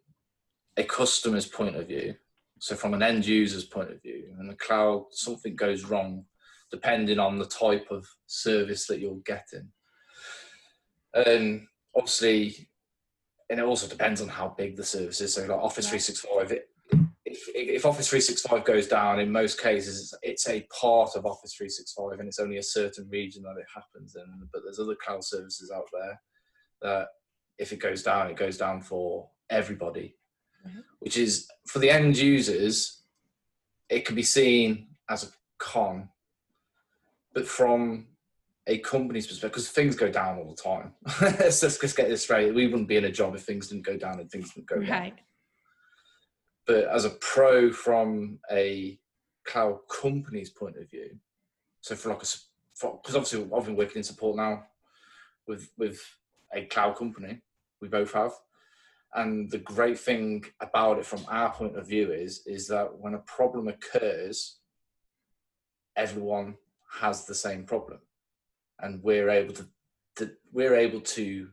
a 0.78 0.84
customer's 0.84 1.48
point 1.48 1.76
of 1.76 1.88
view 1.88 2.16
so 2.64 2.78
from 2.78 2.94
an 2.94 3.04
end 3.04 3.26
user's 3.26 3.66
point 3.66 3.92
of 3.92 4.02
view, 4.02 4.24
in 4.40 4.48
the 4.48 4.56
cloud, 4.56 5.08
something 5.12 5.54
goes 5.54 5.84
wrong 5.84 6.24
depending 6.72 7.20
on 7.20 7.38
the 7.38 7.46
type 7.46 7.86
of 7.92 8.08
service 8.26 8.88
that 8.88 9.02
you're 9.02 9.20
getting. 9.26 9.68
And 11.14 11.68
obviously, 11.94 12.70
and 13.50 13.60
it 13.60 13.66
also 13.66 13.86
depends 13.86 14.22
on 14.22 14.30
how 14.30 14.56
big 14.58 14.78
the 14.78 14.84
service 14.86 15.20
is. 15.20 15.34
So 15.34 15.42
like 15.42 15.50
Office 15.50 15.90
365, 15.90 16.54
it, 16.54 16.70
if, 17.26 17.50
if 17.54 17.86
Office 17.86 18.08
365 18.08 18.64
goes 18.64 18.88
down, 18.88 19.20
in 19.20 19.30
most 19.30 19.62
cases, 19.62 20.14
it's 20.24 20.48
a 20.48 20.66
part 20.72 21.18
of 21.18 21.26
Office 21.26 21.56
365 21.56 22.20
and 22.20 22.30
it's 22.30 22.40
only 22.40 22.60
a 22.60 22.64
certain 22.64 23.10
region 23.10 23.44
that 23.44 23.60
it 23.60 23.68
happens 23.76 24.16
in. 24.16 24.48
But 24.54 24.62
there's 24.64 24.80
other 24.80 24.96
cloud 24.96 25.26
services 25.26 25.70
out 25.70 25.90
there 25.92 26.22
that 26.82 27.08
if 27.58 27.74
it 27.74 27.80
goes 27.80 28.04
down, 28.04 28.30
it 28.30 28.38
goes 28.38 28.58
down 28.58 28.80
for 28.80 29.28
everybody 29.50 30.16
mm-hmm. 30.68 30.80
which 31.00 31.18
is 31.18 31.48
for 31.66 31.80
the 31.80 31.90
end 31.90 32.18
users, 32.18 33.02
it 33.90 34.06
can 34.06 34.16
be 34.16 34.24
seen 34.24 34.88
as 35.10 35.24
a 35.24 35.28
con, 35.58 36.10
but 37.34 37.48
from 37.48 38.08
a 38.68 38.78
company's 38.80 39.28
perspective, 39.28 39.52
because 39.52 39.70
things 39.70 39.96
go 39.96 40.10
down 40.10 40.38
all 40.38 40.56
the 40.56 40.62
time. 40.62 40.94
let's 41.40 41.60
just 41.60 41.98
get 41.98 42.08
this 42.08 42.24
straight. 42.24 42.54
We 42.54 42.68
wouldn't 42.68 42.88
be 42.88 42.98
in 42.98 43.06
a 43.06 43.12
job 43.12 43.36
if 43.36 43.44
things 43.44 43.68
didn't 43.68 43.86
go 43.86 43.98
down 43.98 44.20
and 44.20 44.32
things 44.32 44.54
didn't 44.54 44.68
go 44.68 44.78
right. 44.78 45.16
But 46.66 46.86
as 46.86 47.04
a 47.04 47.10
pro 47.10 47.72
from 47.72 48.40
a 48.50 48.98
cloud 49.44 49.80
company's 49.90 50.50
point 50.50 50.78
of 50.78 50.90
view, 50.90 51.18
So 51.82 51.96
for 51.96 52.10
like 52.10 52.24
a 52.24 52.28
because 52.82 53.16
obviously 53.16 53.48
I've 53.56 53.66
been 53.66 53.76
working 53.76 53.98
in 53.98 54.04
support 54.04 54.38
now 54.38 54.64
with 55.48 55.70
with 55.78 56.02
a 56.54 56.66
cloud 56.66 56.96
company. 56.96 57.42
We 57.82 57.90
both 57.90 58.14
have. 58.14 58.32
And 59.16 59.50
the 59.52 59.60
great 59.60 60.00
thing 60.00 60.44
about 60.60 60.98
it 60.98 61.06
from 61.06 61.24
our 61.28 61.52
point 61.52 61.78
of 61.78 61.88
view 61.88 62.12
is 62.12 62.44
is 62.48 62.68
that 62.68 62.98
when 62.98 63.14
a 63.14 63.20
problem 63.20 63.68
occurs, 63.68 64.58
everyone 65.96 66.56
has 67.00 67.26
the 67.26 67.36
same 67.36 67.64
problem. 67.66 68.00
And 68.80 69.04
we're 69.04 69.30
able 69.30 69.54
to, 69.54 69.68
to 70.18 70.32
we're 70.52 70.76
able 70.76 71.02
to 71.02 71.50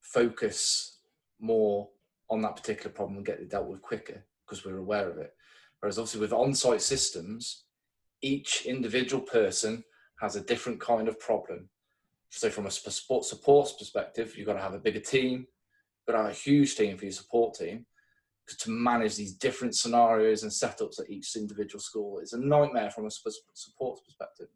focus 0.00 1.00
more 1.38 1.88
on 2.30 2.40
that 2.42 2.56
particular 2.56 2.90
problem 2.90 3.18
and 3.18 3.26
get 3.26 3.40
it 3.40 3.50
dealt 3.50 3.68
with 3.68 3.82
quicker 3.82 4.24
because 4.44 4.64
we're 4.64 4.78
aware 4.78 5.10
of 5.10 5.18
it. 5.18 5.34
Whereas 5.80 5.98
obviously 5.98 6.20
with 6.20 6.32
on-site 6.32 6.82
systems, 6.82 7.64
each 8.22 8.64
individual 8.64 9.22
person 9.22 9.84
has 10.20 10.36
a 10.36 10.40
different 10.40 10.80
kind 10.80 11.08
of 11.08 11.20
problem. 11.20 11.68
So 12.30 12.50
from 12.50 12.66
a 12.66 12.70
support 12.70 13.24
supports 13.24 13.72
perspective, 13.72 14.36
you've 14.36 14.46
got 14.46 14.54
to 14.54 14.62
have 14.62 14.74
a 14.74 14.78
bigger 14.78 15.00
team, 15.00 15.46
but 16.06 16.14
have 16.14 16.26
a 16.26 16.32
huge 16.32 16.76
team 16.76 16.96
for 16.96 17.04
your 17.04 17.12
support 17.12 17.54
team 17.54 17.86
to 18.46 18.70
manage 18.70 19.16
these 19.16 19.34
different 19.34 19.74
scenarios 19.74 20.42
and 20.42 20.52
setups 20.52 21.00
at 21.00 21.10
each 21.10 21.34
individual 21.34 21.80
school. 21.80 22.20
It's 22.20 22.32
a 22.32 22.38
nightmare 22.38 22.90
from 22.90 23.06
a 23.06 23.10
support 23.10 24.00
perspective. 24.04 24.48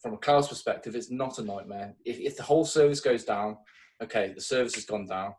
From 0.00 0.14
a 0.14 0.18
cloud 0.18 0.48
perspective, 0.48 0.94
it's 0.94 1.10
not 1.10 1.38
a 1.38 1.42
nightmare. 1.42 1.94
If, 2.04 2.18
if 2.18 2.36
the 2.36 2.42
whole 2.42 2.64
service 2.64 3.00
goes 3.00 3.24
down, 3.24 3.58
okay, 4.02 4.32
the 4.32 4.40
service 4.40 4.74
has 4.76 4.84
gone 4.84 5.06
down. 5.06 5.34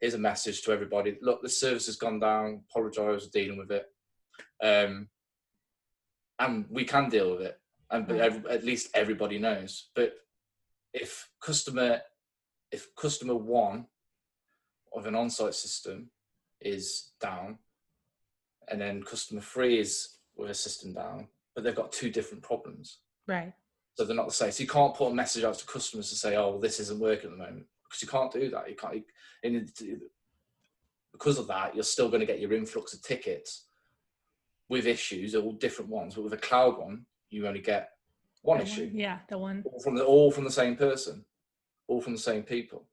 Here's 0.00 0.14
a 0.14 0.18
message 0.18 0.62
to 0.62 0.72
everybody. 0.72 1.16
Look, 1.22 1.42
the 1.42 1.48
service 1.48 1.86
has 1.86 1.96
gone 1.96 2.18
down. 2.18 2.62
Apologise 2.68 3.24
for 3.24 3.30
dealing 3.30 3.58
with 3.58 3.70
it. 3.70 3.86
Um, 4.62 5.08
and 6.38 6.66
we 6.68 6.84
can 6.84 7.08
deal 7.08 7.30
with 7.30 7.42
it. 7.42 7.60
And 7.90 8.08
but 8.08 8.16
every, 8.16 8.50
at 8.50 8.64
least 8.64 8.88
everybody 8.94 9.38
knows. 9.38 9.90
But 9.94 10.14
if 10.92 11.28
customer, 11.40 12.00
if 12.72 12.92
customer 12.96 13.36
one 13.36 13.86
of 14.94 15.06
an 15.06 15.14
on-site 15.14 15.54
system 15.54 16.10
is 16.60 17.12
down, 17.20 17.58
and 18.68 18.80
then 18.80 19.02
customer 19.02 19.40
three 19.40 19.78
is 19.78 20.16
with 20.36 20.50
a 20.50 20.54
system 20.54 20.92
down, 20.92 21.28
but 21.54 21.64
they've 21.64 21.74
got 21.74 21.92
two 21.92 22.10
different 22.10 22.42
problems. 22.42 22.98
Right. 23.26 23.52
So 23.94 24.04
they're 24.04 24.16
not 24.16 24.26
the 24.26 24.32
same. 24.32 24.50
So 24.50 24.62
you 24.62 24.68
can't 24.68 24.94
put 24.94 25.12
a 25.12 25.14
message 25.14 25.44
out 25.44 25.58
to 25.58 25.66
customers 25.66 26.10
to 26.10 26.16
say, 26.16 26.36
"Oh, 26.36 26.50
well, 26.50 26.58
this 26.58 26.80
isn't 26.80 26.98
working 26.98 27.30
at 27.30 27.38
the 27.38 27.44
moment," 27.44 27.66
because 27.84 28.02
you 28.02 28.08
can't 28.08 28.32
do 28.32 28.50
that. 28.50 28.68
You 28.68 28.76
can't. 28.76 29.04
And 29.44 29.70
because 31.12 31.38
of 31.38 31.46
that, 31.46 31.74
you're 31.74 31.84
still 31.84 32.08
going 32.08 32.20
to 32.20 32.26
get 32.26 32.40
your 32.40 32.52
influx 32.52 32.92
of 32.92 33.02
tickets 33.02 33.66
with 34.68 34.86
issues, 34.86 35.34
all 35.34 35.52
different 35.52 35.90
ones. 35.90 36.14
But 36.14 36.24
with 36.24 36.32
a 36.32 36.38
cloud 36.38 36.78
one, 36.78 37.06
you 37.30 37.46
only 37.46 37.60
get 37.60 37.90
one 38.42 38.58
the 38.58 38.64
issue. 38.64 38.86
One, 38.86 38.96
yeah, 38.96 39.18
the 39.28 39.38
one. 39.38 39.62
All 39.64 39.80
from 39.80 39.94
the 39.94 40.04
all 40.04 40.32
from 40.32 40.44
the 40.44 40.50
same 40.50 40.76
person, 40.76 41.24
all 41.86 42.00
from 42.00 42.14
the 42.14 42.18
same 42.18 42.42
people. 42.42 42.88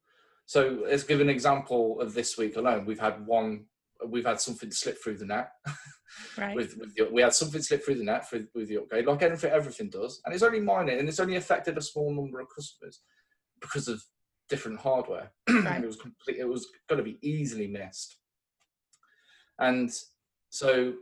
So 0.51 0.79
let's 0.85 1.03
give 1.03 1.21
an 1.21 1.29
example 1.29 2.01
of 2.01 2.13
this 2.13 2.37
week 2.37 2.57
alone. 2.57 2.85
We've 2.85 2.99
had 2.99 3.25
one, 3.25 3.67
we've 4.05 4.25
had 4.25 4.41
something 4.41 4.69
slip 4.69 5.01
through 5.01 5.19
the 5.19 5.25
net. 5.25 5.49
Right. 6.37 6.53
with, 6.53 6.77
with 6.77 6.93
the, 6.93 7.07
we 7.09 7.21
had 7.21 7.33
something 7.33 7.61
slip 7.61 7.85
through 7.85 7.95
the 7.95 8.03
net 8.03 8.29
for, 8.29 8.37
with 8.53 8.67
the 8.67 8.79
upgrade, 8.79 9.05
like 9.05 9.21
everything, 9.21 9.49
everything 9.49 9.89
does, 9.89 10.19
and 10.25 10.33
it's 10.33 10.43
only 10.43 10.59
minor, 10.59 10.91
and 10.91 11.07
it's 11.07 11.21
only 11.21 11.37
affected 11.37 11.77
a 11.77 11.81
small 11.81 12.13
number 12.13 12.41
of 12.41 12.47
customers 12.53 12.99
because 13.61 13.87
of 13.87 14.03
different 14.49 14.81
hardware. 14.81 15.31
Right. 15.49 15.81
it 15.81 15.87
was 15.87 15.95
complete. 15.95 16.35
It 16.37 16.49
was 16.49 16.67
going 16.89 16.97
to 16.97 17.09
be 17.09 17.17
easily 17.21 17.67
missed, 17.67 18.17
and 19.57 19.89
so 20.49 20.95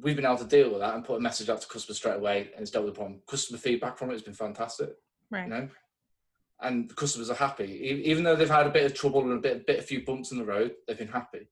we've 0.00 0.16
been 0.16 0.24
able 0.24 0.38
to 0.38 0.44
deal 0.46 0.70
with 0.70 0.80
that 0.80 0.94
and 0.94 1.04
put 1.04 1.18
a 1.18 1.20
message 1.20 1.50
out 1.50 1.60
to 1.60 1.68
customers 1.68 1.98
straight 1.98 2.16
away, 2.16 2.52
and 2.54 2.62
it's 2.62 2.70
dealt 2.70 2.86
with 2.86 2.94
the 2.94 2.98
problem. 2.98 3.20
Customer 3.26 3.58
feedback 3.58 3.98
from 3.98 4.08
it 4.08 4.14
has 4.14 4.22
been 4.22 4.32
fantastic. 4.32 4.94
Right. 5.30 5.44
You 5.44 5.50
know, 5.50 5.68
and 6.62 6.88
the 6.88 6.94
customers 6.94 7.30
are 7.30 7.34
happy, 7.34 8.02
even 8.04 8.24
though 8.24 8.36
they've 8.36 8.48
had 8.48 8.66
a 8.66 8.70
bit 8.70 8.84
of 8.84 8.94
trouble 8.94 9.22
and 9.22 9.32
a 9.32 9.38
bit, 9.38 9.66
bit 9.66 9.78
a 9.78 9.82
few 9.82 10.04
bumps 10.04 10.32
in 10.32 10.38
the 10.38 10.44
road. 10.44 10.72
They've 10.86 10.98
been 10.98 11.08
happy. 11.08 11.48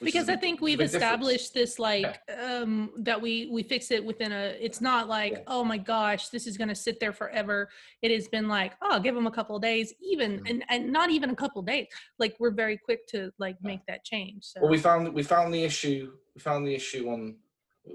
Because 0.00 0.28
I 0.28 0.36
think 0.36 0.60
we've 0.60 0.80
established 0.80 1.54
this 1.54 1.78
like 1.78 2.20
yeah. 2.28 2.58
um, 2.60 2.90
that 2.98 3.20
we 3.20 3.48
we 3.50 3.62
fix 3.62 3.90
it 3.90 4.04
within 4.04 4.30
a. 4.30 4.54
It's 4.60 4.80
not 4.82 5.08
like 5.08 5.32
yeah. 5.32 5.38
oh 5.46 5.64
my 5.64 5.78
gosh, 5.78 6.28
this 6.28 6.46
is 6.46 6.58
going 6.58 6.68
to 6.68 6.74
sit 6.74 7.00
there 7.00 7.14
forever. 7.14 7.70
It 8.02 8.10
has 8.10 8.28
been 8.28 8.46
like 8.46 8.74
oh, 8.82 9.00
give 9.00 9.14
them 9.14 9.26
a 9.26 9.30
couple 9.30 9.56
of 9.56 9.62
days, 9.62 9.94
even 10.02 10.32
mm-hmm. 10.32 10.46
and, 10.46 10.64
and 10.68 10.92
not 10.92 11.10
even 11.10 11.30
a 11.30 11.34
couple 11.34 11.60
of 11.60 11.66
days. 11.66 11.86
Like 12.18 12.36
we're 12.38 12.50
very 12.50 12.76
quick 12.76 13.06
to 13.08 13.32
like 13.38 13.56
yeah. 13.62 13.68
make 13.68 13.86
that 13.86 14.04
change. 14.04 14.44
So. 14.44 14.60
Well, 14.60 14.70
we 14.70 14.78
found 14.78 15.12
we 15.14 15.22
found 15.22 15.54
the 15.54 15.62
issue. 15.62 16.12
We 16.34 16.40
found 16.40 16.66
the 16.66 16.74
issue 16.74 17.08
on. 17.08 17.36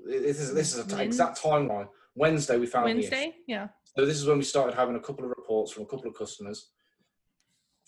This 0.06 0.39
is 0.39 0.54
this 0.54 0.76
is 0.76 0.92
an 0.92 1.00
exact 1.02 1.39
timeline. 1.39 1.88
Wednesday 2.16 2.58
we 2.58 2.66
found 2.66 2.86
Wednesday, 2.86 3.36
yeah. 3.48 3.68
So 3.98 4.06
this 4.06 4.18
is 4.18 4.26
when 4.26 4.38
we 4.38 4.44
started 4.44 4.76
having 4.76 4.96
a 4.96 5.00
couple 5.00 5.26
of 5.26 5.32
reports 5.32 5.72
from 5.72 5.84
a 5.84 5.88
couple 5.88 6.10
of 6.10 6.18
customers. 6.18 6.70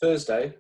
Thursday, 0.02 0.54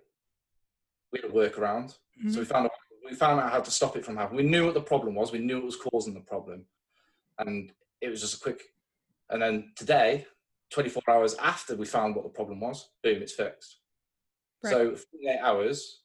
we 1.11 1.19
had 1.19 1.29
a 1.29 1.33
workaround. 1.33 1.95
Mm-hmm. 2.19 2.31
So 2.31 2.39
we 2.39 2.45
found 2.45 2.65
out, 2.65 2.71
we 3.09 3.15
found 3.15 3.39
out 3.41 3.51
how 3.51 3.59
to 3.59 3.71
stop 3.71 3.97
it 3.97 4.05
from 4.05 4.15
happening. 4.15 4.45
We 4.45 4.49
knew 4.49 4.65
what 4.65 4.73
the 4.73 4.81
problem 4.81 5.15
was. 5.15 5.31
We 5.31 5.39
knew 5.39 5.57
it 5.57 5.65
was 5.65 5.75
causing 5.75 6.13
the 6.13 6.21
problem, 6.21 6.65
and 7.39 7.71
it 8.01 8.09
was 8.09 8.21
just 8.21 8.35
a 8.35 8.39
quick. 8.39 8.61
And 9.29 9.41
then 9.41 9.71
today, 9.75 10.25
24 10.71 11.03
hours 11.09 11.35
after 11.35 11.75
we 11.75 11.85
found 11.85 12.15
what 12.15 12.23
the 12.23 12.29
problem 12.29 12.59
was, 12.59 12.89
boom, 13.03 13.21
it's 13.21 13.33
fixed. 13.33 13.79
Right. 14.63 14.71
So 14.71 14.95
48 14.95 15.39
hours, 15.41 16.01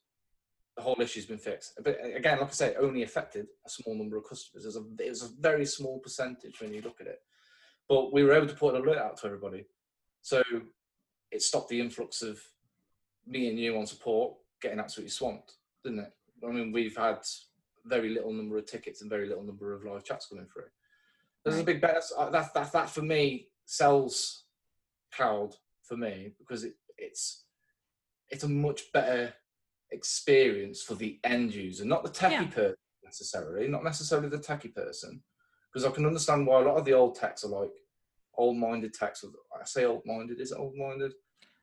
the 0.77 0.83
whole 0.83 1.01
issue's 1.01 1.27
been 1.27 1.39
fixed. 1.39 1.73
But 1.83 1.99
again, 2.15 2.39
like 2.39 2.49
I 2.49 2.53
say, 2.53 2.69
it 2.69 2.77
only 2.81 3.03
affected 3.03 3.47
a 3.67 3.71
small 3.71 3.97
number 3.97 4.17
of 4.17 4.29
customers. 4.29 4.65
It 4.65 4.69
was 4.69 4.77
a, 4.77 5.05
it 5.05 5.09
was 5.09 5.23
a 5.23 5.41
very 5.41 5.65
small 5.65 6.01
percentage 6.01 6.61
when 6.61 6.73
you 6.75 6.83
look 6.83 7.01
at 7.01 7.07
it. 7.07 7.19
But 7.89 8.13
we 8.13 8.23
were 8.23 8.33
able 8.33 8.47
to 8.47 8.55
put 8.55 8.75
an 8.75 8.83
alert 8.83 8.99
out 8.99 9.17
to 9.19 9.27
everybody. 9.27 9.65
So 10.23 10.43
it 11.31 11.43
stopped 11.43 11.69
the 11.69 11.81
influx 11.81 12.23
of 12.23 12.41
me 13.27 13.49
and 13.49 13.59
you 13.59 13.77
on 13.79 13.87
support 13.87 14.35
getting 14.61 14.81
absolutely 14.81 15.11
swamped, 15.11 15.55
didn't 15.85 16.01
it? 16.01 16.13
I 16.47 16.51
mean, 16.51 16.73
we've 16.73 16.97
had 16.97 17.19
very 17.85 18.11
little 18.11 18.33
number 18.33 18.59
of 18.59 18.67
tickets 18.67 19.01
and 19.01 19.11
very 19.11 19.27
little 19.27 19.43
number 19.43 19.73
of 19.75 19.85
live 19.85 20.05
chats 20.05 20.27
coming 20.27 20.47
through. 20.47 20.65
There's 21.45 21.61
a 21.61 21.65
big 21.65 21.81
bet. 21.81 22.03
That, 22.33 22.53
that, 22.53 22.73
that 22.73 22.91
for 22.91 23.03
me 23.03 23.49
sells 23.65 24.45
cloud 25.13 25.55
for 25.83 25.97
me 25.97 26.33
because 26.39 26.65
it, 26.65 26.75
it's 26.99 27.45
it's 28.31 28.45
a 28.45 28.49
much 28.49 28.93
better 28.93 29.33
experience 29.91 30.83
for 30.83 30.95
the 30.95 31.19
end 31.25 31.55
user, 31.55 31.85
not 31.85 32.03
the 32.03 32.11
techie 32.11 32.33
yeah. 32.33 32.45
person 32.47 32.77
necessarily, 33.03 33.69
not 33.69 33.85
necessarily 33.85 34.29
the 34.29 34.39
techie 34.39 34.75
person, 34.75 35.23
because 35.73 35.85
I 35.85 35.91
can 35.91 36.07
understand 36.07 36.47
why 36.47 36.61
a 36.61 36.65
lot 36.65 36.79
of 36.79 36.85
the 36.85 36.93
old 36.93 37.15
techs 37.15 37.45
are 37.45 37.49
like 37.49 37.73
old-minded 38.37 38.95
techs. 38.95 39.25
I 39.25 39.65
say 39.65 39.85
old-minded, 39.85 40.41
is 40.41 40.53
it 40.53 40.59
old-minded? 40.59 41.13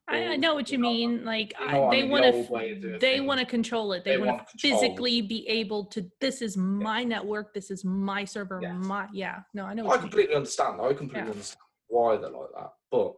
I, 0.08 0.18
I 0.18 0.36
know 0.36 0.54
what 0.54 0.72
you 0.72 0.78
mean. 0.78 1.26
Like 1.26 1.54
you 1.60 1.72
know 1.72 1.90
they 1.90 2.04
want 2.04 2.24
to, 2.24 2.98
they 3.00 3.22
want 3.22 3.40
to 3.40 3.46
control 3.46 3.92
it. 3.94 4.04
They, 4.04 4.18
they 4.18 4.22
want 4.22 4.48
to 4.48 4.58
physically 4.60 5.22
be 5.22 5.48
able 5.48 5.86
to. 5.86 6.06
This 6.22 6.44
is 6.44 6.56
my 6.56 7.00
yeah. 7.00 7.08
network. 7.08 7.56
This 7.56 7.72
is 7.72 7.84
my 7.84 8.24
server. 8.24 8.60
Yes. 8.62 8.74
My 8.78 9.08
yeah. 9.12 9.40
No, 9.56 9.66
I 9.66 9.74
know. 9.74 9.90
I 9.90 9.98
completely 9.98 10.28
mean. 10.28 10.38
understand. 10.38 10.80
I 10.80 10.94
completely 10.94 11.22
yeah. 11.22 11.32
understand 11.32 11.62
why 11.88 12.18
they're 12.18 12.30
like 12.30 12.50
that. 12.56 12.70
But 12.92 13.14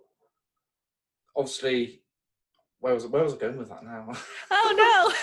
obviously, 1.36 2.04
where 2.88 2.96
was 2.96 3.08
where 3.08 3.24
was 3.24 3.34
I 3.34 3.38
going 3.38 3.58
with 3.58 3.68
that 3.68 3.84
now? 3.84 4.08
Oh 4.50 5.14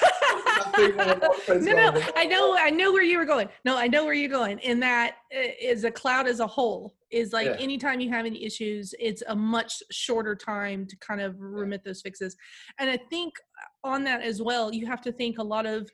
no. 0.76 1.58
no, 1.60 1.72
no. 1.72 2.02
I 2.14 2.26
know 2.26 2.54
I 2.58 2.68
know 2.68 2.92
where 2.92 3.02
you 3.02 3.16
were 3.16 3.24
going. 3.24 3.48
No, 3.64 3.78
I 3.78 3.88
know 3.88 4.04
where 4.04 4.12
you're 4.12 4.28
going. 4.28 4.58
In 4.58 4.80
that 4.80 5.16
uh, 5.34 5.86
a 5.86 5.90
cloud 5.90 6.26
as 6.26 6.40
a 6.40 6.46
whole 6.46 6.94
is 7.10 7.32
like 7.32 7.46
yeah. 7.46 7.56
anytime 7.58 8.00
you 8.00 8.10
have 8.10 8.26
any 8.26 8.44
issues, 8.44 8.94
it's 9.00 9.22
a 9.28 9.34
much 9.34 9.82
shorter 9.90 10.36
time 10.36 10.86
to 10.86 10.96
kind 10.98 11.22
of 11.22 11.40
remit 11.40 11.82
those 11.82 12.02
fixes. 12.02 12.36
And 12.78 12.90
I 12.90 12.98
think 13.08 13.32
on 13.82 14.04
that 14.04 14.20
as 14.20 14.42
well, 14.42 14.70
you 14.74 14.86
have 14.86 15.00
to 15.00 15.12
think 15.12 15.38
a 15.38 15.42
lot 15.42 15.64
of 15.64 15.88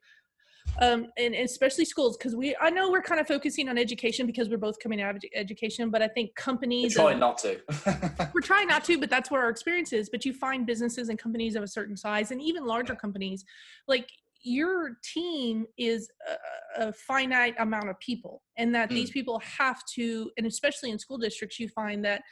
um, 0.81 1.07
and 1.17 1.35
especially 1.35 1.85
schools 1.85 2.17
because 2.17 2.35
we 2.35 2.57
i 2.61 2.71
know 2.71 2.91
we're 2.91 3.03
kind 3.03 3.21
of 3.21 3.27
focusing 3.27 3.69
on 3.69 3.79
education 3.79 4.27
because 4.27 4.49
we're 4.49 4.57
both 4.57 4.79
coming 4.79 5.01
out 5.01 5.17
of 5.17 5.23
education 5.35 5.91
but 5.91 6.03
i 6.03 6.09
think 6.09 6.35
companies 6.35 6.97
we're 6.99 7.05
trying 7.05 7.19
not 7.19 7.39
to 7.39 7.61
we're 8.35 8.41
trying 8.41 8.69
not 8.69 8.85
to 8.85 8.99
but 8.99 9.11
that's 9.11 9.31
where 9.31 9.43
our 9.43 9.51
experience 9.51 9.93
is 9.93 10.09
but 10.09 10.25
you 10.25 10.33
find 10.33 10.67
businesses 10.67 11.09
and 11.09 11.19
companies 11.19 11.57
of 11.57 11.63
a 11.63 11.69
certain 11.69 11.97
size 11.97 12.31
and 12.31 12.41
even 12.41 12.65
larger 12.65 12.95
companies 12.95 13.45
like 13.89 14.09
your 14.43 14.97
team 15.03 15.67
is 15.77 16.09
a, 16.79 16.89
a 16.89 16.93
finite 16.93 17.55
amount 17.59 17.89
of 17.89 17.99
people 18.01 18.43
and 18.57 18.75
that 18.75 18.89
mm. 18.89 18.95
these 18.95 19.11
people 19.11 19.39
have 19.41 19.85
to 19.85 20.31
and 20.39 20.47
especially 20.47 20.91
in 20.91 20.99
school 20.99 21.19
districts 21.19 21.61
you 21.61 21.69
find 21.69 22.05
that 22.05 22.23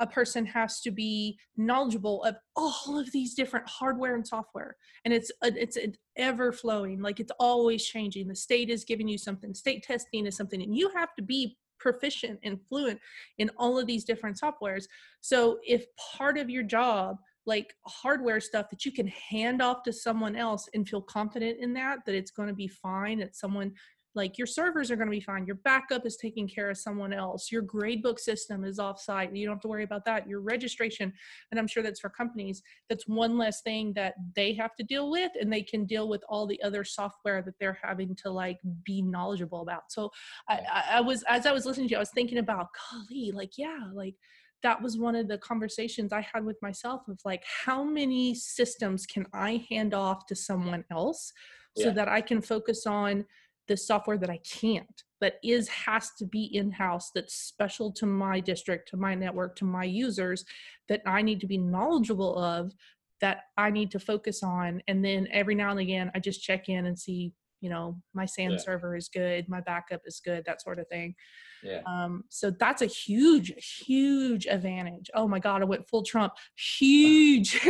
a 0.00 0.06
person 0.06 0.46
has 0.46 0.80
to 0.80 0.90
be 0.90 1.38
knowledgeable 1.56 2.22
of 2.24 2.36
all 2.56 2.98
of 2.98 3.10
these 3.12 3.34
different 3.34 3.68
hardware 3.68 4.14
and 4.14 4.26
software 4.26 4.76
and 5.04 5.14
it's 5.14 5.30
uh, 5.42 5.50
it's 5.56 5.76
an 5.76 5.94
ever 6.16 6.52
flowing 6.52 7.00
like 7.00 7.20
it's 7.20 7.32
always 7.38 7.84
changing. 7.84 8.28
The 8.28 8.34
state 8.34 8.70
is 8.70 8.84
giving 8.84 9.08
you 9.08 9.18
something. 9.18 9.54
State 9.54 9.82
testing 9.82 10.26
is 10.26 10.36
something 10.36 10.62
and 10.62 10.76
you 10.76 10.90
have 10.94 11.14
to 11.16 11.22
be 11.22 11.56
proficient 11.78 12.40
and 12.42 12.58
fluent 12.68 12.98
in 13.38 13.50
all 13.56 13.78
of 13.78 13.86
these 13.86 14.04
different 14.04 14.38
softwares. 14.38 14.84
So 15.20 15.58
if 15.64 15.86
part 16.16 16.36
of 16.36 16.50
your 16.50 16.64
job 16.64 17.16
like 17.46 17.74
hardware 17.86 18.40
stuff 18.40 18.68
that 18.68 18.84
you 18.84 18.92
can 18.92 19.06
hand 19.08 19.62
off 19.62 19.82
to 19.82 19.92
someone 19.92 20.36
else 20.36 20.68
and 20.74 20.86
feel 20.86 21.00
confident 21.00 21.58
in 21.60 21.72
that 21.72 22.00
that 22.04 22.14
it's 22.14 22.30
going 22.30 22.48
to 22.48 22.54
be 22.54 22.68
fine 22.68 23.18
that 23.18 23.34
someone 23.34 23.72
like 24.14 24.38
your 24.38 24.46
servers 24.46 24.90
are 24.90 24.96
going 24.96 25.06
to 25.06 25.16
be 25.16 25.20
fine 25.20 25.46
your 25.46 25.56
backup 25.56 26.06
is 26.06 26.16
taking 26.16 26.48
care 26.48 26.70
of 26.70 26.76
someone 26.76 27.12
else 27.12 27.52
your 27.52 27.62
gradebook 27.62 28.18
system 28.18 28.64
is 28.64 28.78
offsite 28.78 29.34
you 29.36 29.46
don't 29.46 29.56
have 29.56 29.62
to 29.62 29.68
worry 29.68 29.84
about 29.84 30.04
that 30.04 30.28
your 30.28 30.40
registration 30.40 31.12
and 31.50 31.60
i'm 31.60 31.66
sure 31.66 31.82
that's 31.82 32.00
for 32.00 32.08
companies 32.08 32.62
that's 32.88 33.06
one 33.06 33.36
less 33.36 33.60
thing 33.62 33.92
that 33.94 34.14
they 34.34 34.52
have 34.52 34.74
to 34.74 34.82
deal 34.82 35.10
with 35.10 35.30
and 35.40 35.52
they 35.52 35.62
can 35.62 35.84
deal 35.84 36.08
with 36.08 36.22
all 36.28 36.46
the 36.46 36.60
other 36.62 36.84
software 36.84 37.42
that 37.42 37.54
they're 37.60 37.78
having 37.82 38.14
to 38.14 38.30
like 38.30 38.58
be 38.84 39.02
knowledgeable 39.02 39.62
about 39.62 39.82
so 39.90 40.10
i, 40.48 40.60
I 40.92 41.00
was 41.00 41.22
as 41.28 41.46
i 41.46 41.52
was 41.52 41.66
listening 41.66 41.88
to 41.88 41.92
you 41.92 41.98
i 41.98 42.00
was 42.00 42.10
thinking 42.10 42.38
about 42.38 42.68
golly 42.90 43.30
like 43.32 43.52
yeah 43.56 43.88
like 43.94 44.14
that 44.62 44.82
was 44.82 44.98
one 44.98 45.14
of 45.14 45.28
the 45.28 45.38
conversations 45.38 46.12
I 46.12 46.26
had 46.32 46.44
with 46.44 46.60
myself 46.62 47.02
of 47.08 47.20
like, 47.24 47.44
how 47.64 47.84
many 47.84 48.34
systems 48.34 49.06
can 49.06 49.24
I 49.32 49.64
hand 49.70 49.94
off 49.94 50.26
to 50.26 50.34
someone 50.34 50.84
else 50.90 51.32
so 51.76 51.86
yeah. 51.86 51.92
that 51.92 52.08
I 52.08 52.20
can 52.20 52.40
focus 52.40 52.86
on 52.86 53.24
the 53.68 53.76
software 53.76 54.18
that 54.18 54.30
I 54.30 54.38
can't, 54.38 55.02
that 55.20 55.34
is 55.42 55.68
has 55.68 56.10
to 56.18 56.24
be 56.24 56.44
in 56.56 56.70
house, 56.70 57.10
that's 57.14 57.34
special 57.34 57.92
to 57.92 58.06
my 58.06 58.40
district, 58.40 58.88
to 58.90 58.96
my 58.96 59.14
network, 59.14 59.56
to 59.56 59.64
my 59.64 59.84
users, 59.84 60.44
that 60.88 61.02
I 61.06 61.22
need 61.22 61.40
to 61.40 61.46
be 61.46 61.58
knowledgeable 61.58 62.38
of, 62.38 62.72
that 63.20 63.42
I 63.56 63.70
need 63.70 63.90
to 63.92 63.98
focus 64.00 64.42
on. 64.42 64.82
And 64.88 65.04
then 65.04 65.28
every 65.32 65.54
now 65.54 65.70
and 65.70 65.80
again, 65.80 66.10
I 66.14 66.20
just 66.20 66.42
check 66.42 66.68
in 66.68 66.86
and 66.86 66.98
see, 66.98 67.32
you 67.60 67.70
know, 67.70 68.00
my 68.14 68.24
SAN 68.24 68.52
yeah. 68.52 68.58
server 68.58 68.96
is 68.96 69.08
good, 69.08 69.48
my 69.48 69.60
backup 69.60 70.02
is 70.06 70.20
good, 70.24 70.44
that 70.46 70.62
sort 70.62 70.78
of 70.78 70.86
thing. 70.88 71.14
Yeah. 71.62 71.80
Um, 71.86 72.24
so 72.28 72.50
that's 72.50 72.82
a 72.82 72.86
huge, 72.86 73.52
huge 73.84 74.46
advantage. 74.46 75.10
Oh 75.14 75.26
my 75.26 75.38
God, 75.38 75.62
I 75.62 75.64
went 75.64 75.88
full 75.88 76.02
Trump. 76.02 76.32
Huge. 76.56 77.60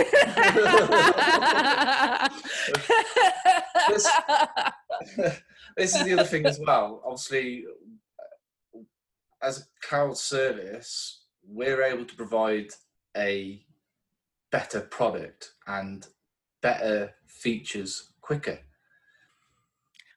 this, 3.89 4.11
this 5.77 5.95
is 5.95 6.05
the 6.05 6.13
other 6.13 6.25
thing 6.25 6.45
as 6.47 6.61
well. 6.65 7.03
Obviously, 7.05 7.65
as 9.43 9.59
a 9.61 9.87
cloud 9.87 10.19
service, 10.19 11.23
we're 11.47 11.83
able 11.83 12.05
to 12.05 12.15
provide 12.15 12.69
a 13.17 13.63
better 14.51 14.81
product 14.81 15.53
and 15.67 16.07
better 16.61 17.15
features 17.27 18.13
quicker. 18.21 18.59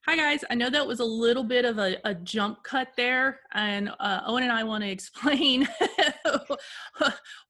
Hi 0.07 0.15
guys, 0.15 0.43
I 0.49 0.55
know 0.55 0.71
that 0.71 0.87
was 0.87 0.99
a 0.99 1.05
little 1.05 1.43
bit 1.43 1.63
of 1.63 1.77
a, 1.77 1.95
a 2.05 2.15
jump 2.15 2.63
cut 2.63 2.87
there, 2.97 3.41
and 3.53 3.91
uh, 3.99 4.21
Owen 4.25 4.41
and 4.41 4.51
I 4.51 4.63
want 4.63 4.83
to 4.83 4.89
explain 4.89 5.67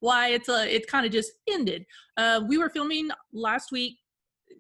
why 0.02 0.28
it's 0.32 0.50
a 0.50 0.76
it 0.76 0.86
kind 0.88 1.06
of 1.06 1.14
just 1.14 1.32
ended. 1.50 1.86
Uh, 2.18 2.42
we 2.46 2.58
were 2.58 2.70
filming 2.70 3.10
last 3.32 3.72
week. 3.72 4.00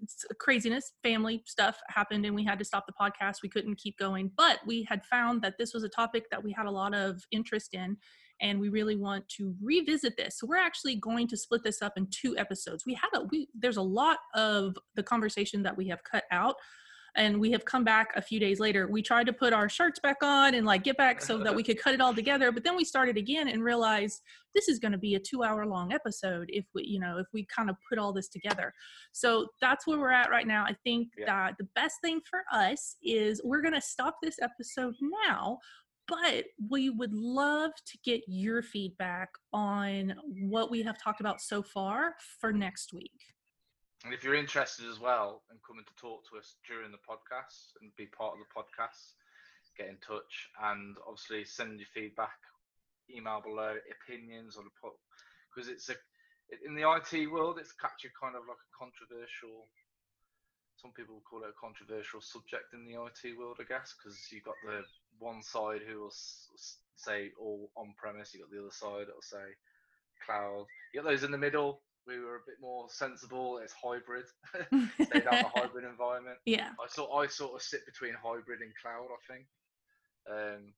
It's 0.01 0.23
craziness, 0.39 0.93
family 1.03 1.43
stuff 1.45 1.77
happened, 1.89 2.25
and 2.25 2.33
we 2.33 2.45
had 2.45 2.59
to 2.59 2.65
stop 2.65 2.85
the 2.87 2.93
podcast. 2.93 3.39
We 3.43 3.49
couldn't 3.49 3.75
keep 3.75 3.97
going, 3.97 4.31
but 4.37 4.59
we 4.65 4.87
had 4.87 5.03
found 5.03 5.41
that 5.41 5.55
this 5.59 5.73
was 5.73 5.83
a 5.83 5.89
topic 5.89 6.29
that 6.31 6.41
we 6.41 6.53
had 6.53 6.67
a 6.67 6.71
lot 6.71 6.95
of 6.95 7.21
interest 7.29 7.73
in, 7.73 7.97
and 8.39 8.57
we 8.57 8.69
really 8.69 8.95
want 8.95 9.27
to 9.35 9.53
revisit 9.61 10.15
this. 10.15 10.39
So 10.39 10.47
we're 10.47 10.55
actually 10.55 10.95
going 10.95 11.27
to 11.27 11.35
split 11.35 11.65
this 11.65 11.81
up 11.81 11.97
in 11.97 12.07
two 12.09 12.37
episodes. 12.37 12.85
We 12.85 12.93
had 12.93 13.09
a 13.13 13.25
we 13.29 13.49
there's 13.53 13.75
a 13.75 13.81
lot 13.81 14.19
of 14.33 14.77
the 14.95 15.03
conversation 15.03 15.61
that 15.63 15.75
we 15.75 15.89
have 15.89 15.99
cut 16.09 16.23
out 16.31 16.55
and 17.15 17.39
we 17.39 17.51
have 17.51 17.65
come 17.65 17.83
back 17.83 18.11
a 18.15 18.21
few 18.21 18.39
days 18.39 18.59
later. 18.59 18.87
We 18.87 19.01
tried 19.01 19.25
to 19.25 19.33
put 19.33 19.53
our 19.53 19.67
shirts 19.67 19.99
back 19.99 20.17
on 20.23 20.55
and 20.55 20.65
like 20.65 20.83
get 20.83 20.97
back 20.97 21.21
so 21.21 21.37
that 21.39 21.53
we 21.53 21.63
could 21.63 21.79
cut 21.79 21.93
it 21.93 22.01
all 22.01 22.13
together 22.13 22.51
but 22.51 22.63
then 22.63 22.75
we 22.75 22.83
started 22.83 23.17
again 23.17 23.47
and 23.47 23.63
realized 23.63 24.21
this 24.53 24.67
is 24.67 24.79
going 24.79 24.91
to 24.91 24.97
be 24.97 25.15
a 25.15 25.19
two 25.19 25.43
hour 25.43 25.65
long 25.65 25.93
episode 25.93 26.49
if 26.49 26.65
we 26.73 26.83
you 26.83 26.99
know 26.99 27.17
if 27.17 27.27
we 27.33 27.45
kind 27.45 27.69
of 27.69 27.75
put 27.87 27.97
all 27.97 28.13
this 28.13 28.29
together. 28.29 28.73
So 29.11 29.47
that's 29.59 29.87
where 29.87 29.99
we're 29.99 30.11
at 30.11 30.29
right 30.29 30.47
now. 30.47 30.63
I 30.65 30.75
think 30.83 31.09
yeah. 31.17 31.25
that 31.25 31.55
the 31.57 31.67
best 31.75 31.95
thing 32.01 32.21
for 32.29 32.43
us 32.51 32.95
is 33.03 33.41
we're 33.43 33.61
going 33.61 33.73
to 33.73 33.81
stop 33.81 34.15
this 34.21 34.37
episode 34.41 34.95
now 35.25 35.59
but 36.07 36.45
we 36.69 36.89
would 36.89 37.13
love 37.13 37.71
to 37.85 37.97
get 38.03 38.21
your 38.27 38.61
feedback 38.61 39.29
on 39.53 40.13
what 40.41 40.69
we 40.69 40.81
have 40.81 41.01
talked 41.01 41.21
about 41.21 41.39
so 41.39 41.63
far 41.63 42.15
for 42.39 42.51
next 42.51 42.91
week 42.91 43.11
and 44.03 44.13
if 44.13 44.23
you're 44.23 44.35
interested 44.35 44.89
as 44.89 44.99
well 44.99 45.43
in 45.51 45.57
coming 45.65 45.85
to 45.85 46.01
talk 46.01 46.25
to 46.29 46.37
us 46.37 46.55
during 46.65 46.91
the 46.91 47.05
podcast 47.05 47.77
and 47.81 47.93
be 47.95 48.09
part 48.09 48.33
of 48.33 48.41
the 48.41 48.49
podcast, 48.49 49.13
get 49.77 49.89
in 49.89 49.97
touch 50.01 50.49
and 50.73 50.97
obviously 51.05 51.45
send 51.45 51.77
your 51.77 51.91
feedback, 51.93 52.41
email 53.13 53.41
below, 53.45 53.77
opinions 53.93 54.57
on 54.57 54.65
the 54.65 54.75
pod 54.81 54.97
because 55.53 55.69
it's 55.69 55.89
a 55.89 55.95
in 56.65 56.75
the 56.75 56.83
IT 56.83 57.31
world 57.31 57.59
it's 57.59 57.73
actually 57.83 58.11
kind 58.19 58.35
of 58.35 58.43
like 58.49 58.59
a 58.59 58.71
controversial. 58.75 59.69
Some 60.75 60.91
people 60.91 61.21
call 61.29 61.45
it 61.45 61.53
a 61.53 61.61
controversial 61.61 62.19
subject 62.19 62.73
in 62.73 62.83
the 62.89 62.97
IT 62.97 63.37
world, 63.37 63.61
I 63.61 63.69
guess, 63.69 63.93
because 63.93 64.17
you've 64.33 64.43
got 64.49 64.57
the 64.65 64.81
one 65.19 65.43
side 65.43 65.85
who 65.85 66.01
will 66.01 66.15
say 66.97 67.29
all 67.39 67.69
on 67.77 67.93
premise, 68.01 68.33
you've 68.33 68.49
got 68.49 68.51
the 68.51 68.65
other 68.65 68.73
side 68.73 69.05
that'll 69.07 69.21
say 69.21 69.53
cloud. 70.25 70.65
You 70.91 71.01
got 71.01 71.09
those 71.09 71.23
in 71.23 71.31
the 71.31 71.37
middle 71.37 71.81
we 72.07 72.19
were 72.19 72.37
a 72.37 72.47
bit 72.47 72.57
more 72.61 72.87
sensible. 72.89 73.59
It's 73.63 73.73
hybrid. 73.73 74.25
Stay 75.01 75.21
down 75.21 75.45
the 75.45 75.51
hybrid 75.53 75.85
environment. 75.85 76.37
Yeah. 76.45 76.73
I 76.81 76.87
sort 76.89 77.11
I 77.13 77.27
sort 77.27 77.55
of 77.55 77.61
sit 77.61 77.85
between 77.85 78.13
hybrid 78.17 78.61
and 78.61 78.73
cloud. 78.81 79.07
I 79.09 79.21
think. 79.31 79.45
Um, 80.29 80.73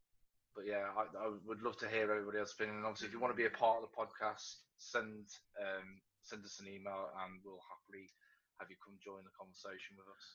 but 0.55 0.69
yeah, 0.69 0.85
I, 0.93 1.09
I, 1.17 1.27
would 1.49 1.65
love 1.65 1.77
to 1.81 1.89
hear 1.89 2.05
everybody 2.05 2.37
else's 2.37 2.53
opinion. 2.53 2.77
And 2.77 2.85
obviously, 2.85 3.09
if 3.09 3.13
you 3.13 3.19
want 3.19 3.33
to 3.33 3.41
be 3.41 3.49
a 3.49 3.57
part 3.57 3.81
of 3.81 3.89
the 3.89 3.97
podcast, 3.97 4.61
send 4.77 5.25
um, 5.57 5.87
send 6.21 6.45
us 6.45 6.61
an 6.61 6.69
email, 6.69 7.09
and 7.25 7.41
we'll 7.41 7.63
happily 7.65 8.07
have 8.61 8.69
you 8.69 8.77
come 8.79 8.95
join 9.01 9.25
the 9.25 9.33
conversation 9.33 9.97
with 9.97 10.07
us. 10.07 10.25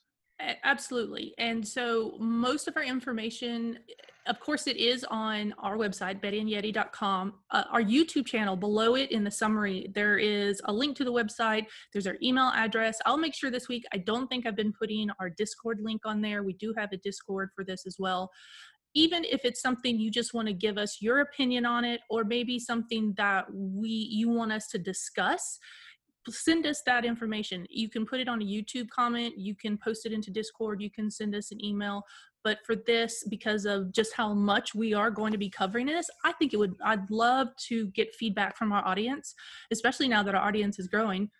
Absolutely. 0.40 1.34
And 1.38 1.66
so 1.66 2.16
most 2.20 2.68
of 2.68 2.76
our 2.76 2.84
information, 2.84 3.78
of 4.26 4.38
course, 4.38 4.68
it 4.68 4.76
is 4.76 5.04
on 5.10 5.52
our 5.58 5.76
website, 5.76 6.20
bettyandyeti.com. 6.22 7.34
Uh, 7.50 7.64
our 7.72 7.82
YouTube 7.82 8.26
channel, 8.26 8.54
below 8.54 8.94
it 8.94 9.10
in 9.10 9.24
the 9.24 9.30
summary, 9.30 9.90
there 9.94 10.16
is 10.16 10.60
a 10.66 10.72
link 10.72 10.96
to 10.98 11.04
the 11.04 11.12
website. 11.12 11.66
There's 11.92 12.06
our 12.06 12.16
email 12.22 12.52
address. 12.54 12.98
I'll 13.04 13.16
make 13.16 13.34
sure 13.34 13.50
this 13.50 13.68
week, 13.68 13.84
I 13.92 13.98
don't 13.98 14.28
think 14.28 14.46
I've 14.46 14.56
been 14.56 14.72
putting 14.72 15.08
our 15.18 15.28
Discord 15.28 15.80
link 15.82 16.02
on 16.04 16.20
there. 16.20 16.44
We 16.44 16.52
do 16.52 16.72
have 16.78 16.92
a 16.92 16.98
Discord 16.98 17.50
for 17.56 17.64
this 17.64 17.84
as 17.84 17.96
well. 17.98 18.30
Even 18.94 19.24
if 19.24 19.44
it's 19.44 19.60
something 19.60 19.98
you 19.98 20.10
just 20.10 20.34
want 20.34 20.46
to 20.46 20.54
give 20.54 20.78
us 20.78 20.98
your 21.00 21.20
opinion 21.20 21.66
on 21.66 21.84
it, 21.84 22.00
or 22.10 22.22
maybe 22.22 22.58
something 22.58 23.12
that 23.16 23.46
we 23.52 23.88
you 23.88 24.28
want 24.28 24.52
us 24.52 24.68
to 24.68 24.78
discuss, 24.78 25.58
send 26.34 26.66
us 26.66 26.82
that 26.86 27.04
information. 27.04 27.66
You 27.70 27.88
can 27.88 28.06
put 28.06 28.20
it 28.20 28.28
on 28.28 28.42
a 28.42 28.44
YouTube 28.44 28.88
comment, 28.88 29.36
you 29.36 29.54
can 29.54 29.78
post 29.78 30.06
it 30.06 30.12
into 30.12 30.30
Discord, 30.30 30.80
you 30.80 30.90
can 30.90 31.10
send 31.10 31.34
us 31.34 31.50
an 31.50 31.64
email. 31.64 32.04
But 32.44 32.58
for 32.64 32.76
this, 32.76 33.24
because 33.28 33.66
of 33.66 33.92
just 33.92 34.14
how 34.14 34.32
much 34.32 34.74
we 34.74 34.94
are 34.94 35.10
going 35.10 35.32
to 35.32 35.38
be 35.38 35.50
covering 35.50 35.86
this, 35.86 36.08
I 36.24 36.32
think 36.32 36.52
it 36.52 36.56
would, 36.56 36.74
I'd 36.84 37.10
love 37.10 37.48
to 37.66 37.88
get 37.88 38.14
feedback 38.14 38.56
from 38.56 38.72
our 38.72 38.86
audience, 38.86 39.34
especially 39.70 40.08
now 40.08 40.22
that 40.22 40.34
our 40.34 40.46
audience 40.46 40.78
is 40.78 40.86
growing. 40.86 41.30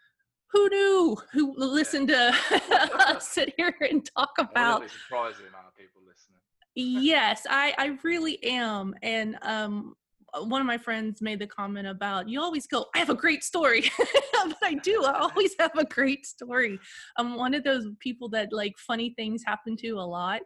Who 0.53 0.68
knew? 0.68 1.16
Who 1.32 1.55
listened 1.57 2.09
to 2.09 2.34
us 3.07 3.28
sit 3.28 3.55
here 3.57 3.74
and 3.80 4.09
talk 4.16 4.32
about? 4.39 4.80
Really 4.80 4.93
surprising 5.05 5.47
amount 5.49 5.66
of 5.68 5.76
people 5.76 6.03
listening. 6.07 6.41
yes, 6.74 7.47
I, 7.49 7.74
I 7.78 7.99
really 8.03 8.43
am. 8.45 8.95
And 9.03 9.36
um, 9.43 9.95
one 10.42 10.60
of 10.60 10.66
my 10.66 10.78
friends 10.78 11.22
made 11.22 11.38
the 11.38 11.46
comment 11.46 11.86
about 11.86 12.28
you 12.28 12.40
always 12.40 12.66
go 12.66 12.86
i 12.94 12.98
have 12.98 13.10
a 13.10 13.14
great 13.14 13.42
story 13.42 13.90
but 13.98 14.56
i 14.62 14.74
do 14.74 15.02
i 15.04 15.12
always 15.18 15.54
have 15.58 15.76
a 15.76 15.84
great 15.84 16.26
story. 16.26 16.78
I'm 17.16 17.36
one 17.36 17.54
of 17.54 17.64
those 17.64 17.86
people 18.00 18.28
that 18.30 18.52
like 18.52 18.76
funny 18.78 19.14
things 19.16 19.42
happen 19.46 19.76
to 19.78 19.90
a 19.92 20.02
lot. 20.02 20.40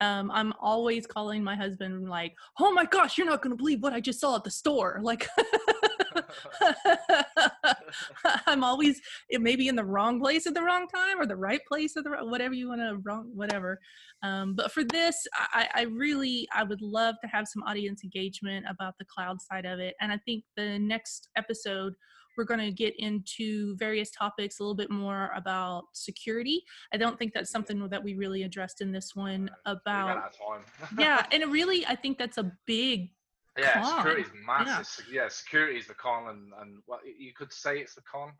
Um, 0.00 0.30
i'm 0.32 0.52
always 0.60 1.06
calling 1.06 1.42
my 1.42 1.54
husband 1.54 2.08
like 2.10 2.34
oh 2.58 2.72
my 2.72 2.84
gosh 2.84 3.16
you're 3.16 3.28
not 3.28 3.42
going 3.42 3.52
to 3.52 3.56
believe 3.56 3.80
what 3.80 3.92
i 3.92 4.00
just 4.00 4.20
saw 4.20 4.34
at 4.34 4.44
the 4.44 4.50
store 4.50 4.98
like 5.02 5.26
I'm 8.46 8.64
always 8.64 9.00
it 9.28 9.40
may 9.40 9.56
be 9.56 9.68
in 9.68 9.76
the 9.76 9.84
wrong 9.84 10.20
place 10.20 10.46
at 10.46 10.54
the 10.54 10.62
wrong 10.62 10.86
time 10.88 11.20
or 11.20 11.26
the 11.26 11.36
right 11.36 11.60
place 11.66 11.96
at 11.96 12.04
the 12.04 12.10
right, 12.10 12.26
whatever 12.26 12.54
you 12.54 12.68
want 12.68 12.80
to 12.80 12.98
wrong 13.04 13.30
whatever. 13.34 13.78
Um, 14.22 14.54
but 14.54 14.72
for 14.72 14.84
this, 14.84 15.26
I, 15.34 15.68
I 15.74 15.82
really 15.82 16.48
I 16.54 16.64
would 16.64 16.80
love 16.80 17.16
to 17.22 17.28
have 17.28 17.46
some 17.46 17.62
audience 17.64 18.04
engagement 18.04 18.66
about 18.68 18.94
the 18.98 19.04
cloud 19.04 19.40
side 19.40 19.66
of 19.66 19.80
it, 19.80 19.94
and 20.00 20.12
I 20.12 20.18
think 20.24 20.44
the 20.56 20.78
next 20.78 21.28
episode 21.36 21.94
we're 22.36 22.44
going 22.44 22.60
to 22.60 22.72
get 22.72 22.94
into 22.98 23.76
various 23.76 24.10
topics 24.10 24.58
a 24.58 24.62
little 24.62 24.74
bit 24.74 24.90
more 24.90 25.30
about 25.36 25.84
security. 25.92 26.62
I 26.92 26.96
don't 26.96 27.18
think 27.18 27.32
that's 27.32 27.50
something 27.50 27.88
that 27.88 28.02
we 28.02 28.14
really 28.14 28.42
addressed 28.42 28.80
in 28.80 28.92
this 28.92 29.14
one 29.14 29.50
about. 29.66 30.34
yeah, 30.98 31.26
and 31.32 31.44
really, 31.52 31.86
I 31.86 31.94
think 31.94 32.18
that's 32.18 32.38
a 32.38 32.52
big 32.66 33.10
yeah, 33.58 33.82
con. 33.82 33.96
security 33.96 34.22
is 34.22 34.32
massive. 34.46 35.06
Yeah. 35.10 35.22
yeah. 35.22 35.28
security 35.28 35.78
is 35.78 35.86
the 35.86 35.94
con, 35.94 36.28
and 36.28 36.52
and 36.60 36.82
well, 36.86 37.00
you 37.04 37.32
could 37.32 37.52
say 37.52 37.78
it's 37.78 37.94
the 37.94 38.02
con. 38.02 38.32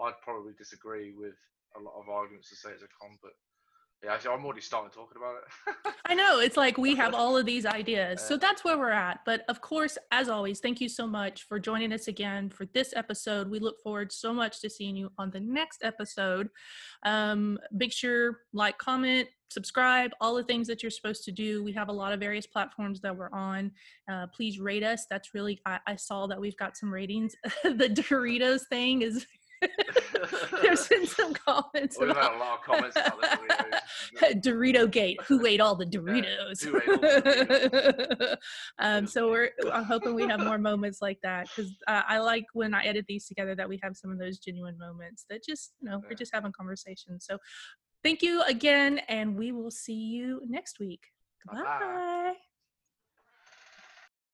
I'd 0.00 0.20
probably 0.22 0.52
disagree 0.56 1.12
with 1.12 1.36
a 1.76 1.80
lot 1.80 1.94
of 2.00 2.08
arguments 2.08 2.48
to 2.50 2.56
say 2.56 2.70
it's 2.70 2.82
a 2.82 2.88
con, 3.00 3.18
but 3.22 3.32
Yeah, 4.04 4.14
actually, 4.14 4.34
I'm 4.34 4.44
already 4.44 4.60
starting 4.60 4.90
talking 4.90 5.16
about 5.16 5.36
it. 5.36 5.94
I 6.06 6.14
know. 6.14 6.40
It's 6.40 6.56
like 6.56 6.76
we 6.76 6.96
have 6.96 7.14
all 7.14 7.36
of 7.36 7.46
these 7.46 7.64
ideas. 7.64 8.20
So 8.20 8.36
that's 8.36 8.64
where 8.64 8.76
we're 8.76 8.90
at. 8.90 9.20
But 9.24 9.44
of 9.48 9.60
course, 9.60 9.96
as 10.10 10.28
always, 10.28 10.58
thank 10.58 10.80
you 10.80 10.88
so 10.88 11.06
much 11.06 11.44
for 11.44 11.60
joining 11.60 11.92
us 11.92 12.08
again 12.08 12.50
for 12.50 12.66
this 12.66 12.92
episode. 12.96 13.48
We 13.48 13.60
look 13.60 13.80
forward 13.80 14.10
so 14.10 14.32
much 14.32 14.60
to 14.62 14.70
seeing 14.70 14.96
you 14.96 15.12
on 15.18 15.30
the 15.30 15.38
next 15.38 15.84
episode. 15.84 16.48
Um, 17.04 17.60
make 17.70 17.92
sure, 17.92 18.40
like, 18.52 18.76
comment, 18.78 19.28
subscribe, 19.50 20.10
all 20.20 20.34
the 20.34 20.42
things 20.42 20.66
that 20.66 20.82
you're 20.82 20.90
supposed 20.90 21.22
to 21.24 21.32
do. 21.32 21.62
We 21.62 21.72
have 21.72 21.88
a 21.88 21.92
lot 21.92 22.12
of 22.12 22.18
various 22.18 22.46
platforms 22.46 23.00
that 23.02 23.16
we're 23.16 23.30
on. 23.32 23.70
Uh, 24.10 24.26
please 24.34 24.58
rate 24.58 24.82
us. 24.82 25.06
That's 25.08 25.32
really, 25.32 25.60
I, 25.64 25.78
I 25.86 25.94
saw 25.94 26.26
that 26.26 26.40
we've 26.40 26.56
got 26.56 26.76
some 26.76 26.92
ratings. 26.92 27.36
the 27.62 27.88
Doritos 27.88 28.62
thing 28.68 29.02
is 29.02 29.26
There's 30.62 30.88
been 30.88 31.06
some 31.06 31.34
comments. 31.34 31.98
We've 31.98 32.08
had 32.08 32.34
a 32.34 32.38
lot 32.38 32.58
of 32.58 32.62
comments 32.62 32.96
about 32.96 33.20
the 33.20 33.26
Doritos. 34.20 34.42
Dorito 34.42 34.90
Gate. 34.90 35.20
Who 35.22 35.46
ate 35.46 35.60
all 35.60 35.74
the 35.74 35.86
Doritos? 35.86 36.62
who 36.62 36.74
all 36.74 36.98
the 36.98 38.08
Doritos? 38.10 38.36
um, 38.78 39.06
so 39.06 39.30
we're 39.30 39.50
I'm 39.72 39.84
hoping 39.84 40.14
we 40.14 40.26
have 40.26 40.40
more 40.40 40.58
moments 40.58 41.00
like 41.02 41.18
that 41.22 41.48
because 41.48 41.72
uh, 41.86 42.02
I 42.06 42.18
like 42.18 42.44
when 42.52 42.74
I 42.74 42.84
edit 42.84 43.06
these 43.08 43.26
together 43.26 43.54
that 43.54 43.68
we 43.68 43.78
have 43.82 43.96
some 43.96 44.10
of 44.10 44.18
those 44.18 44.38
genuine 44.38 44.78
moments 44.78 45.24
that 45.30 45.44
just 45.44 45.72
you 45.80 45.90
know 45.90 46.02
we're 46.08 46.16
just 46.16 46.34
having 46.34 46.52
conversations. 46.52 47.26
So 47.28 47.38
thank 48.02 48.22
you 48.22 48.42
again, 48.42 48.98
and 49.08 49.36
we 49.36 49.52
will 49.52 49.70
see 49.70 49.94
you 49.94 50.42
next 50.46 50.78
week. 50.78 51.02
Bye. 51.46 52.34